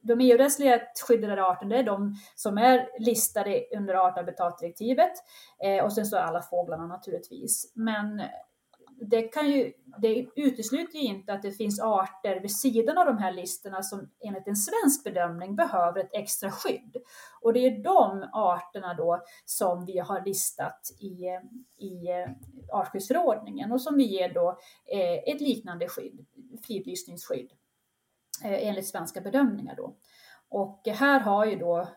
de 0.00 0.20
EU-rättsligt 0.20 1.00
skyddade 1.08 1.44
arterna 1.44 1.74
det 1.74 1.80
är 1.80 1.84
de 1.84 2.14
som 2.34 2.58
är 2.58 2.88
listade 2.98 3.64
under 3.76 3.94
arthabitatdirektivet 3.94 5.12
eh, 5.64 5.84
och 5.84 5.92
sen 5.92 6.06
så 6.06 6.16
är 6.16 6.20
alla 6.20 6.42
fåglarna 6.42 6.86
naturligtvis. 6.86 7.72
Men 7.74 8.22
det, 9.00 9.22
kan 9.22 9.50
ju, 9.50 9.72
det 9.98 10.26
utesluter 10.36 10.98
ju 10.98 11.04
inte 11.04 11.32
att 11.32 11.42
det 11.42 11.52
finns 11.52 11.80
arter 11.80 12.40
vid 12.40 12.56
sidan 12.56 12.98
av 12.98 13.06
de 13.06 13.18
här 13.18 13.32
listorna 13.32 13.82
som 13.82 14.10
enligt 14.20 14.48
en 14.48 14.56
svensk 14.56 15.04
bedömning 15.04 15.56
behöver 15.56 16.00
ett 16.00 16.10
extra 16.12 16.50
skydd. 16.50 16.96
Och 17.40 17.52
det 17.52 17.66
är 17.66 17.82
de 17.82 18.28
arterna 18.32 18.94
då 18.94 19.22
som 19.44 19.84
vi 19.84 19.98
har 19.98 20.24
listat 20.24 20.80
i, 21.00 21.24
i 21.84 22.10
eh, 22.10 22.30
artskyddsförordningen 22.72 23.72
och 23.72 23.80
som 23.80 23.96
vi 23.96 24.04
ger 24.04 24.34
då 24.34 24.58
eh, 24.92 25.34
ett 25.34 25.40
liknande 25.40 25.88
skydd, 25.88 26.26
fridlysningsskydd, 26.66 27.50
Eh, 28.42 28.68
enligt 28.68 28.88
svenska 28.88 29.20
bedömningar 29.20 29.74
då. 29.76 29.94
Och 30.48 30.82
här 30.86 31.20
har 31.20 31.44
ju 31.44 31.56
då 31.56 31.88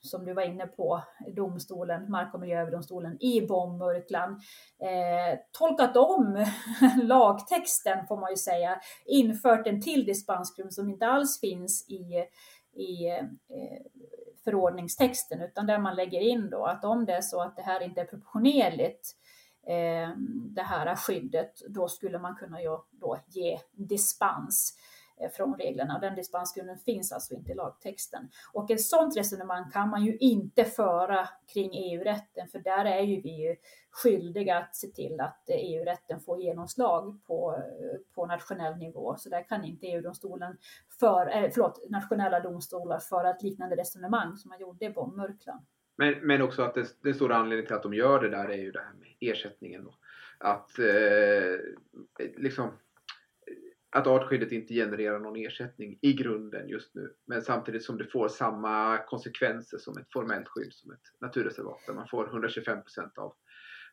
som 0.00 0.24
du 0.24 0.32
var 0.32 0.42
inne 0.42 0.66
på, 0.66 1.02
domstolen, 1.36 2.10
Mark 2.10 2.34
och 2.34 2.40
miljööverdomstolen 2.40 3.22
i 3.22 3.46
Bombmurklan, 3.46 4.30
eh, 4.78 5.38
tolkat 5.52 5.96
om 5.96 6.46
lagtexten 7.02 8.06
får 8.06 8.16
man 8.16 8.30
ju 8.30 8.36
säga, 8.36 8.80
infört 9.06 9.66
en 9.66 9.82
till 9.82 10.04
dispensgrund 10.04 10.74
som 10.74 10.90
inte 10.90 11.06
alls 11.06 11.40
finns 11.40 11.88
i, 11.90 12.26
i 12.82 13.08
eh, 13.08 13.24
förordningstexten 14.44 15.42
utan 15.42 15.66
där 15.66 15.78
man 15.78 15.96
lägger 15.96 16.20
in 16.20 16.50
då 16.50 16.64
att 16.64 16.84
om 16.84 17.04
det 17.04 17.12
är 17.12 17.20
så 17.20 17.40
att 17.40 17.56
det 17.56 17.62
här 17.62 17.82
inte 17.82 18.00
är 18.00 18.04
proportionerligt 18.04 19.10
eh, 19.66 20.16
det 20.54 20.62
här 20.62 20.96
skyddet, 20.96 21.52
då 21.68 21.88
skulle 21.88 22.18
man 22.18 22.36
kunna 22.36 22.58
då 22.90 23.18
ge 23.26 23.58
dispens. 23.72 24.78
Eh, 25.20 25.30
från 25.30 25.58
reglerna. 25.58 25.98
Den 25.98 26.14
dispensgrunden 26.14 26.78
finns 26.78 27.12
alltså 27.12 27.34
inte 27.34 27.52
i 27.52 27.54
lagtexten. 27.54 28.28
Och 28.52 28.70
ett 28.70 28.80
sådant 28.80 29.16
resonemang 29.16 29.70
kan 29.70 29.90
man 29.90 30.04
ju 30.04 30.16
inte 30.16 30.64
föra 30.64 31.28
kring 31.52 31.70
EU-rätten, 31.74 32.48
för 32.48 32.58
där 32.58 32.84
är 32.84 33.00
ju 33.00 33.20
vi 33.20 33.48
ju 33.48 33.56
skyldiga 33.90 34.58
att 34.58 34.76
se 34.76 34.88
till 34.88 35.20
att 35.20 35.50
eh, 35.50 35.56
EU-rätten 35.56 36.20
får 36.20 36.40
genomslag 36.40 37.24
på, 37.26 37.54
eh, 37.56 38.14
på 38.14 38.26
nationell 38.26 38.76
nivå. 38.76 39.14
Så 39.18 39.28
där 39.28 39.48
kan 39.48 39.64
inte 39.64 39.86
EU-domstolen, 39.86 40.56
för, 41.00 41.26
äh, 41.26 41.50
förlåt, 41.54 41.90
nationella 41.90 42.40
domstolar 42.40 42.98
föra 42.98 43.30
ett 43.30 43.42
liknande 43.42 43.76
resonemang 43.76 44.36
som 44.36 44.48
man 44.48 44.60
gjorde 44.60 44.84
i 44.84 44.90
Bombmurklan. 44.90 45.66
Men, 45.98 46.14
men 46.26 46.42
också 46.42 46.62
att 46.62 46.74
det, 46.74 47.02
den 47.02 47.14
stora 47.14 47.36
anledningen 47.36 47.66
till 47.66 47.76
att 47.76 47.82
de 47.82 47.94
gör 47.94 48.20
det 48.20 48.28
där 48.28 48.48
är 48.48 48.56
ju 48.56 48.70
det 48.70 48.80
här 48.80 48.94
med 48.94 49.08
ersättningen. 49.20 49.84
Då. 49.84 49.94
Att 50.38 50.78
eh, 50.78 52.26
liksom 52.36 52.70
att 53.96 54.06
artskyddet 54.06 54.52
inte 54.52 54.74
genererar 54.74 55.18
någon 55.18 55.36
ersättning 55.36 55.98
i 56.02 56.12
grunden 56.12 56.68
just 56.68 56.94
nu. 56.94 57.12
Men 57.26 57.42
samtidigt 57.42 57.84
som 57.84 57.98
det 57.98 58.04
får 58.04 58.28
samma 58.28 58.98
konsekvenser 58.98 59.78
som 59.78 59.98
ett 59.98 60.12
formellt 60.12 60.48
skydd 60.48 60.72
som 60.72 60.92
ett 60.92 61.00
naturreservat 61.20 61.80
där 61.86 61.94
man 61.94 62.08
får 62.08 62.26
125 62.26 62.82
procent 62.82 63.18
av 63.18 63.32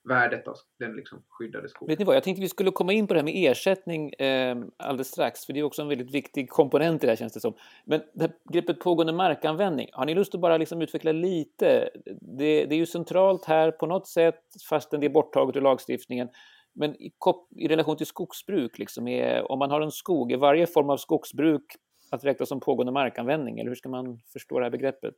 värdet 0.04 0.48
av 0.48 0.56
den 0.80 0.96
liksom 0.96 1.24
skyddade 1.30 1.70
skogen. 1.70 1.92
Vet 1.92 2.00
ni 2.00 2.06
vad, 2.06 2.16
jag 2.16 2.24
tänkte 2.24 2.42
vi 2.42 2.50
skulle 2.50 2.72
komma 2.72 2.94
in 2.94 3.08
på 3.08 3.14
det 3.14 3.20
här 3.20 3.26
med 3.26 3.52
ersättning 3.52 4.14
eh, 4.14 4.58
alldeles 4.78 5.08
strax, 5.08 5.46
för 5.46 5.54
det 5.54 5.60
är 5.60 5.64
också 5.64 5.82
en 5.82 5.88
väldigt 5.88 6.12
viktig 6.12 6.50
komponent 6.50 7.04
i 7.04 7.06
det 7.06 7.12
här 7.12 7.18
känns 7.18 7.34
det 7.34 7.40
som. 7.40 7.54
Men 7.86 8.02
det 8.14 8.22
här 8.22 8.32
greppet 8.54 8.80
pågående 8.80 9.14
markanvändning, 9.14 9.90
har 9.92 10.06
ni 10.06 10.16
lust 10.16 10.36
att 10.36 10.42
bara 10.42 10.58
liksom 10.58 10.82
utveckla 10.82 11.12
lite? 11.12 11.90
Det, 12.22 12.66
det 12.66 12.76
är 12.76 12.80
ju 12.80 12.86
centralt 12.86 13.46
här 13.46 13.72
på 13.72 13.86
något 13.86 14.08
sätt, 14.08 14.42
fastän 14.70 15.00
det 15.00 15.06
är 15.06 15.10
borttaget 15.10 15.56
ur 15.56 15.62
lagstiftningen. 15.62 16.30
Men 16.74 17.02
i, 17.02 17.12
i 17.56 17.68
relation 17.68 17.98
till 17.98 18.06
skogsbruk, 18.06 18.80
liksom, 18.80 19.08
är, 19.08 19.52
om 19.52 19.60
man 19.60 19.72
har 19.72 19.82
en 19.82 19.92
skog, 19.92 20.32
är 20.32 20.38
varje 20.38 20.68
form 20.68 20.90
av 20.90 20.98
skogsbruk 20.98 21.66
att 22.12 22.24
räkna 22.24 22.46
som 22.46 22.60
pågående 22.60 22.92
markanvändning? 22.92 23.60
Eller 23.60 23.70
hur 23.70 23.76
ska 23.76 23.90
man 23.90 24.20
förstå 24.34 24.60
det 24.60 24.66
här 24.66 24.72
begreppet? 24.72 25.16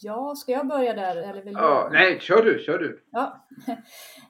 Ja, 0.00 0.34
ska 0.36 0.52
jag 0.52 0.68
börja 0.68 0.94
där? 0.94 1.16
Eller 1.16 1.42
vill 1.42 1.52
ja, 1.52 1.88
du? 1.90 1.98
Nej, 1.98 2.20
kör 2.20 2.44
du, 2.44 2.58
kör 2.58 2.78
du. 2.78 3.04
Ja. 3.10 3.46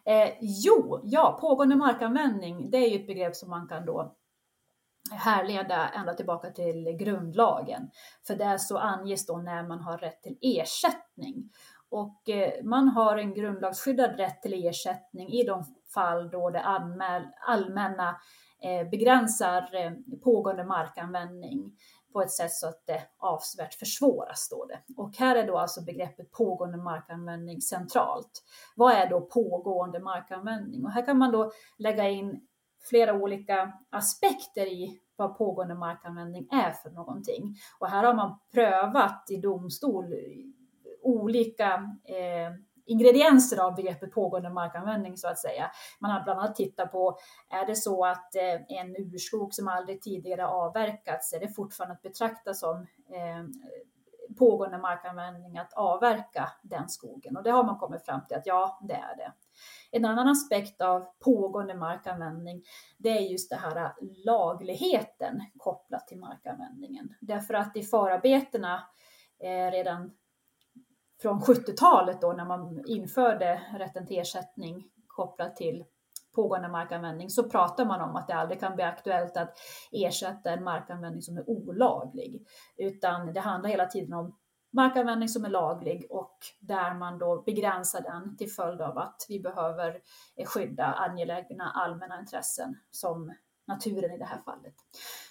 Eh, 0.05 0.31
jo, 0.41 1.01
ja, 1.05 1.39
pågående 1.41 1.77
markanvändning, 1.77 2.71
det 2.71 2.79
är 2.79 2.89
ju 2.89 3.01
ett 3.01 3.07
begrepp 3.07 3.37
som 3.37 3.51
man 3.51 3.69
kan 3.69 3.87
då 3.87 4.17
härleda 5.11 5.89
ända 5.89 6.15
tillbaka 6.15 6.51
till 6.51 6.97
grundlagen. 6.99 7.91
För 8.27 8.35
där 8.35 8.59
så 8.59 8.79
anges 8.79 9.27
då 9.27 9.37
när 9.37 9.69
man 9.69 9.81
har 9.81 9.99
rätt 9.99 10.23
till 10.23 10.39
ersättning. 10.41 11.51
Och 11.91 12.29
eh, 12.29 12.65
man 12.65 12.89
har 12.89 13.17
en 13.17 13.35
grundlagsskyddad 13.35 14.17
rätt 14.17 14.43
till 14.43 14.67
ersättning 14.67 15.29
i 15.29 15.45
de 15.45 15.65
fall 15.95 16.31
då 16.31 16.51
det 16.51 16.61
allmänna 17.47 18.21
eh, 18.63 18.89
begränsar 18.89 19.75
eh, 19.75 20.19
pågående 20.23 20.65
markanvändning 20.65 21.73
på 22.13 22.23
ett 22.23 22.33
sätt 22.33 22.53
så 22.53 22.69
att 22.69 22.87
det 22.87 23.03
avsevärt 23.19 23.75
försvåras, 23.75 24.41
står 24.41 24.67
det. 24.69 24.81
Och 24.97 25.17
här 25.17 25.37
är 25.37 25.47
då 25.47 25.59
alltså 25.59 25.85
begreppet 25.85 26.33
pågående 26.33 26.79
markanvändning 26.79 27.61
centralt. 27.61 28.43
Vad 28.77 28.93
är 28.93 29.11
då 29.11 29.21
pågående 29.21 30.01
markanvändning? 30.01 30.85
Och 30.85 30.91
här 30.91 31.07
kan 31.07 31.19
man 31.19 31.33
då 31.33 31.53
lägga 31.79 32.09
in 32.09 32.41
flera 32.89 33.15
olika 33.15 33.73
aspekter 33.91 34.67
i 34.67 35.01
vad 35.17 35.39
pågående 35.39 35.75
markanvändning 35.75 36.49
är 36.51 36.73
för 36.73 36.91
någonting. 36.91 37.57
Och 37.79 37.89
här 37.89 38.05
har 38.05 38.15
man 38.15 38.39
prövat 38.53 39.27
i 39.31 39.37
domstol 39.37 40.15
olika 41.03 41.75
eh, 42.05 42.53
ingredienser 42.91 43.59
av 43.59 43.75
begreppet 43.75 44.13
pågående 44.13 44.51
markanvändning 44.51 45.17
så 45.17 45.29
att 45.29 45.39
säga. 45.39 45.71
Man 45.99 46.11
har 46.11 46.25
bland 46.25 46.41
annat 46.41 46.57
tittat 46.57 46.93
på, 46.93 47.19
är 47.51 47.67
det 47.67 47.77
så 47.77 48.05
att 48.05 48.35
eh, 48.35 48.79
en 48.79 48.97
urskog 48.97 49.55
som 49.55 49.69
aldrig 49.69 50.03
tidigare 50.03 50.47
avverkats, 50.47 51.33
är 51.33 51.41
det 51.41 51.49
fortfarande 51.49 51.95
att 51.95 52.03
betrakta 52.03 52.55
som 52.55 52.81
eh, 53.11 53.45
pågående 54.39 54.79
markanvändning 54.79 55.59
att 55.59 55.73
avverka 55.73 56.49
den 56.63 56.89
skogen? 56.89 57.37
Och 57.37 57.43
det 57.43 57.51
har 57.51 57.65
man 57.65 57.79
kommit 57.79 58.05
fram 58.05 58.27
till 58.27 58.37
att 58.37 58.47
ja, 58.47 58.79
det 58.83 58.95
är 58.95 59.17
det. 59.17 59.33
En 59.91 60.05
annan 60.05 60.29
aspekt 60.29 60.81
av 60.81 61.05
pågående 61.25 61.75
markanvändning, 61.75 62.63
det 62.99 63.09
är 63.09 63.21
just 63.21 63.51
det 63.51 63.57
här 63.57 63.77
eh, 63.77 63.91
lagligheten 64.25 65.41
kopplat 65.57 66.07
till 66.07 66.19
markanvändningen. 66.19 67.15
Därför 67.21 67.55
att 67.55 67.77
i 67.77 67.83
förarbetena 67.83 68.83
eh, 69.43 69.71
redan 69.71 70.11
från 71.23 71.41
70-talet 71.41 72.21
då 72.21 72.33
när 72.33 72.45
man 72.45 72.85
införde 72.87 73.61
rätten 73.79 74.07
till 74.07 74.19
ersättning 74.19 74.85
kopplat 75.07 75.57
till 75.57 75.85
pågående 76.35 76.69
markanvändning 76.69 77.31
så 77.31 77.51
pratar 77.51 77.85
man 77.85 78.01
om 78.01 78.17
att 78.17 78.27
det 78.27 78.35
aldrig 78.35 78.61
kan 78.61 78.75
bli 78.75 78.85
aktuellt 78.85 79.37
att 79.37 79.57
ersätta 79.93 80.51
en 80.51 80.65
markanvändning 80.65 81.23
som 81.23 81.37
är 81.37 81.51
olaglig. 81.51 82.47
Utan 82.77 83.33
det 83.33 83.41
handlar 83.41 83.71
hela 83.71 83.87
tiden 83.87 84.13
om 84.13 84.37
markanvändning 84.73 85.29
som 85.29 85.45
är 85.45 85.49
laglig 85.49 86.07
och 86.11 86.39
där 86.61 86.95
man 86.95 87.19
då 87.19 87.43
begränsar 87.43 88.01
den 88.01 88.37
till 88.37 88.51
följd 88.51 88.81
av 88.81 88.99
att 88.99 89.27
vi 89.29 89.41
behöver 89.41 90.01
skydda 90.47 90.85
angelägna 90.85 91.71
allmänna 91.71 92.21
intressen 92.21 92.77
som 92.91 93.35
naturen 93.67 94.13
i 94.13 94.19
det 94.19 94.25
här 94.25 94.41
fallet. 94.45 94.75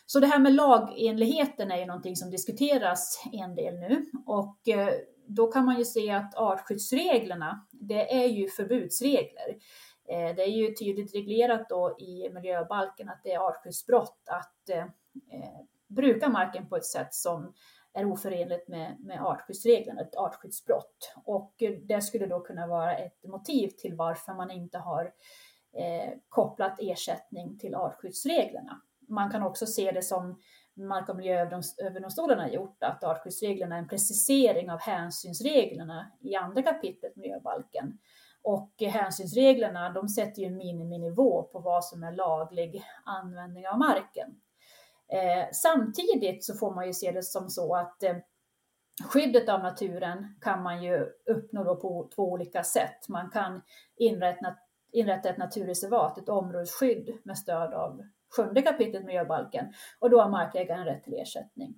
Så 0.06 0.20
det 0.20 0.28
här 0.28 0.40
med 0.40 0.54
lagenligheten 0.54 1.72
är 1.72 1.78
ju 1.78 1.86
någonting 1.86 2.16
som 2.16 2.30
diskuteras 2.30 3.24
en 3.32 3.56
del 3.56 3.80
nu 3.80 4.06
och 4.26 4.68
eh, 4.68 4.94
då 5.30 5.52
kan 5.52 5.66
man 5.66 5.78
ju 5.78 5.86
se 5.86 6.12
att 6.12 6.36
artskyddsreglerna, 6.36 7.68
det 7.72 8.24
är 8.24 8.28
ju 8.28 8.48
förbudsregler. 8.48 9.58
Eh, 10.10 10.36
det 10.36 10.44
är 10.44 10.52
ju 10.52 10.74
tydligt 10.74 11.16
reglerat 11.16 11.70
då 11.70 11.96
i 12.00 12.30
miljöbalken 12.34 13.10
att 13.10 13.22
det 13.24 13.34
är 13.34 13.40
artskyddsbrott 13.40 14.24
att 14.28 14.70
eh, 14.70 14.84
eh, 15.32 15.60
bruka 15.88 16.30
marken 16.30 16.70
på 16.70 16.76
ett 16.76 16.86
sätt 16.86 17.14
som 17.14 17.54
är 17.94 18.06
oförenligt 18.06 18.68
med, 18.68 18.96
med 19.00 19.22
artskyddsreglerna, 19.22 20.02
ett 20.02 20.16
artskyddsbrott. 20.16 21.14
Och 21.26 21.64
eh, 21.64 21.72
det 21.72 22.02
skulle 22.02 22.26
då 22.26 22.40
kunna 22.40 22.68
vara 22.68 22.98
ett 22.98 23.24
motiv 23.24 23.68
till 23.68 23.96
varför 23.96 24.34
man 24.34 24.52
inte 24.52 24.78
har 24.78 25.12
eh, 25.74 26.14
kopplat 26.30 26.76
ersättning 26.80 27.58
till 27.58 27.76
artskyddsreglerna. 27.76 28.82
Man 29.08 29.32
kan 29.32 29.44
också 29.44 29.66
se 29.66 29.92
det 29.92 30.02
som 30.02 30.40
Mark 30.88 31.10
och 31.10 31.16
miljööverdomstolen 31.16 32.40
har 32.40 32.48
gjort, 32.48 32.84
att 32.84 33.04
artskyddsreglerna 33.04 33.76
är 33.76 33.80
en 33.80 33.88
precisering 33.88 34.72
av 34.72 34.80
hänsynsreglerna 34.80 36.12
i 36.22 36.36
andra 36.36 36.62
kapitlet 36.62 37.16
miljöbalken. 37.16 37.98
Och 38.42 38.74
hänsynsreglerna, 38.80 39.90
de 39.90 40.10
sätter 40.10 40.42
ju 40.42 40.48
en 40.48 40.58
miniminivå 40.58 41.44
på 41.44 41.60
vad 41.60 41.86
som 41.86 42.04
är 42.04 42.12
laglig 42.12 42.84
användning 43.06 43.68
av 43.68 43.80
marken. 43.80 44.30
Eh, 45.14 45.48
samtidigt 45.54 46.46
så 46.46 46.56
får 46.56 46.76
man 46.76 46.88
ju 46.88 46.94
se 46.94 47.12
det 47.12 47.24
som 47.24 47.50
så 47.50 47.76
att 47.76 48.04
eh, 48.04 48.16
skyddet 49.04 49.50
av 49.50 49.64
naturen 49.64 50.36
kan 50.42 50.64
man 50.64 50.84
ju 50.84 51.06
uppnå 51.26 51.76
på 51.76 52.10
två 52.16 52.32
olika 52.32 52.64
sätt. 52.64 53.10
Man 53.10 53.30
kan 53.30 53.62
inrätta, 53.96 54.56
inrätta 54.92 55.30
ett 55.30 55.38
naturreservat, 55.38 56.18
ett 56.18 56.30
områdesskydd 56.30 57.18
med 57.24 57.38
stöd 57.38 57.74
av 57.74 58.02
sjunde 58.36 58.62
kapitlet 58.62 59.06
miljöbalken 59.06 59.74
och 60.00 60.10
då 60.10 60.22
har 60.22 60.30
markägaren 60.30 60.86
rätt 60.86 61.04
till 61.04 61.14
ersättning. 61.14 61.76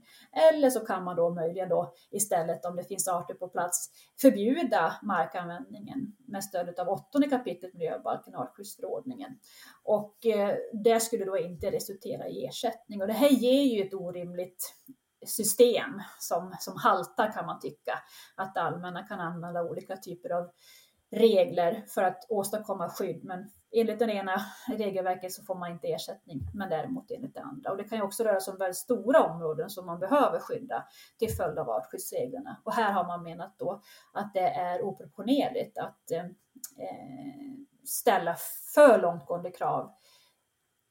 Eller 0.51 0.69
så 0.69 0.79
kan 0.79 1.03
man 1.03 1.15
då 1.15 1.29
möjligen 1.29 1.69
då 1.69 1.93
istället 2.11 2.65
om 2.65 2.75
det 2.75 2.83
finns 2.83 3.07
arter 3.07 3.33
på 3.33 3.47
plats 3.47 3.89
förbjuda 4.21 4.93
markanvändningen 5.03 6.15
med 6.27 6.43
stöd 6.43 6.79
av 6.79 6.89
åttonde 6.89 7.29
kapitlet 7.29 7.73
miljöbalken 7.73 8.35
artskyddsförordningen. 8.35 9.39
Och 9.83 10.25
eh, 10.25 10.55
det 10.83 10.99
skulle 10.99 11.25
då 11.25 11.37
inte 11.37 11.71
resultera 11.71 12.27
i 12.27 12.45
ersättning 12.45 13.01
och 13.01 13.07
det 13.07 13.13
här 13.13 13.29
ger 13.29 13.63
ju 13.63 13.87
ett 13.87 13.93
orimligt 13.93 14.73
system 15.25 16.01
som, 16.19 16.55
som 16.59 16.77
haltar 16.77 17.31
kan 17.31 17.45
man 17.45 17.59
tycka. 17.59 17.99
Att 18.35 18.53
det 18.53 18.61
allmänna 18.61 19.03
kan 19.03 19.19
använda 19.19 19.63
olika 19.63 19.97
typer 19.97 20.29
av 20.29 20.51
regler 21.11 21.85
för 21.87 22.03
att 22.03 22.25
åstadkomma 22.29 22.89
skydd 22.89 23.23
men 23.23 23.49
enligt 23.71 23.99
det 23.99 24.11
ena 24.11 24.45
regelverket 24.67 25.33
så 25.33 25.43
får 25.43 25.55
man 25.55 25.71
inte 25.71 25.87
ersättning, 25.87 26.41
men 26.53 26.69
däremot 26.69 27.11
enligt 27.11 27.33
det 27.33 27.41
andra. 27.41 27.71
Och 27.71 27.77
det 27.77 27.83
kan 27.83 27.97
ju 27.97 28.03
också 28.03 28.23
röra 28.23 28.39
sig 28.39 28.51
om 28.51 28.57
väldigt 28.57 28.77
stora 28.77 29.23
områden 29.23 29.69
som 29.69 29.85
man 29.85 29.99
behöver 29.99 30.39
skydda 30.39 30.85
till 31.19 31.29
följd 31.29 31.59
av 31.59 31.69
artskyddsreglerna. 31.69 32.61
Och 32.63 32.73
här 32.73 32.91
har 32.91 33.07
man 33.07 33.23
menat 33.23 33.55
då 33.57 33.81
att 34.13 34.33
det 34.33 34.47
är 34.47 34.81
oproportionerligt 34.81 35.77
att 35.77 36.11
eh, 36.11 36.25
ställa 37.85 38.35
för 38.73 39.01
långtgående 39.01 39.51
krav 39.51 39.93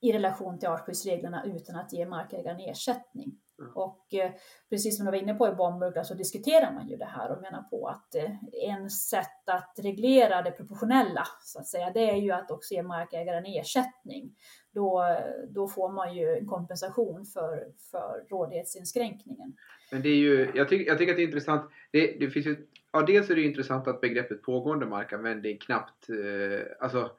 i 0.01 0.13
relation 0.13 0.59
till 0.59 0.69
artskyddsreglerna 0.69 1.45
utan 1.45 1.77
att 1.77 1.93
ge 1.93 2.07
markägaren 2.07 2.61
ersättning. 2.61 3.41
Och 3.75 4.15
eh, 4.15 4.31
precis 4.71 4.97
som 4.97 5.07
du 5.07 5.13
var 5.13 5.19
inne 5.19 5.35
på 5.35 5.49
i 5.49 5.53
Bomburg 5.53 6.07
så 6.07 6.15
diskuterar 6.15 6.73
man 6.73 6.89
ju 6.89 6.97
det 6.97 7.05
här 7.05 7.31
och 7.37 7.43
menar 7.43 7.63
på 7.63 7.89
att 7.89 8.15
eh, 8.15 8.31
en 8.53 8.91
sätt 8.91 9.49
att 9.49 9.75
reglera 9.79 10.43
det 10.43 10.51
proportionella 10.51 11.27
så 11.43 11.59
att 11.59 11.67
säga, 11.67 11.91
det 11.91 12.11
är 12.11 12.17
ju 12.17 12.31
att 12.31 12.51
också 12.51 12.75
ge 12.75 12.83
markägaren 12.83 13.45
ersättning. 13.47 14.37
Då, 14.73 15.05
då 15.49 15.69
får 15.69 15.93
man 15.93 16.15
ju 16.15 16.37
en 16.37 16.47
kompensation 16.47 17.27
för, 17.27 17.67
för 17.91 18.27
rådighetsinskränkningen. 18.31 19.57
Men 19.93 20.03
det 20.03 20.09
är 20.09 20.17
ju, 20.17 20.53
jag, 20.55 20.69
tycker, 20.69 20.87
jag 20.87 20.99
tycker 20.99 21.13
att 21.13 21.17
det 21.17 21.23
är 21.23 21.27
intressant. 21.27 21.71
Det, 21.93 22.17
det 22.21 22.31
finns 22.31 22.47
ju, 22.47 22.67
ja, 22.93 23.03
dels 23.03 23.31
är 23.31 23.35
det 23.35 23.43
intressant 23.43 23.89
att 23.89 24.01
begreppet 24.01 24.43
pågående 24.43 24.87
markanvändning 24.87 25.59
knappt, 25.59 26.11
eh, 26.11 26.67
alltså 26.81 27.11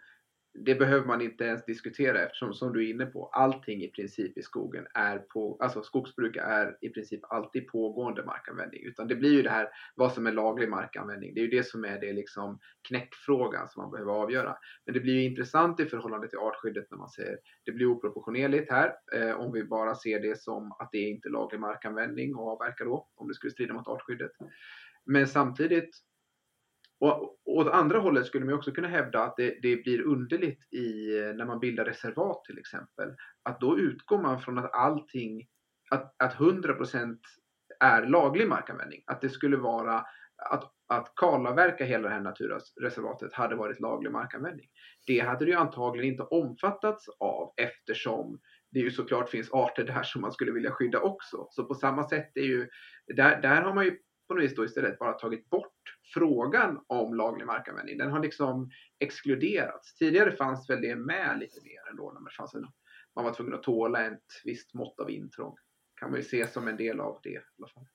det 0.53 0.75
behöver 0.75 1.07
man 1.07 1.21
inte 1.21 1.43
ens 1.43 1.65
diskutera 1.65 2.19
eftersom 2.19 2.53
som 2.53 2.73
du 2.73 2.85
är 2.85 2.93
inne 2.93 3.05
på, 3.05 3.25
allting 3.25 3.83
i 3.83 3.87
princip 3.87 4.37
i 4.37 4.41
skogen 4.41 4.87
är 4.93 5.17
på, 5.17 5.57
alltså 5.59 5.83
skogsbruk 5.83 6.35
är 6.35 6.77
i 6.81 6.89
princip 6.89 7.19
alltid 7.23 7.67
pågående 7.67 8.25
markanvändning. 8.25 8.83
Utan 8.83 9.07
det 9.07 9.15
blir 9.15 9.31
ju 9.31 9.41
det 9.41 9.49
här 9.49 9.69
vad 9.95 10.13
som 10.13 10.27
är 10.27 10.31
laglig 10.31 10.69
markanvändning. 10.69 11.33
Det 11.33 11.39
är 11.39 11.43
ju 11.43 11.49
det 11.49 11.63
som 11.63 11.85
är 11.85 11.99
det 11.99 12.13
liksom 12.13 12.59
knäckfrågan 12.87 13.69
som 13.69 13.81
man 13.83 13.91
behöver 13.91 14.11
avgöra. 14.11 14.57
Men 14.85 14.93
det 14.93 14.99
blir 14.99 15.13
ju 15.13 15.23
intressant 15.23 15.79
i 15.79 15.85
förhållande 15.85 16.27
till 16.27 16.39
artskyddet 16.39 16.91
när 16.91 16.97
man 16.97 17.09
säger 17.09 17.37
det 17.65 17.71
blir 17.71 17.85
oproportionerligt 17.85 18.71
här 18.71 18.93
eh, 19.13 19.31
om 19.31 19.51
vi 19.51 19.63
bara 19.63 19.95
ser 19.95 20.19
det 20.19 20.41
som 20.41 20.71
att 20.71 20.89
det 20.91 20.97
är 20.97 21.09
inte 21.09 21.29
laglig 21.29 21.59
markanvändning 21.59 22.35
och 22.35 22.47
avverka 22.47 22.83
då 22.83 23.07
om 23.15 23.27
det 23.27 23.33
skulle 23.33 23.51
strida 23.51 23.73
mot 23.73 23.87
artskyddet. 23.87 24.31
Men 25.05 25.27
samtidigt 25.27 25.95
och 27.01 27.37
åt 27.45 27.67
andra 27.67 27.99
hållet 27.99 28.25
skulle 28.25 28.45
man 28.45 28.53
också 28.53 28.71
kunna 28.71 28.87
hävda 28.87 29.23
att 29.23 29.37
det, 29.37 29.59
det, 29.61 29.75
blir 29.75 30.01
underligt 30.01 30.73
i, 30.73 31.11
när 31.35 31.45
man 31.45 31.59
bildar 31.59 31.85
reservat 31.85 32.43
till 32.43 32.57
exempel. 32.57 33.15
Att 33.43 33.59
då 33.59 33.79
utgår 33.79 34.21
man 34.21 34.41
från 34.41 34.57
att 34.57 34.73
allting, 34.73 35.47
att, 35.89 36.15
att 36.23 36.33
100% 36.33 37.17
är 37.79 38.05
laglig 38.05 38.47
markanvändning. 38.47 39.03
Att 39.07 39.21
det 39.21 39.29
skulle 39.29 39.57
vara 39.57 40.05
att, 40.49 40.71
att 40.87 41.13
kalavverka 41.15 41.85
hela 41.85 42.07
det 42.07 42.13
här 42.13 42.21
naturreservatet 42.21 43.33
hade 43.33 43.55
varit 43.55 43.79
laglig 43.79 44.11
markanvändning. 44.11 44.67
Det 45.07 45.19
hade 45.19 45.45
det 45.45 45.51
ju 45.51 45.57
antagligen 45.57 46.11
inte 46.11 46.23
omfattats 46.23 47.05
av 47.19 47.53
eftersom 47.57 48.39
det 48.71 48.79
ju 48.79 48.91
såklart 48.91 49.29
finns 49.29 49.51
arter 49.51 49.83
där 49.83 50.03
som 50.03 50.21
man 50.21 50.31
skulle 50.31 50.51
vilja 50.51 50.71
skydda 50.71 50.99
också. 50.99 51.47
Så 51.49 51.65
på 51.65 51.73
samma 51.73 52.09
sätt 52.09 52.31
är 52.35 52.45
ju, 52.45 52.69
där, 53.15 53.41
där 53.41 53.61
har 53.61 53.73
man 53.73 53.85
ju 53.85 53.97
på 54.31 54.35
något 54.35 54.43
vis 54.43 54.55
då 54.55 54.65
istället 54.65 54.99
bara 54.99 55.13
tagit 55.13 55.49
bort 55.49 55.97
frågan 56.13 56.79
om 56.87 57.13
laglig 57.13 57.45
markanvändning. 57.45 57.97
Den 57.97 58.11
har 58.11 58.19
liksom 58.19 58.69
exkluderats. 58.99 59.95
Tidigare 59.95 60.31
fanns 60.31 60.69
väl 60.69 60.81
det 60.81 60.95
med 60.95 61.39
lite 61.39 61.61
mer 61.63 61.89
ändå 61.89 62.11
när 62.11 62.21
man, 62.21 62.31
fanns 62.37 62.55
en, 62.55 62.67
man 63.15 63.25
var 63.25 63.33
tvungen 63.33 63.53
att 63.53 63.63
tåla 63.63 64.07
ett 64.07 64.41
visst 64.43 64.73
mått 64.73 64.99
av 64.99 65.11
intrång. 65.11 65.55
kan 65.99 66.11
man 66.11 66.19
ju 66.19 66.25
se 66.25 66.47
som 66.47 66.67
en 66.67 66.77
del 66.77 66.99
av 66.99 67.19
det 67.23 67.29
i 67.29 67.37
alla 67.57 67.67
fall. 67.67 67.85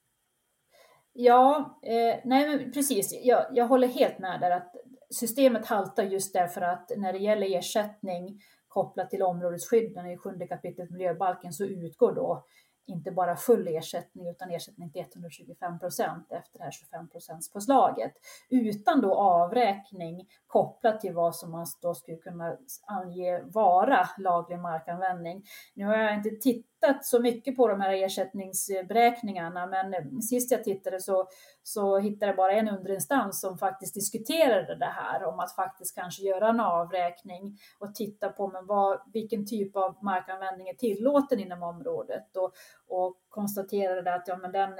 Ja, 1.12 1.78
eh, 1.82 2.20
nej 2.24 2.49
men 2.49 2.72
precis. 2.72 3.20
Jag, 3.24 3.47
jag 3.53 3.66
håller 3.66 3.89
helt 3.89 4.18
med 4.18 4.41
där 4.41 4.51
att 4.51 4.72
systemet 5.11 5.66
haltar 5.66 6.05
just 6.05 6.32
därför 6.32 6.61
att 6.61 6.91
när 6.97 7.12
det 7.12 7.18
gäller 7.18 7.59
ersättning 7.59 8.41
kopplat 8.68 9.11
till 9.11 9.22
områdesskydden 9.22 10.07
i 10.07 10.16
sjunde 10.16 10.47
kapitlet 10.47 10.91
miljöbalken 10.91 11.53
så 11.53 11.64
utgår 11.64 12.14
då 12.14 12.47
inte 12.87 13.11
bara 13.11 13.37
full 13.37 13.68
ersättning 13.68 14.28
utan 14.28 14.51
ersättning 14.51 14.91
till 14.91 15.01
125 15.01 15.78
procent 15.78 16.32
efter 16.32 16.59
det 16.59 16.64
här 16.64 16.70
25% 16.70 17.53
påslaget 17.53 18.12
utan 18.51 19.01
då 19.01 19.14
avräkning 19.14 20.28
kopplat 20.47 21.01
till 21.01 21.14
vad 21.14 21.37
som 21.37 21.51
man 21.51 21.66
då 21.82 21.95
skulle 21.95 22.16
kunna 22.16 22.57
ange 22.87 23.43
vara 23.43 24.09
laglig 24.18 24.59
markanvändning. 24.59 25.43
Nu 25.74 25.84
har 25.84 25.97
jag 25.97 26.14
inte 26.14 26.30
tittat 26.30 26.76
så 27.03 27.20
mycket 27.20 27.57
på 27.57 27.68
de 27.68 27.80
här 27.80 28.05
ersättningsberäkningarna 28.05 29.66
men 29.66 30.22
sist 30.22 30.51
jag 30.51 30.64
tittade 30.64 31.01
så, 31.01 31.28
så 31.62 31.99
hittade 31.99 32.26
jag 32.26 32.37
bara 32.37 32.53
en 32.53 32.68
underinstans 32.68 33.41
som 33.41 33.59
faktiskt 33.59 33.95
diskuterade 33.95 34.76
det 34.78 34.93
här 34.95 35.24
om 35.24 35.41
att 35.41 35.55
faktiskt 35.55 35.95
kanske 35.95 36.22
göra 36.22 36.49
en 36.49 36.61
avräkning 36.61 37.59
och 37.78 37.95
titta 37.95 38.28
på 38.28 38.49
men 38.49 38.66
vad, 38.66 39.01
vilken 39.12 39.47
typ 39.47 39.76
av 39.76 40.05
markanvändning 40.05 40.68
är 40.68 40.74
tillåten 40.74 41.41
inom 41.41 41.62
området? 41.62 42.37
Och, 42.37 42.53
och 42.89 43.16
konstaterade 43.28 44.14
att 44.14 44.28
ja, 44.28 44.37
men 44.37 44.53
den 44.53 44.72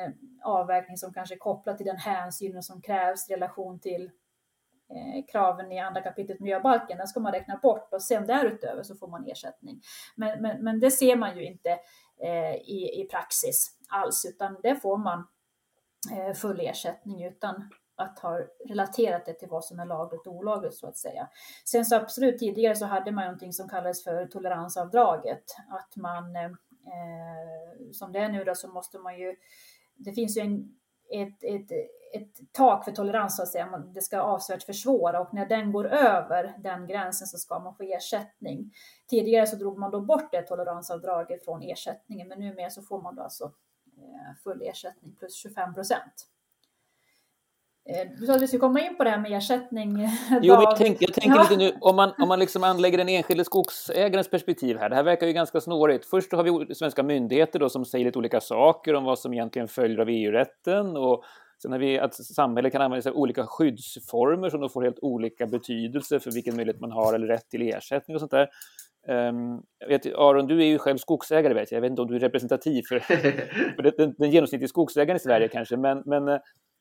avvägning 0.43 0.97
som 0.97 1.13
kanske 1.13 1.35
är 1.35 1.39
kopplad 1.39 1.77
till 1.77 1.87
den 1.87 1.97
hänsynen 1.97 2.63
som 2.63 2.83
krävs 2.83 3.31
i 3.31 3.35
relation 3.35 3.81
till 3.81 4.11
Eh, 4.91 5.25
kraven 5.33 5.73
i 5.73 5.79
andra 5.79 6.03
kapitlet 6.03 6.41
miljöbalken, 6.41 6.99
den 6.99 7.07
ska 7.07 7.21
man 7.21 7.33
räkna 7.33 7.57
bort 7.57 7.93
och 7.93 8.03
sen 8.03 8.27
därutöver 8.27 8.83
så 8.83 8.95
får 8.95 9.09
man 9.09 9.27
ersättning. 9.27 9.81
Men, 10.15 10.43
men, 10.43 10.65
men 10.65 10.81
det 10.81 10.91
ser 10.91 11.17
man 11.17 11.37
ju 11.37 11.45
inte 11.45 11.71
eh, 12.21 12.55
i, 12.55 13.01
i 13.03 13.09
praxis 13.11 13.71
alls, 13.89 14.25
utan 14.25 14.57
det 14.63 14.77
får 14.77 14.97
man 14.97 15.27
eh, 16.13 16.35
full 16.35 16.61
ersättning 16.61 17.25
utan 17.25 17.71
att 17.97 18.19
ha 18.19 18.41
relaterat 18.69 19.27
det 19.27 19.33
till 19.33 19.49
vad 19.49 19.65
som 19.65 19.81
är 19.81 19.87
lagligt 19.87 20.27
och 20.27 20.35
olagligt 20.35 20.75
så 20.75 20.87
att 20.87 20.97
säga. 20.97 21.29
Sen 21.65 21.85
så 21.85 21.97
absolut 21.97 22.39
tidigare 22.39 22.77
så 22.77 22.87
hade 22.87 23.11
man 23.11 23.25
någonting 23.25 23.53
som 23.53 23.69
kallades 23.69 24.05
för 24.05 24.27
toleransavdraget, 24.27 25.45
att 25.71 25.97
man 25.97 26.37
eh, 26.37 26.51
Eh, 26.87 27.91
som 27.93 28.13
det 28.13 28.19
är 28.19 28.29
nu 28.29 28.45
då 28.45 28.55
så 28.55 28.69
måste 28.69 28.99
man 28.99 29.19
ju, 29.19 29.37
det 29.97 30.13
finns 30.13 30.37
ju 30.37 30.41
en, 30.41 30.75
ett, 31.11 31.45
ett, 31.45 31.71
ett 32.13 32.53
tak 32.53 32.85
för 32.85 32.93
tolerans 32.93 33.37
så 33.37 33.43
att 33.43 33.49
säga, 33.49 33.83
det 33.95 34.01
ska 34.01 34.21
avsevärt 34.21 34.63
försvåra 34.63 35.21
och 35.21 35.35
när 35.35 35.47
den 35.47 35.73
går 35.73 35.87
över 35.87 36.55
den 36.59 36.87
gränsen 36.87 37.27
så 37.27 37.39
ska 37.39 37.59
man 37.59 37.75
få 37.75 37.83
ersättning. 37.83 38.73
Tidigare 39.07 39.47
så 39.47 39.57
drog 39.57 39.79
man 39.79 39.91
då 39.91 40.01
bort 40.01 40.33
det 40.33 40.43
toleransavdraget 40.43 41.45
från 41.45 41.63
ersättningen 41.63 42.29
men 42.29 42.39
numera 42.39 42.71
så 42.71 42.83
får 42.83 43.03
man 43.03 43.15
då 43.15 43.23
alltså 43.23 43.45
eh, 43.97 44.43
full 44.45 44.63
ersättning 44.63 45.17
plus 45.19 45.35
25 45.35 45.75
procent. 45.75 46.29
Eh, 47.89 48.09
du 48.19 48.27
sa 48.27 48.35
att 48.35 48.43
vi 48.43 48.47
skulle 48.47 48.61
komma 48.61 48.81
in 48.81 48.97
på 48.97 49.05
det 49.05 49.11
här 49.11 49.19
med 49.19 49.33
ersättning. 49.33 50.09
Jo, 50.43 50.55
men 50.55 50.63
jag 50.63 50.77
tänker, 50.77 51.07
jag 51.07 51.15
tänker 51.15 51.37
ja. 51.37 51.43
lite 51.43 51.57
nu, 51.57 51.73
om 51.81 51.97
man, 51.97 52.13
om 52.19 52.29
man 52.29 52.39
liksom 52.39 52.65
anlägger 52.65 52.99
den 52.99 53.09
enskilde 53.09 53.45
skogsägarens 53.45 54.31
perspektiv 54.31 54.77
här. 54.77 54.89
Det 54.89 54.97
här 54.97 55.03
verkar 55.03 55.27
ju 55.27 55.33
ganska 55.33 55.61
snårigt. 55.61 56.07
Först 56.07 56.33
har 56.33 56.67
vi 56.67 56.75
svenska 56.75 57.03
myndigheter 57.03 57.59
då 57.59 57.69
som 57.69 57.85
säger 57.85 58.05
lite 58.05 58.19
olika 58.19 58.41
saker 58.41 58.95
om 58.95 59.05
vad 59.05 59.19
som 59.19 59.33
egentligen 59.33 59.69
följer 59.69 59.99
av 59.99 60.09
EU-rätten. 60.09 60.97
Och 60.97 61.25
sen 61.63 61.73
har 61.73 61.79
vi 61.79 61.99
att 61.99 62.15
samhället 62.15 62.73
kan 62.73 62.83
använda 62.83 63.03
sig 63.03 63.11
av 63.11 63.17
olika 63.17 63.47
skyddsformer 63.47 64.51
som 64.51 64.61
då 64.61 64.69
får 64.69 64.83
helt 64.83 64.99
olika 65.03 65.47
betydelse 65.47 66.21
för 66.21 66.31
vilken 66.31 66.57
möjlighet 66.57 66.81
man 66.81 66.93
har 66.93 67.15
eller 67.15 67.27
rätt 67.27 67.51
till 67.51 67.63
ersättning 67.63 68.15
och 68.15 68.21
sånt 68.21 68.33
där. 68.33 68.49
Um, 69.09 69.63
vet, 69.89 70.07
Aron, 70.07 70.47
du 70.47 70.61
är 70.61 70.67
ju 70.67 70.79
själv 70.79 70.99
skogsägare, 70.99 71.55
vet 71.55 71.73
jag. 71.73 71.77
jag 71.77 71.83
vet 71.83 71.91
inte 71.91 72.03
om 72.03 72.09
du 72.09 72.17
är 72.17 72.21
representativ 72.21 72.83
för, 72.89 72.99
för 73.77 73.83
den, 73.83 74.15
den 74.19 74.31
genomsnittliga 74.31 74.69
skogsägaren 74.69 75.17
i 75.17 75.21
Sverige 75.21 75.49
kanske, 75.49 75.77
men, 75.77 76.03
men 76.07 76.29
eh, 76.29 76.39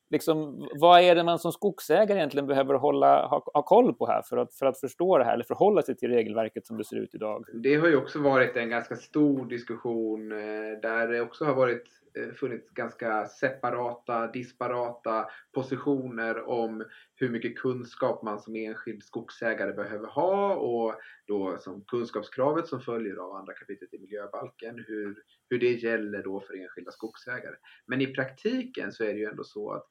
liksom, 0.10 0.68
vad 0.80 1.02
är 1.02 1.16
det 1.16 1.24
man 1.24 1.40
som 1.40 1.52
skogsägare 1.52 2.18
egentligen 2.18 2.48
behöver 2.48 2.74
hålla, 2.74 3.28
ha, 3.28 3.44
ha 3.54 3.62
koll 3.62 3.94
på 3.94 4.08
här 4.08 4.22
för 4.22 4.38
att, 4.38 4.56
för 4.56 4.66
att 4.66 4.80
förstå 4.80 5.18
det 5.18 5.26
här 5.26 5.34
eller 5.34 5.44
förhålla 5.44 5.82
sig 5.82 5.98
till 5.98 6.10
regelverket 6.10 6.68
som 6.68 6.78
det 6.78 6.86
ser 6.86 6.98
ut 6.98 7.16
idag? 7.16 7.46
Det 7.54 7.76
har 7.76 7.88
ju 7.88 7.98
också 7.98 8.20
varit 8.20 8.56
en 8.56 8.70
ganska 8.70 8.96
stor 8.96 9.46
diskussion 9.46 10.32
eh, 10.32 10.38
där 10.82 11.08
det 11.08 11.22
också 11.22 11.46
har 11.46 11.54
varit 11.54 11.84
Eh, 12.18 12.34
funnits 12.34 12.70
ganska 12.70 13.28
separata, 13.28 14.32
disparata 14.32 15.28
positioner 15.54 16.50
om 16.50 16.86
hur 17.16 17.30
mycket 17.30 17.58
kunskap 17.58 18.24
man 18.24 18.40
som 18.40 18.56
enskild 18.56 19.04
skogsägare 19.04 19.74
behöver 19.74 20.08
ha 20.08 20.56
och 20.56 20.96
då 21.28 21.58
som 21.60 21.84
kunskapskravet 21.86 22.68
som 22.68 22.82
följer 22.82 23.16
av 23.16 23.32
andra 23.32 23.54
kapitlet 23.54 23.94
i 23.94 24.00
miljöbalken, 24.00 24.84
hur, 24.88 25.24
hur 25.50 25.60
det 25.60 25.72
gäller 25.72 26.24
då 26.24 26.42
för 26.42 26.54
enskilda 26.54 26.92
skogsägare. 26.92 27.56
Men 27.86 28.02
i 28.02 28.08
praktiken 28.08 28.92
så 28.92 29.04
är 29.04 29.14
det 29.14 29.20
ju 29.20 29.26
ändå 29.26 29.44
så 29.44 29.72
att 29.72 29.88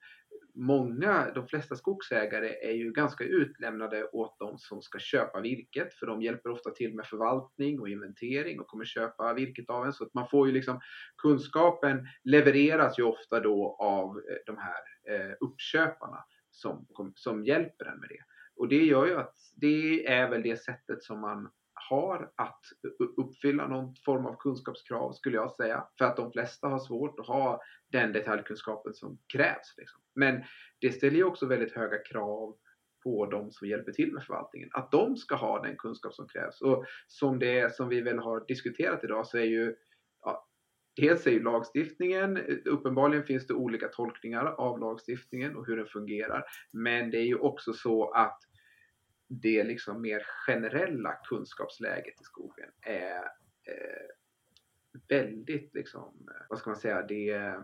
många, 0.55 1.31
de 1.35 1.49
flesta 1.49 1.77
skogsägare 1.77 2.49
är 2.49 2.73
ju 2.73 2.93
ganska 2.93 3.25
utlämnade 3.25 4.05
åt 4.05 4.39
de 4.39 4.59
som 4.59 4.83
ska 4.83 4.99
köpa 4.99 5.41
virket 5.41 5.95
för 5.95 6.07
de 6.07 6.23
hjälper 6.23 6.51
ofta 6.51 6.71
till 6.71 6.95
med 6.95 7.07
förvaltning 7.07 7.81
och 7.81 7.89
inventering 7.89 8.61
och 8.61 8.67
kommer 8.67 8.85
köpa 8.85 9.35
virket 9.35 9.71
av 9.71 9.87
en. 9.87 9.93
Så 9.93 10.05
att 10.05 10.15
man 10.15 10.29
får 10.29 10.47
ju 10.47 10.53
liksom 10.53 10.81
kunskapen 11.23 12.07
levereras 12.25 12.99
ju 12.99 13.03
ofta 13.03 13.41
då 13.41 13.77
av 13.81 14.19
eh, 14.19 14.37
de 14.47 14.57
här 14.57 14.81
eh, 15.11 15.35
uppköparna 15.41 16.25
som, 16.51 16.87
som 17.15 17.45
hjälper 17.45 17.85
en 17.85 18.01
med 18.01 18.09
det. 18.09 18.25
Och 18.57 18.69
det 18.69 18.85
gör 18.85 19.07
ju 19.07 19.17
att 19.17 19.35
det 19.57 20.07
är 20.07 20.31
väl 20.31 20.43
det 20.43 20.57
sättet 20.57 21.03
som 21.03 21.21
man 21.21 21.51
har 21.91 22.33
att 22.37 22.61
uppfylla 23.17 23.67
någon 23.69 23.95
form 24.05 24.27
av 24.27 24.37
kunskapskrav 24.37 25.13
skulle 25.13 25.37
jag 25.37 25.53
säga. 25.53 25.85
För 25.99 26.05
att 26.05 26.17
de 26.17 26.33
flesta 26.33 26.69
har 26.69 26.79
svårt 26.79 27.21
att 27.21 27.27
ha 27.27 27.61
den 27.93 28.13
detaljkunskapen 28.13 28.95
som 28.95 29.19
krävs. 29.33 29.75
Liksom. 29.77 30.01
Men 30.15 30.43
det 30.81 30.93
ställer 30.93 31.17
ju 31.17 31.25
också 31.25 31.47
väldigt 31.47 31.73
höga 31.73 31.99
krav 31.99 32.57
på 33.05 33.27
de 33.27 33.51
som 33.51 33.69
hjälper 33.69 33.93
till 33.93 34.13
med 34.13 34.25
förvaltningen. 34.25 34.69
Att 34.73 34.91
de 34.91 35.17
ska 35.17 35.35
ha 35.35 35.63
den 35.63 35.77
kunskap 35.77 36.15
som 36.15 36.29
krävs. 36.29 36.61
Och 36.61 36.85
som 37.07 37.39
det 37.39 37.75
som 37.75 37.89
vi 37.89 38.01
väl 38.01 38.19
har 38.19 38.45
diskuterat 38.49 39.05
idag 39.05 39.27
så 39.27 39.39
är 39.39 39.45
ju 39.45 39.75
ja, 40.21 40.49
Dels 40.97 41.27
är 41.27 41.31
ju 41.31 41.43
lagstiftningen, 41.43 42.39
uppenbarligen 42.65 43.25
finns 43.25 43.47
det 43.47 43.55
olika 43.55 43.89
tolkningar 43.89 44.45
av 44.47 44.79
lagstiftningen 44.79 45.57
och 45.57 45.67
hur 45.67 45.77
den 45.77 45.87
fungerar. 45.87 46.45
Men 46.73 47.11
det 47.11 47.19
är 47.19 47.27
ju 47.27 47.39
också 47.39 47.73
så 47.73 48.11
att 48.11 48.39
det 49.29 49.65
liksom 49.65 50.03
mer 50.03 50.27
generella 50.47 51.13
kunskapsläget 51.13 52.21
i 52.21 52.25
skogen 52.25 52.71
är 52.81 53.17
eh, 53.65 54.09
väldigt, 55.09 55.75
liksom, 55.75 56.29
eh, 56.31 56.47
vad 56.49 56.59
ska 56.59 56.71
man 56.71 56.77
säga, 56.77 57.03
det 57.03 57.31
eh, 57.31 57.61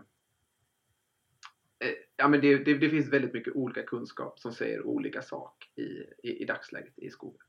Ja, 2.17 2.27
men 2.27 2.41
det, 2.41 2.57
det, 2.57 2.73
det, 2.73 2.89
finns 2.89 3.13
väldigt 3.13 3.33
mycket 3.33 3.55
olika 3.55 3.83
kunskap 3.83 4.39
som 4.39 4.51
säger 4.51 4.85
olika 4.85 5.21
sak 5.21 5.71
i, 5.75 5.81
i, 6.29 6.41
i 6.41 6.45
dagsläget 6.45 6.99
i 6.99 7.09
skogen. 7.09 7.41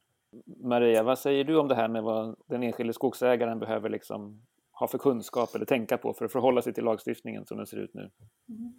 Maria, 0.47 1.03
vad 1.03 1.19
säger 1.19 1.45
du 1.45 1.57
om 1.57 1.69
det 1.69 1.75
här 1.75 1.89
med 1.89 2.03
vad 2.03 2.37
den 2.47 2.63
enskilde 2.63 2.93
skogsägaren 2.93 3.59
behöver 3.59 3.89
liksom 3.89 4.43
ha 4.83 4.89
för 4.89 4.99
kunskap 4.99 5.55
eller 5.55 5.67
tänka 5.67 5.99
på 5.99 6.15
för 6.15 6.25
att 6.25 6.33
förhålla 6.33 6.63
sig 6.63 6.75
till 6.75 6.85
lagstiftningen 6.85 7.47
som 7.47 7.57
den 7.57 7.67
ser 7.67 7.77
ut 7.77 7.95
nu? 7.95 8.11
Mm. 8.49 8.73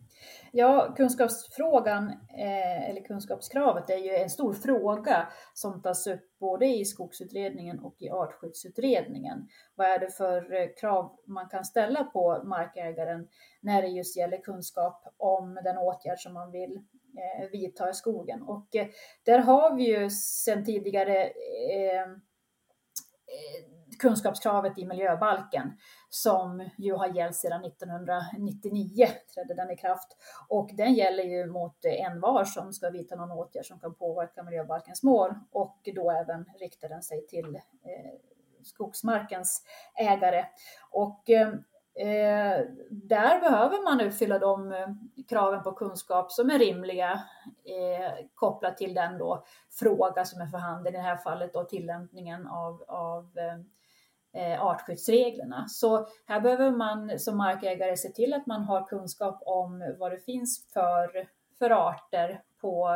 Ja, 0.52 0.94
kunskapsfrågan 0.98 2.10
eh, 2.38 2.90
eller 2.90 3.02
kunskapskravet 3.02 3.90
är 3.90 3.98
ju 3.98 4.16
en 4.16 4.30
stor 4.30 4.54
fråga 4.54 5.28
som 5.54 5.82
tas 5.82 6.08
upp 6.08 6.40
både 6.40 6.66
i 6.66 6.86
skogsutredningen 6.86 7.80
och 7.80 7.96
i 8.00 8.10
artskyddsutredningen. 8.10 9.48
Vad 9.76 9.88
är 9.88 10.00
det 10.00 10.10
för 10.10 10.54
eh, 10.54 10.68
krav 10.80 11.20
man 11.28 11.50
kan 11.50 11.66
ställa 11.66 12.04
på 12.04 12.44
markägaren 12.44 13.28
när 13.62 13.82
det 13.82 13.88
just 13.88 14.18
gäller 14.18 14.38
kunskap 14.38 15.14
om 15.18 15.60
den 15.64 15.78
åtgärd 15.78 16.20
som 16.20 16.34
man 16.34 16.52
vill 16.52 16.76
eh, 17.18 17.50
vidta 17.52 17.90
i 17.90 17.94
skogen? 17.94 18.42
Och 18.42 18.76
eh, 18.76 18.88
där 19.26 19.40
har 19.40 19.76
vi 19.76 19.84
ju 19.84 20.10
sedan 20.10 20.66
tidigare 20.66 21.24
eh, 21.24 22.02
eh, 22.02 23.74
kunskapskravet 24.04 24.78
i 24.78 24.86
miljöbalken 24.86 25.78
som 26.10 26.70
ju 26.78 26.94
har 26.94 27.08
gällt 27.08 27.36
sedan 27.36 27.66
1999, 27.66 29.08
trädde 29.34 29.54
den 29.54 29.72
i 29.72 29.78
kraft. 29.78 30.18
Och 30.48 30.70
den 30.74 30.94
gäller 30.94 31.24
ju 31.24 31.46
mot 31.46 31.86
envar 31.86 32.44
som 32.44 32.74
ska 32.74 32.90
vidta 32.90 33.16
någon 33.16 33.32
åtgärd 33.32 33.66
som 33.66 33.80
kan 33.80 33.96
påverka 33.96 34.44
miljöbalkens 34.44 35.04
mål 35.04 35.36
och 35.52 35.90
då 35.96 36.12
även 36.12 36.46
riktar 36.60 36.90
den 36.90 37.04
sig 37.04 37.28
till 37.28 37.56
eh, 37.56 38.14
skogsmarkens 38.64 39.64
ägare. 39.96 40.46
Och 40.92 41.30
eh, 41.30 41.54
Eh, 41.96 42.66
där 42.90 43.40
behöver 43.40 43.84
man 43.84 44.02
uppfylla 44.02 44.40
de 44.40 44.72
eh, 44.72 44.88
kraven 45.30 45.64
på 45.64 45.72
kunskap 45.72 46.32
som 46.32 46.50
är 46.50 46.60
rimliga 46.60 47.12
eh, 47.66 48.26
kopplat 48.34 48.78
till 48.78 48.94
den 48.94 49.18
då 49.18 49.46
fråga 49.80 50.26
som 50.26 50.42
är 50.42 50.46
för 50.46 50.58
handen, 50.58 50.94
i 50.94 50.98
det 50.98 51.04
här 51.04 51.18
fallet 51.18 51.54
då 51.54 51.64
tillämpningen 51.64 52.48
av, 52.48 52.84
av 52.88 53.38
eh, 53.38 53.60
Eh, 54.36 54.64
artskyddsreglerna. 54.64 55.68
Så 55.68 56.08
här 56.26 56.40
behöver 56.40 56.72
man 56.72 57.20
som 57.20 57.38
markägare 57.38 57.98
se 57.98 58.10
till 58.10 58.34
att 58.34 58.46
man 58.46 58.64
har 58.64 58.88
kunskap 58.88 59.40
om 59.46 59.96
vad 60.00 60.12
det 60.12 60.20
finns 60.20 60.68
för, 60.74 61.28
för 61.60 61.70
arter 61.70 62.42
på, 62.62 62.96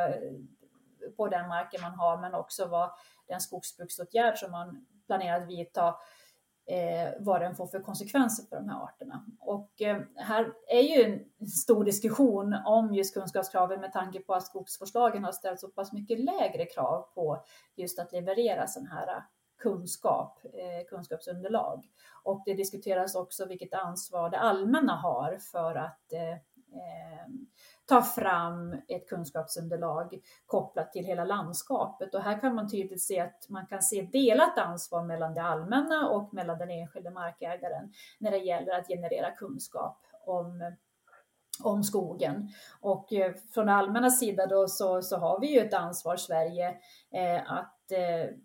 på 1.17 1.27
den 1.27 1.47
marken 1.47 1.81
man 1.81 1.93
har, 1.93 2.17
men 2.17 2.33
också 2.33 2.65
vad 2.65 2.91
den 3.27 3.41
skogsbruksåtgärd 3.41 4.38
som 4.38 4.51
man 4.51 4.85
planerar 5.07 5.41
att 5.41 5.49
vidta 5.49 5.95
eh, 6.65 7.13
vad 7.19 7.41
den 7.41 7.55
får 7.55 7.67
för 7.67 7.79
konsekvenser 7.79 8.45
för 8.49 8.55
de 8.55 8.69
här 8.69 8.83
arterna. 8.83 9.25
Och 9.39 9.81
eh, 9.81 10.01
här 10.15 10.53
är 10.67 10.81
ju 10.81 11.03
en 11.03 11.47
stor 11.47 11.83
diskussion 11.83 12.55
om 12.65 12.93
just 12.93 13.13
kunskapskraven 13.13 13.81
med 13.81 13.93
tanke 13.93 14.19
på 14.19 14.33
att 14.33 14.45
skogsvårdslagen 14.45 15.23
har 15.23 15.31
ställt 15.31 15.59
så 15.59 15.67
pass 15.67 15.93
mycket 15.93 16.19
lägre 16.19 16.65
krav 16.65 17.01
på 17.01 17.43
just 17.75 17.99
att 17.99 18.11
leverera 18.11 18.67
sådana 18.67 18.89
här 18.89 19.23
kunskap, 19.57 20.39
eh, 20.43 20.87
kunskapsunderlag. 20.89 21.85
Och 22.23 22.43
det 22.45 22.53
diskuteras 22.53 23.15
också 23.15 23.45
vilket 23.45 23.73
ansvar 23.73 24.29
det 24.29 24.39
allmänna 24.39 24.95
har 24.95 25.37
för 25.51 25.75
att 25.75 26.13
eh, 26.13 26.31
eh, 26.31 27.27
ta 27.85 28.01
fram 28.01 28.73
ett 28.87 29.09
kunskapsunderlag 29.09 30.19
kopplat 30.45 30.91
till 30.91 31.05
hela 31.05 31.25
landskapet. 31.25 32.15
Och 32.15 32.21
här 32.21 32.39
kan 32.39 32.55
man 32.55 32.71
tydligt 32.71 33.01
se 33.01 33.19
att 33.19 33.49
man 33.49 33.65
kan 33.65 33.81
se 33.81 34.01
delat 34.01 34.57
ansvar 34.57 35.03
mellan 35.03 35.33
det 35.33 35.41
allmänna 35.41 36.09
och 36.09 36.33
mellan 36.33 36.57
den 36.57 36.71
enskilde 36.71 37.11
markägaren 37.11 37.93
när 38.19 38.31
det 38.31 38.37
gäller 38.37 38.79
att 38.79 38.87
generera 38.87 39.31
kunskap 39.31 39.97
om 40.25 40.75
om 41.63 41.83
skogen. 41.83 42.49
Och 42.81 43.13
eh, 43.13 43.33
från 43.53 43.65
det 43.65 43.73
allmänna 43.73 44.09
sida 44.09 44.45
då 44.45 44.67
så, 44.67 45.01
så 45.01 45.17
har 45.17 45.39
vi 45.39 45.53
ju 45.53 45.59
ett 45.59 45.73
ansvar, 45.73 46.17
Sverige, 46.17 46.69
eh, 47.11 47.51
att 47.51 47.91
eh, 47.91 48.35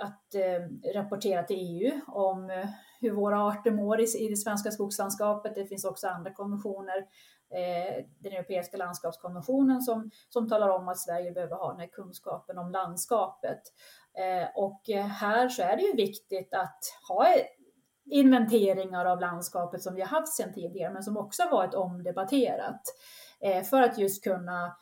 att 0.00 0.34
eh, 0.34 0.92
rapportera 0.94 1.42
till 1.42 1.56
EU 1.60 2.00
om 2.06 2.50
eh, 2.50 2.68
hur 3.00 3.10
våra 3.10 3.48
arter 3.48 3.70
mår 3.70 4.00
i, 4.00 4.04
i 4.18 4.28
det 4.28 4.36
svenska 4.36 4.70
skogslandskapet. 4.70 5.54
Det 5.54 5.66
finns 5.66 5.84
också 5.84 6.08
andra 6.08 6.34
konventioner, 6.34 6.98
eh, 7.54 8.04
den 8.18 8.32
europeiska 8.32 8.76
landskapskonventionen 8.76 9.80
som, 9.82 10.10
som 10.28 10.48
talar 10.48 10.68
om 10.68 10.88
att 10.88 10.98
Sverige 10.98 11.32
behöver 11.32 11.56
ha 11.56 11.70
den 11.70 11.80
här 11.80 11.88
kunskapen 11.88 12.58
om 12.58 12.70
landskapet. 12.70 13.62
Eh, 14.18 14.48
och 14.54 14.80
här 15.10 15.48
så 15.48 15.62
är 15.62 15.76
det 15.76 15.82
ju 15.82 15.96
viktigt 15.96 16.54
att 16.54 16.80
ha 17.08 17.26
inventeringar 18.10 19.04
av 19.04 19.20
landskapet 19.20 19.82
som 19.82 19.94
vi 19.94 20.00
har 20.00 20.08
haft 20.08 20.32
sedan 20.32 20.54
tidigare, 20.54 20.92
men 20.92 21.02
som 21.02 21.16
också 21.16 21.42
varit 21.50 21.74
omdebatterat 21.74 22.80
eh, 23.40 23.62
för 23.62 23.82
att 23.82 23.98
just 23.98 24.24
kunna 24.24 24.76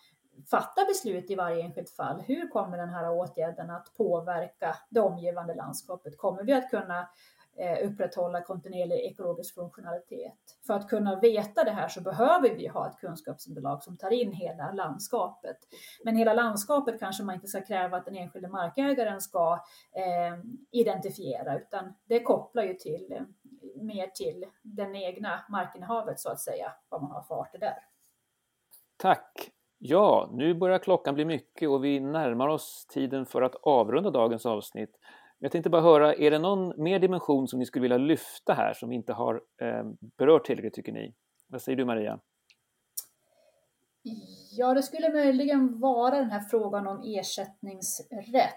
fatta 0.51 0.84
beslut 0.84 1.30
i 1.30 1.34
varje 1.34 1.62
enskilt 1.62 1.91
fall. 1.91 2.20
Hur 2.20 2.49
kommer 2.49 2.78
den 2.78 2.89
här 2.89 3.11
åtgärden 3.11 3.70
att 3.70 3.95
påverka 3.97 4.76
det 4.91 5.01
omgivande 5.01 5.55
landskapet? 5.55 6.18
Kommer 6.18 6.43
vi 6.43 6.53
att 6.53 6.70
kunna 6.70 7.09
eh, 7.57 7.89
upprätthålla 7.89 8.43
kontinuerlig 8.43 8.97
ekologisk 8.97 9.55
funktionalitet? 9.55 10.59
För 10.66 10.74
att 10.74 10.89
kunna 10.89 11.20
veta 11.20 11.64
det 11.64 11.70
här 11.70 11.89
så 11.89 12.01
behöver 12.01 12.55
vi 12.55 12.66
ha 12.66 12.89
ett 12.91 12.97
kunskapsunderlag 12.97 13.82
som 13.82 13.97
tar 13.97 14.11
in 14.11 14.32
hela 14.32 14.72
landskapet. 14.72 15.59
Men 16.05 16.16
hela 16.16 16.34
landskapet 16.34 17.01
kanske 17.01 17.22
man 17.22 17.34
inte 17.34 17.47
ska 17.49 17.61
kräva 17.61 17.97
att 17.97 18.05
den 18.05 18.16
enskilde 18.16 18.49
markägaren 18.49 19.20
ska 19.20 19.64
eh, 19.93 20.39
identifiera, 20.70 21.59
utan 21.59 21.95
det 22.05 22.22
kopplar 22.22 22.62
ju 22.62 22.74
till 22.74 23.12
eh, 23.12 23.22
mer 23.82 24.07
till 24.07 24.45
den 24.62 24.97
egna 24.97 25.45
markinnehavet 25.49 26.20
så 26.20 26.30
att 26.30 26.41
säga, 26.41 26.72
vad 26.89 27.03
man 27.03 27.11
har 27.11 27.22
för 27.22 27.41
arter 27.41 27.59
där. 27.59 27.78
Tack! 28.97 29.58
Ja, 29.79 30.31
nu 30.33 30.55
börjar 30.55 30.79
klockan 30.79 31.14
bli 31.14 31.24
mycket 31.24 31.68
och 31.68 31.85
vi 31.85 32.01
närmar 32.01 32.49
oss 32.49 32.87
tiden 32.89 33.26
för 33.26 33.43
att 33.43 33.55
avrunda 33.55 34.11
dagens 34.11 34.47
avsnitt. 34.47 34.91
Jag 35.39 35.53
tänkte 35.53 35.70
bara 35.70 35.83
höra, 35.83 36.14
är 36.14 36.31
det 36.31 36.39
någon 36.39 36.83
mer 36.83 36.99
dimension 36.99 37.49
som 37.49 37.59
ni 37.59 37.66
skulle 37.66 37.83
vilja 37.83 37.99
lyfta 37.99 38.53
här 38.53 38.74
som 38.74 38.89
vi 38.89 38.95
inte 38.95 39.12
har 39.12 39.35
eh, 39.61 39.85
berört 40.18 40.47
tillräckligt 40.47 40.74
tycker 40.74 40.93
ni? 40.93 41.14
Vad 41.49 41.62
säger 41.62 41.76
du 41.76 41.85
Maria? 41.85 42.20
Ja, 44.51 44.74
det 44.74 44.83
skulle 44.83 45.12
möjligen 45.12 45.81
vara 45.81 46.14
den 46.14 46.31
här 46.31 46.41
frågan 46.41 46.87
om 46.87 47.03
ersättningsrätt. 47.05 48.55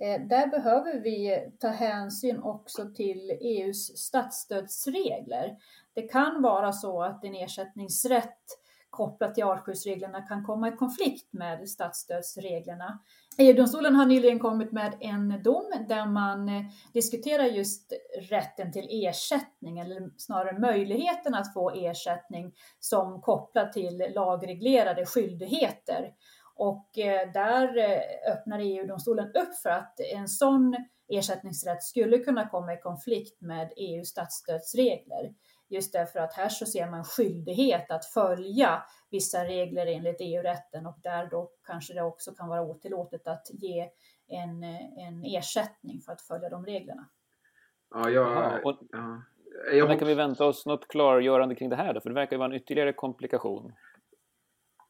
Eh, 0.00 0.20
där 0.28 0.46
behöver 0.46 1.00
vi 1.00 1.50
ta 1.60 1.68
hänsyn 1.68 2.42
också 2.42 2.94
till 2.94 3.30
EUs 3.30 3.98
statsstödsregler. 3.98 5.56
Det 5.94 6.02
kan 6.02 6.42
vara 6.42 6.72
så 6.72 7.02
att 7.02 7.24
en 7.24 7.34
ersättningsrätt 7.34 8.61
kopplat 8.92 9.34
till 9.34 9.44
artskyddsreglerna 9.44 10.22
kan 10.22 10.44
komma 10.44 10.68
i 10.68 10.72
konflikt 10.72 11.32
med 11.32 11.68
statsstödsreglerna. 11.68 12.98
EU-domstolen 13.38 13.94
har 13.94 14.06
nyligen 14.06 14.38
kommit 14.38 14.72
med 14.72 14.94
en 15.00 15.42
dom 15.42 15.72
där 15.88 16.06
man 16.06 16.48
eh, 16.48 16.62
diskuterar 16.92 17.44
just 17.44 17.92
rätten 18.18 18.72
till 18.72 18.88
ersättning, 18.90 19.78
eller 19.78 20.10
snarare 20.16 20.58
möjligheten 20.58 21.34
att 21.34 21.52
få 21.54 21.70
ersättning 21.70 22.52
som 22.80 23.20
kopplat 23.20 23.72
till 23.72 24.12
lagreglerade 24.14 25.06
skyldigheter. 25.06 26.12
Och 26.54 26.98
eh, 26.98 27.32
där 27.32 27.78
eh, 27.78 28.32
öppnar 28.32 28.58
EU-domstolen 28.58 29.26
upp 29.26 29.54
för 29.62 29.70
att 29.70 30.00
en 30.00 30.28
sån 30.28 30.76
ersättningsrätt 31.08 31.82
skulle 31.82 32.18
kunna 32.18 32.48
komma 32.48 32.74
i 32.74 32.76
konflikt 32.76 33.40
med 33.40 33.72
EUs 33.76 34.08
statsstödsregler. 34.08 35.32
Just 35.72 35.92
därför 35.92 36.18
att 36.18 36.32
här 36.32 36.48
så 36.48 36.66
ser 36.66 36.90
man 36.90 37.04
skyldighet 37.04 37.90
att 37.90 38.04
följa 38.04 38.82
vissa 39.10 39.44
regler 39.44 39.86
enligt 39.86 40.16
EU-rätten 40.20 40.86
och 40.86 40.98
där 41.02 41.26
då 41.30 41.50
kanske 41.66 41.94
det 41.94 42.02
också 42.02 42.34
kan 42.34 42.48
vara 42.48 42.62
otillåtet 42.62 43.26
att 43.26 43.46
ge 43.52 43.90
en, 44.28 44.64
en 44.96 45.24
ersättning 45.24 46.00
för 46.00 46.12
att 46.12 46.22
följa 46.22 46.48
de 46.48 46.66
reglerna. 46.66 47.08
Ja, 47.94 48.10
jag, 48.10 48.30
ja, 48.30 48.60
och, 48.64 48.78
ja. 48.90 49.22
Jag 49.72 49.88
när 49.88 49.98
kan 49.98 50.08
vi 50.08 50.14
vänta 50.14 50.44
oss 50.44 50.66
något 50.66 50.88
klargörande 50.88 51.54
kring 51.54 51.70
det 51.70 51.76
här 51.76 51.94
då? 51.94 52.00
För 52.00 52.08
det 52.08 52.14
verkar 52.14 52.36
vara 52.36 52.48
en 52.48 52.54
ytterligare 52.54 52.92
komplikation. 52.92 53.72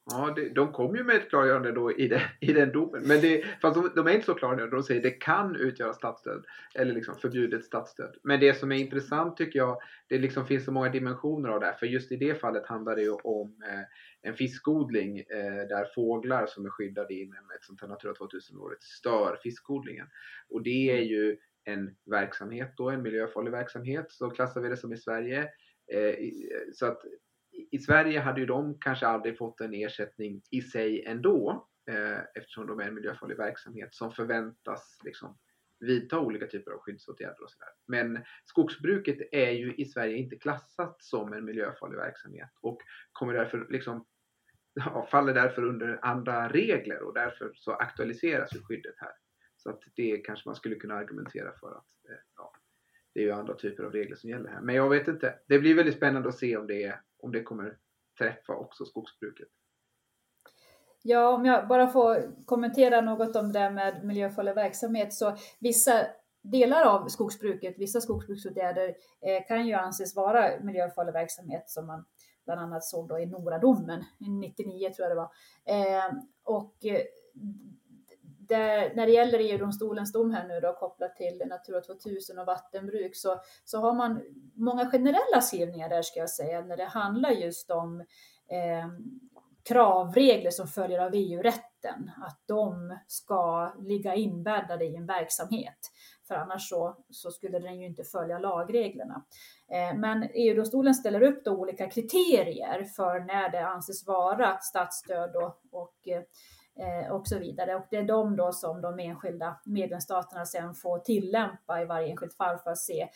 Ja, 0.05 0.33
det, 0.37 0.49
de 0.49 0.73
kom 0.73 0.97
ju 0.97 1.05
med 1.05 1.17
ett 1.17 1.29
klargörande 1.29 1.73
då 1.73 1.93
i, 1.93 2.09
det, 2.09 2.23
i 2.41 2.53
den 2.53 2.73
domen. 2.73 3.03
Men 3.07 3.21
det, 3.21 3.45
fast 3.61 3.75
de, 3.75 3.91
de 3.95 4.07
är 4.07 4.15
inte 4.15 4.27
så 4.27 4.35
klargörande. 4.35 4.77
De 4.77 4.83
säger 4.83 5.03
det 5.03 5.11
kan 5.11 5.57
utgöra 5.57 5.93
statsstöd. 5.93 6.45
Eller 6.75 6.95
liksom 6.95 7.15
förbjudet 7.17 7.65
statsstöd. 7.65 8.17
Men 8.23 8.41
det 8.41 8.55
som 8.55 8.73
är 8.73 8.77
intressant 8.77 9.37
tycker 9.37 9.59
jag, 9.59 9.79
det 10.09 10.19
liksom 10.19 10.47
finns 10.47 10.65
så 10.65 10.73
många 10.73 10.89
dimensioner 10.89 11.49
av 11.49 11.61
det 11.61 11.67
här. 11.67 11.73
För 11.73 11.87
just 11.87 12.13
i 12.13 12.17
det 12.17 12.35
fallet 12.35 12.67
handlar 12.67 12.97
det 12.97 13.03
ju 13.03 13.13
om 13.13 13.63
eh, 13.69 14.31
en 14.31 14.37
fiskodling 14.37 15.19
eh, 15.19 15.69
där 15.69 15.95
fåglar 15.95 16.47
som 16.47 16.67
är 16.67 16.71
skyddade 16.71 17.15
inom 17.15 17.51
ett 17.57 17.65
sånt 17.65 17.81
här 17.81 17.89
Natura 17.89 18.13
2000-område 18.13 18.77
stör 18.81 19.39
fiskodlingen. 19.43 20.07
Och 20.49 20.63
det 20.63 20.91
är 20.91 21.03
ju 21.03 21.37
en 21.65 21.95
verksamhet 22.11 22.73
då, 22.77 22.91
en 22.91 23.03
miljöfarlig 23.03 23.51
verksamhet. 23.51 24.07
Så 24.09 24.31
klassar 24.31 24.61
vi 24.61 24.69
det 24.69 24.77
som 24.77 24.93
i 24.93 24.97
Sverige. 24.97 25.41
Eh, 25.93 26.15
så 26.73 26.87
att 26.87 27.03
i 27.71 27.79
Sverige 27.79 28.21
hade 28.21 28.41
ju 28.41 28.47
de 28.47 28.79
kanske 28.81 29.07
aldrig 29.07 29.39
fått 29.39 29.61
en 29.61 29.75
ersättning 29.75 30.43
i 30.51 30.63
sig 30.63 31.05
ändå 31.05 31.69
eh, 31.91 32.19
eftersom 32.35 32.67
de 32.67 32.81
är 32.81 32.85
en 32.85 32.95
miljöfarlig 32.95 33.37
verksamhet 33.37 33.95
som 33.95 34.13
förväntas 34.13 34.99
liksom, 35.05 35.39
vidta 35.81 36.21
olika 36.21 36.47
typer 36.47 36.71
av 36.71 36.79
skyddsåtgärder 36.79 37.43
och 37.43 37.51
sådär. 37.51 37.69
Men 37.87 38.25
skogsbruket 38.45 39.19
är 39.33 39.51
ju 39.51 39.75
i 39.75 39.85
Sverige 39.85 40.17
inte 40.17 40.37
klassat 40.37 41.03
som 41.03 41.33
en 41.33 41.45
miljöfarlig 41.45 41.97
verksamhet 41.97 42.51
och 42.61 42.81
kommer 43.13 43.35
därför 43.35 43.67
liksom 43.71 44.07
ja, 44.75 45.07
faller 45.11 45.35
därför 45.35 45.65
under 45.65 45.99
andra 46.03 46.49
regler 46.49 47.03
och 47.03 47.15
därför 47.15 47.53
så 47.55 47.73
aktualiseras 47.73 48.55
ju 48.55 48.63
skyddet 48.63 48.95
här. 48.99 49.13
Så 49.57 49.71
att 49.71 49.83
det 49.95 50.17
kanske 50.17 50.49
man 50.49 50.57
skulle 50.57 50.75
kunna 50.75 50.95
argumentera 50.95 51.53
för 51.61 51.71
att 51.71 52.11
eh, 52.11 52.17
ja, 52.37 52.53
det 53.15 53.21
är 53.21 53.25
ju 53.25 53.33
andra 53.33 53.55
typer 53.55 53.85
av 53.85 53.93
regler 53.93 54.17
som 54.17 54.31
gäller 54.31 54.51
här. 54.51 54.61
Men 54.61 54.75
jag 54.75 54.91
vet 54.91 55.09
inte. 55.09 55.39
Det 55.49 55.59
blir 55.59 55.75
väldigt 55.75 55.97
spännande 55.97 56.29
att 56.29 56.39
se 56.39 56.57
om 56.57 56.67
det 56.67 56.83
är 56.83 57.01
om 57.23 57.33
det 57.33 57.43
kommer 57.43 57.79
träffa 58.19 58.57
också 58.57 58.85
skogsbruket. 58.85 59.49
Ja, 61.03 61.35
om 61.35 61.45
jag 61.45 61.69
bara 61.69 61.89
får 61.89 62.45
kommentera 62.45 63.01
något 63.01 63.37
om 63.37 63.53
det 63.53 63.71
med 63.71 64.05
miljöfarlig 64.05 64.55
verksamhet 64.55 65.15
så 65.15 65.37
vissa 65.61 66.07
delar 66.43 66.83
av 66.83 67.09
skogsbruket, 67.09 67.79
vissa 67.79 68.01
skogsbruksåtgärder 68.01 68.89
eh, 69.21 69.47
kan 69.49 69.67
ju 69.67 69.75
anses 69.75 70.17
vara 70.17 70.61
miljöfarlig 70.63 71.13
verksamhet 71.13 71.71
som 71.71 71.87
man 71.87 72.05
bland 72.45 72.61
annat 72.61 72.85
såg 72.85 73.09
då 73.09 73.19
i 73.19 73.27
Noradomen, 73.27 74.05
99 74.41 74.91
tror 74.91 75.09
jag 75.09 75.11
det 75.11 75.21
var. 75.21 75.31
Eh, 75.65 76.13
och 76.45 76.85
eh, 76.85 77.03
det, 78.53 78.93
när 78.95 79.07
det 79.07 79.13
gäller 79.13 79.39
EU-domstolens 79.39 80.13
dom 80.13 80.31
här 80.31 80.49
nu 80.49 80.61
då 80.61 80.73
kopplat 80.73 81.17
till 81.17 81.43
Natura 81.47 81.81
2000 81.81 82.39
och 82.39 82.47
vattenbruk 82.47 83.17
så, 83.17 83.41
så 83.65 83.79
har 83.79 83.95
man 83.95 84.23
många 84.55 84.91
generella 84.91 85.41
skrivningar 85.41 85.89
där 85.89 86.03
ska 86.03 86.21
jag 86.21 86.31
säga 86.31 86.61
när 86.61 86.77
det 86.77 86.85
handlar 86.85 87.31
just 87.31 87.71
om 87.71 88.01
eh, 88.49 88.89
kravregler 89.63 90.51
som 90.51 90.69
följer 90.69 90.99
av 90.99 91.11
EU-rätten, 91.15 92.11
att 92.27 92.43
de 92.47 92.99
ska 93.07 93.73
ligga 93.79 94.15
inbäddade 94.15 94.85
i 94.85 94.97
en 94.97 95.07
verksamhet. 95.07 95.79
För 96.29 96.35
annars 96.35 96.69
så, 96.69 96.97
så 97.11 97.31
skulle 97.31 97.59
den 97.59 97.81
ju 97.81 97.87
inte 97.87 98.05
följa 98.05 98.39
lagreglerna. 98.39 99.25
Eh, 99.69 99.99
men 99.99 100.29
EU-domstolen 100.35 100.95
ställer 100.95 101.23
upp 101.23 101.45
då 101.45 101.51
olika 101.51 101.91
kriterier 101.91 102.85
för 102.85 103.21
när 103.21 103.51
det 103.51 103.67
anses 103.67 104.07
vara 104.07 104.59
statsstöd 104.59 105.37
och, 105.37 105.61
och 105.71 106.09
Eh, 106.75 107.13
och 107.13 107.29
så 107.29 107.39
vidare. 107.39 107.75
Och 107.75 107.87
det 107.91 107.97
är 107.97 108.03
de 108.03 108.37
då 108.37 108.53
som 108.53 108.81
de 108.81 108.99
enskilda 108.99 109.61
medlemsstaterna 109.65 110.47
sen 110.47 110.75
får 110.75 110.99
tillämpa 110.99 111.83
i 111.83 111.85
varje 111.85 112.11
enskilt 112.11 112.35
fall 112.35 112.59
för 112.59 112.71
att 112.71 112.79
se 112.79 113.09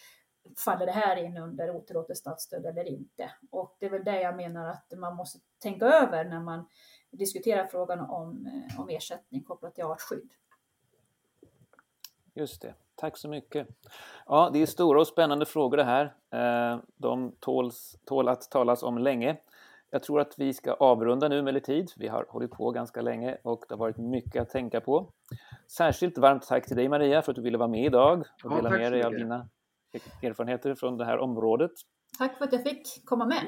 faller 0.65 0.87
det 0.87 0.93
här 0.93 1.17
in 1.17 1.37
under 1.37 1.71
otillåtet 1.71 2.17
statsstöd 2.17 2.67
eller 2.67 2.85
inte? 2.85 3.31
Och 3.51 3.77
det 3.79 3.87
är 3.87 3.91
väl 3.91 4.05
det 4.05 4.21
jag 4.21 4.37
menar 4.37 4.69
att 4.69 4.93
man 4.97 5.17
måste 5.17 5.39
tänka 5.59 5.87
över 5.87 6.25
när 6.25 6.41
man 6.41 6.69
diskuterar 7.11 7.67
frågan 7.67 8.01
om, 8.01 8.47
eh, 8.47 8.81
om 8.81 8.89
ersättning 8.89 9.43
kopplat 9.43 9.75
till 9.75 9.85
artskydd. 9.85 10.31
Just 12.35 12.63
det. 12.63 12.75
Tack 12.95 13.17
så 13.17 13.29
mycket. 13.29 13.69
Ja, 14.27 14.51
det 14.53 14.63
är 14.63 14.67
stora 14.67 15.01
och 15.01 15.07
spännande 15.07 15.47
frågor 15.47 15.77
det 15.77 15.85
här. 15.85 16.15
Eh, 16.31 16.81
de 16.97 17.33
tåls, 17.41 17.99
tål 18.05 18.29
att 18.29 18.51
talas 18.51 18.83
om 18.83 18.99
länge. 18.99 19.37
Jag 19.97 20.03
tror 20.03 20.21
att 20.21 20.35
vi 20.39 20.53
ska 20.53 20.73
avrunda 20.73 21.29
nu 21.29 21.39
emellertid. 21.39 21.91
Vi 21.97 22.09
har 22.09 22.27
hållit 22.29 22.51
på 22.51 22.71
ganska 22.71 23.01
länge 23.03 23.39
och 23.43 23.65
det 23.69 23.75
har 23.75 23.79
varit 23.79 23.99
mycket 23.99 24.43
att 24.43 24.51
tänka 24.51 24.81
på. 24.81 25.11
Särskilt 25.77 26.19
varmt 26.19 26.47
tack 26.47 26.67
till 26.67 26.77
dig 26.77 26.89
Maria 26.89 27.23
för 27.23 27.33
att 27.33 27.37
du 27.37 27.43
ville 27.43 27.59
vara 27.59 27.69
med 27.69 27.85
idag 27.85 28.25
och 28.45 28.51
dela 28.51 28.71
ja, 28.71 28.79
med 28.79 28.93
dig 28.93 29.03
av 29.03 29.13
dina 29.13 29.49
erfarenheter 30.23 30.75
från 30.75 30.97
det 30.97 31.05
här 31.05 31.19
området. 31.19 31.71
Tack 32.19 32.39
för 32.39 32.45
att 32.45 32.53
jag 32.53 32.63
fick 32.63 33.05
komma 33.05 33.27
med. 33.27 33.43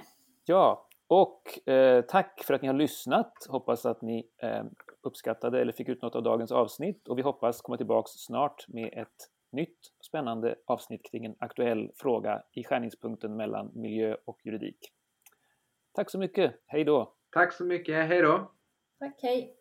Ja, 0.47 0.89
och 1.09 1.69
eh, 1.69 2.03
tack 2.03 2.43
för 2.45 2.55
att 2.55 2.63
ni 2.63 2.69
har 2.69 2.75
lyssnat. 2.75 3.33
Hoppas 3.49 3.87
att 3.87 4.03
ni 4.03 4.29
eh, 4.43 4.65
uppskattade 5.03 5.61
eller 5.61 5.73
fick 5.73 5.89
ut 5.89 6.03
något 6.03 6.15
av 6.15 6.23
dagens 6.23 6.53
avsnitt 6.53 7.09
och 7.09 7.19
vi 7.19 7.23
hoppas 7.23 7.61
komma 7.61 7.77
tillbaks 7.77 8.11
snart 8.11 8.65
med 8.69 8.93
ett 8.93 9.29
nytt 9.53 9.79
spännande 10.09 10.55
avsnitt 10.67 11.11
kring 11.11 11.25
en 11.25 11.35
aktuell 11.39 11.91
fråga 11.97 12.43
i 12.53 12.65
skärningspunkten 12.65 13.37
mellan 13.37 13.71
miljö 13.75 14.17
och 14.25 14.39
juridik. 14.45 14.79
Tack 15.99 16.11
så 16.11 16.19
mycket. 16.19 16.55
Hej 16.67 16.85
då! 16.85 17.15
Tack 17.31 17.53
så 17.53 17.65
mycket. 17.65 18.09
Hej 18.09 18.23
då! 18.23 18.53
Tack, 18.99 19.23
hej! 19.23 19.58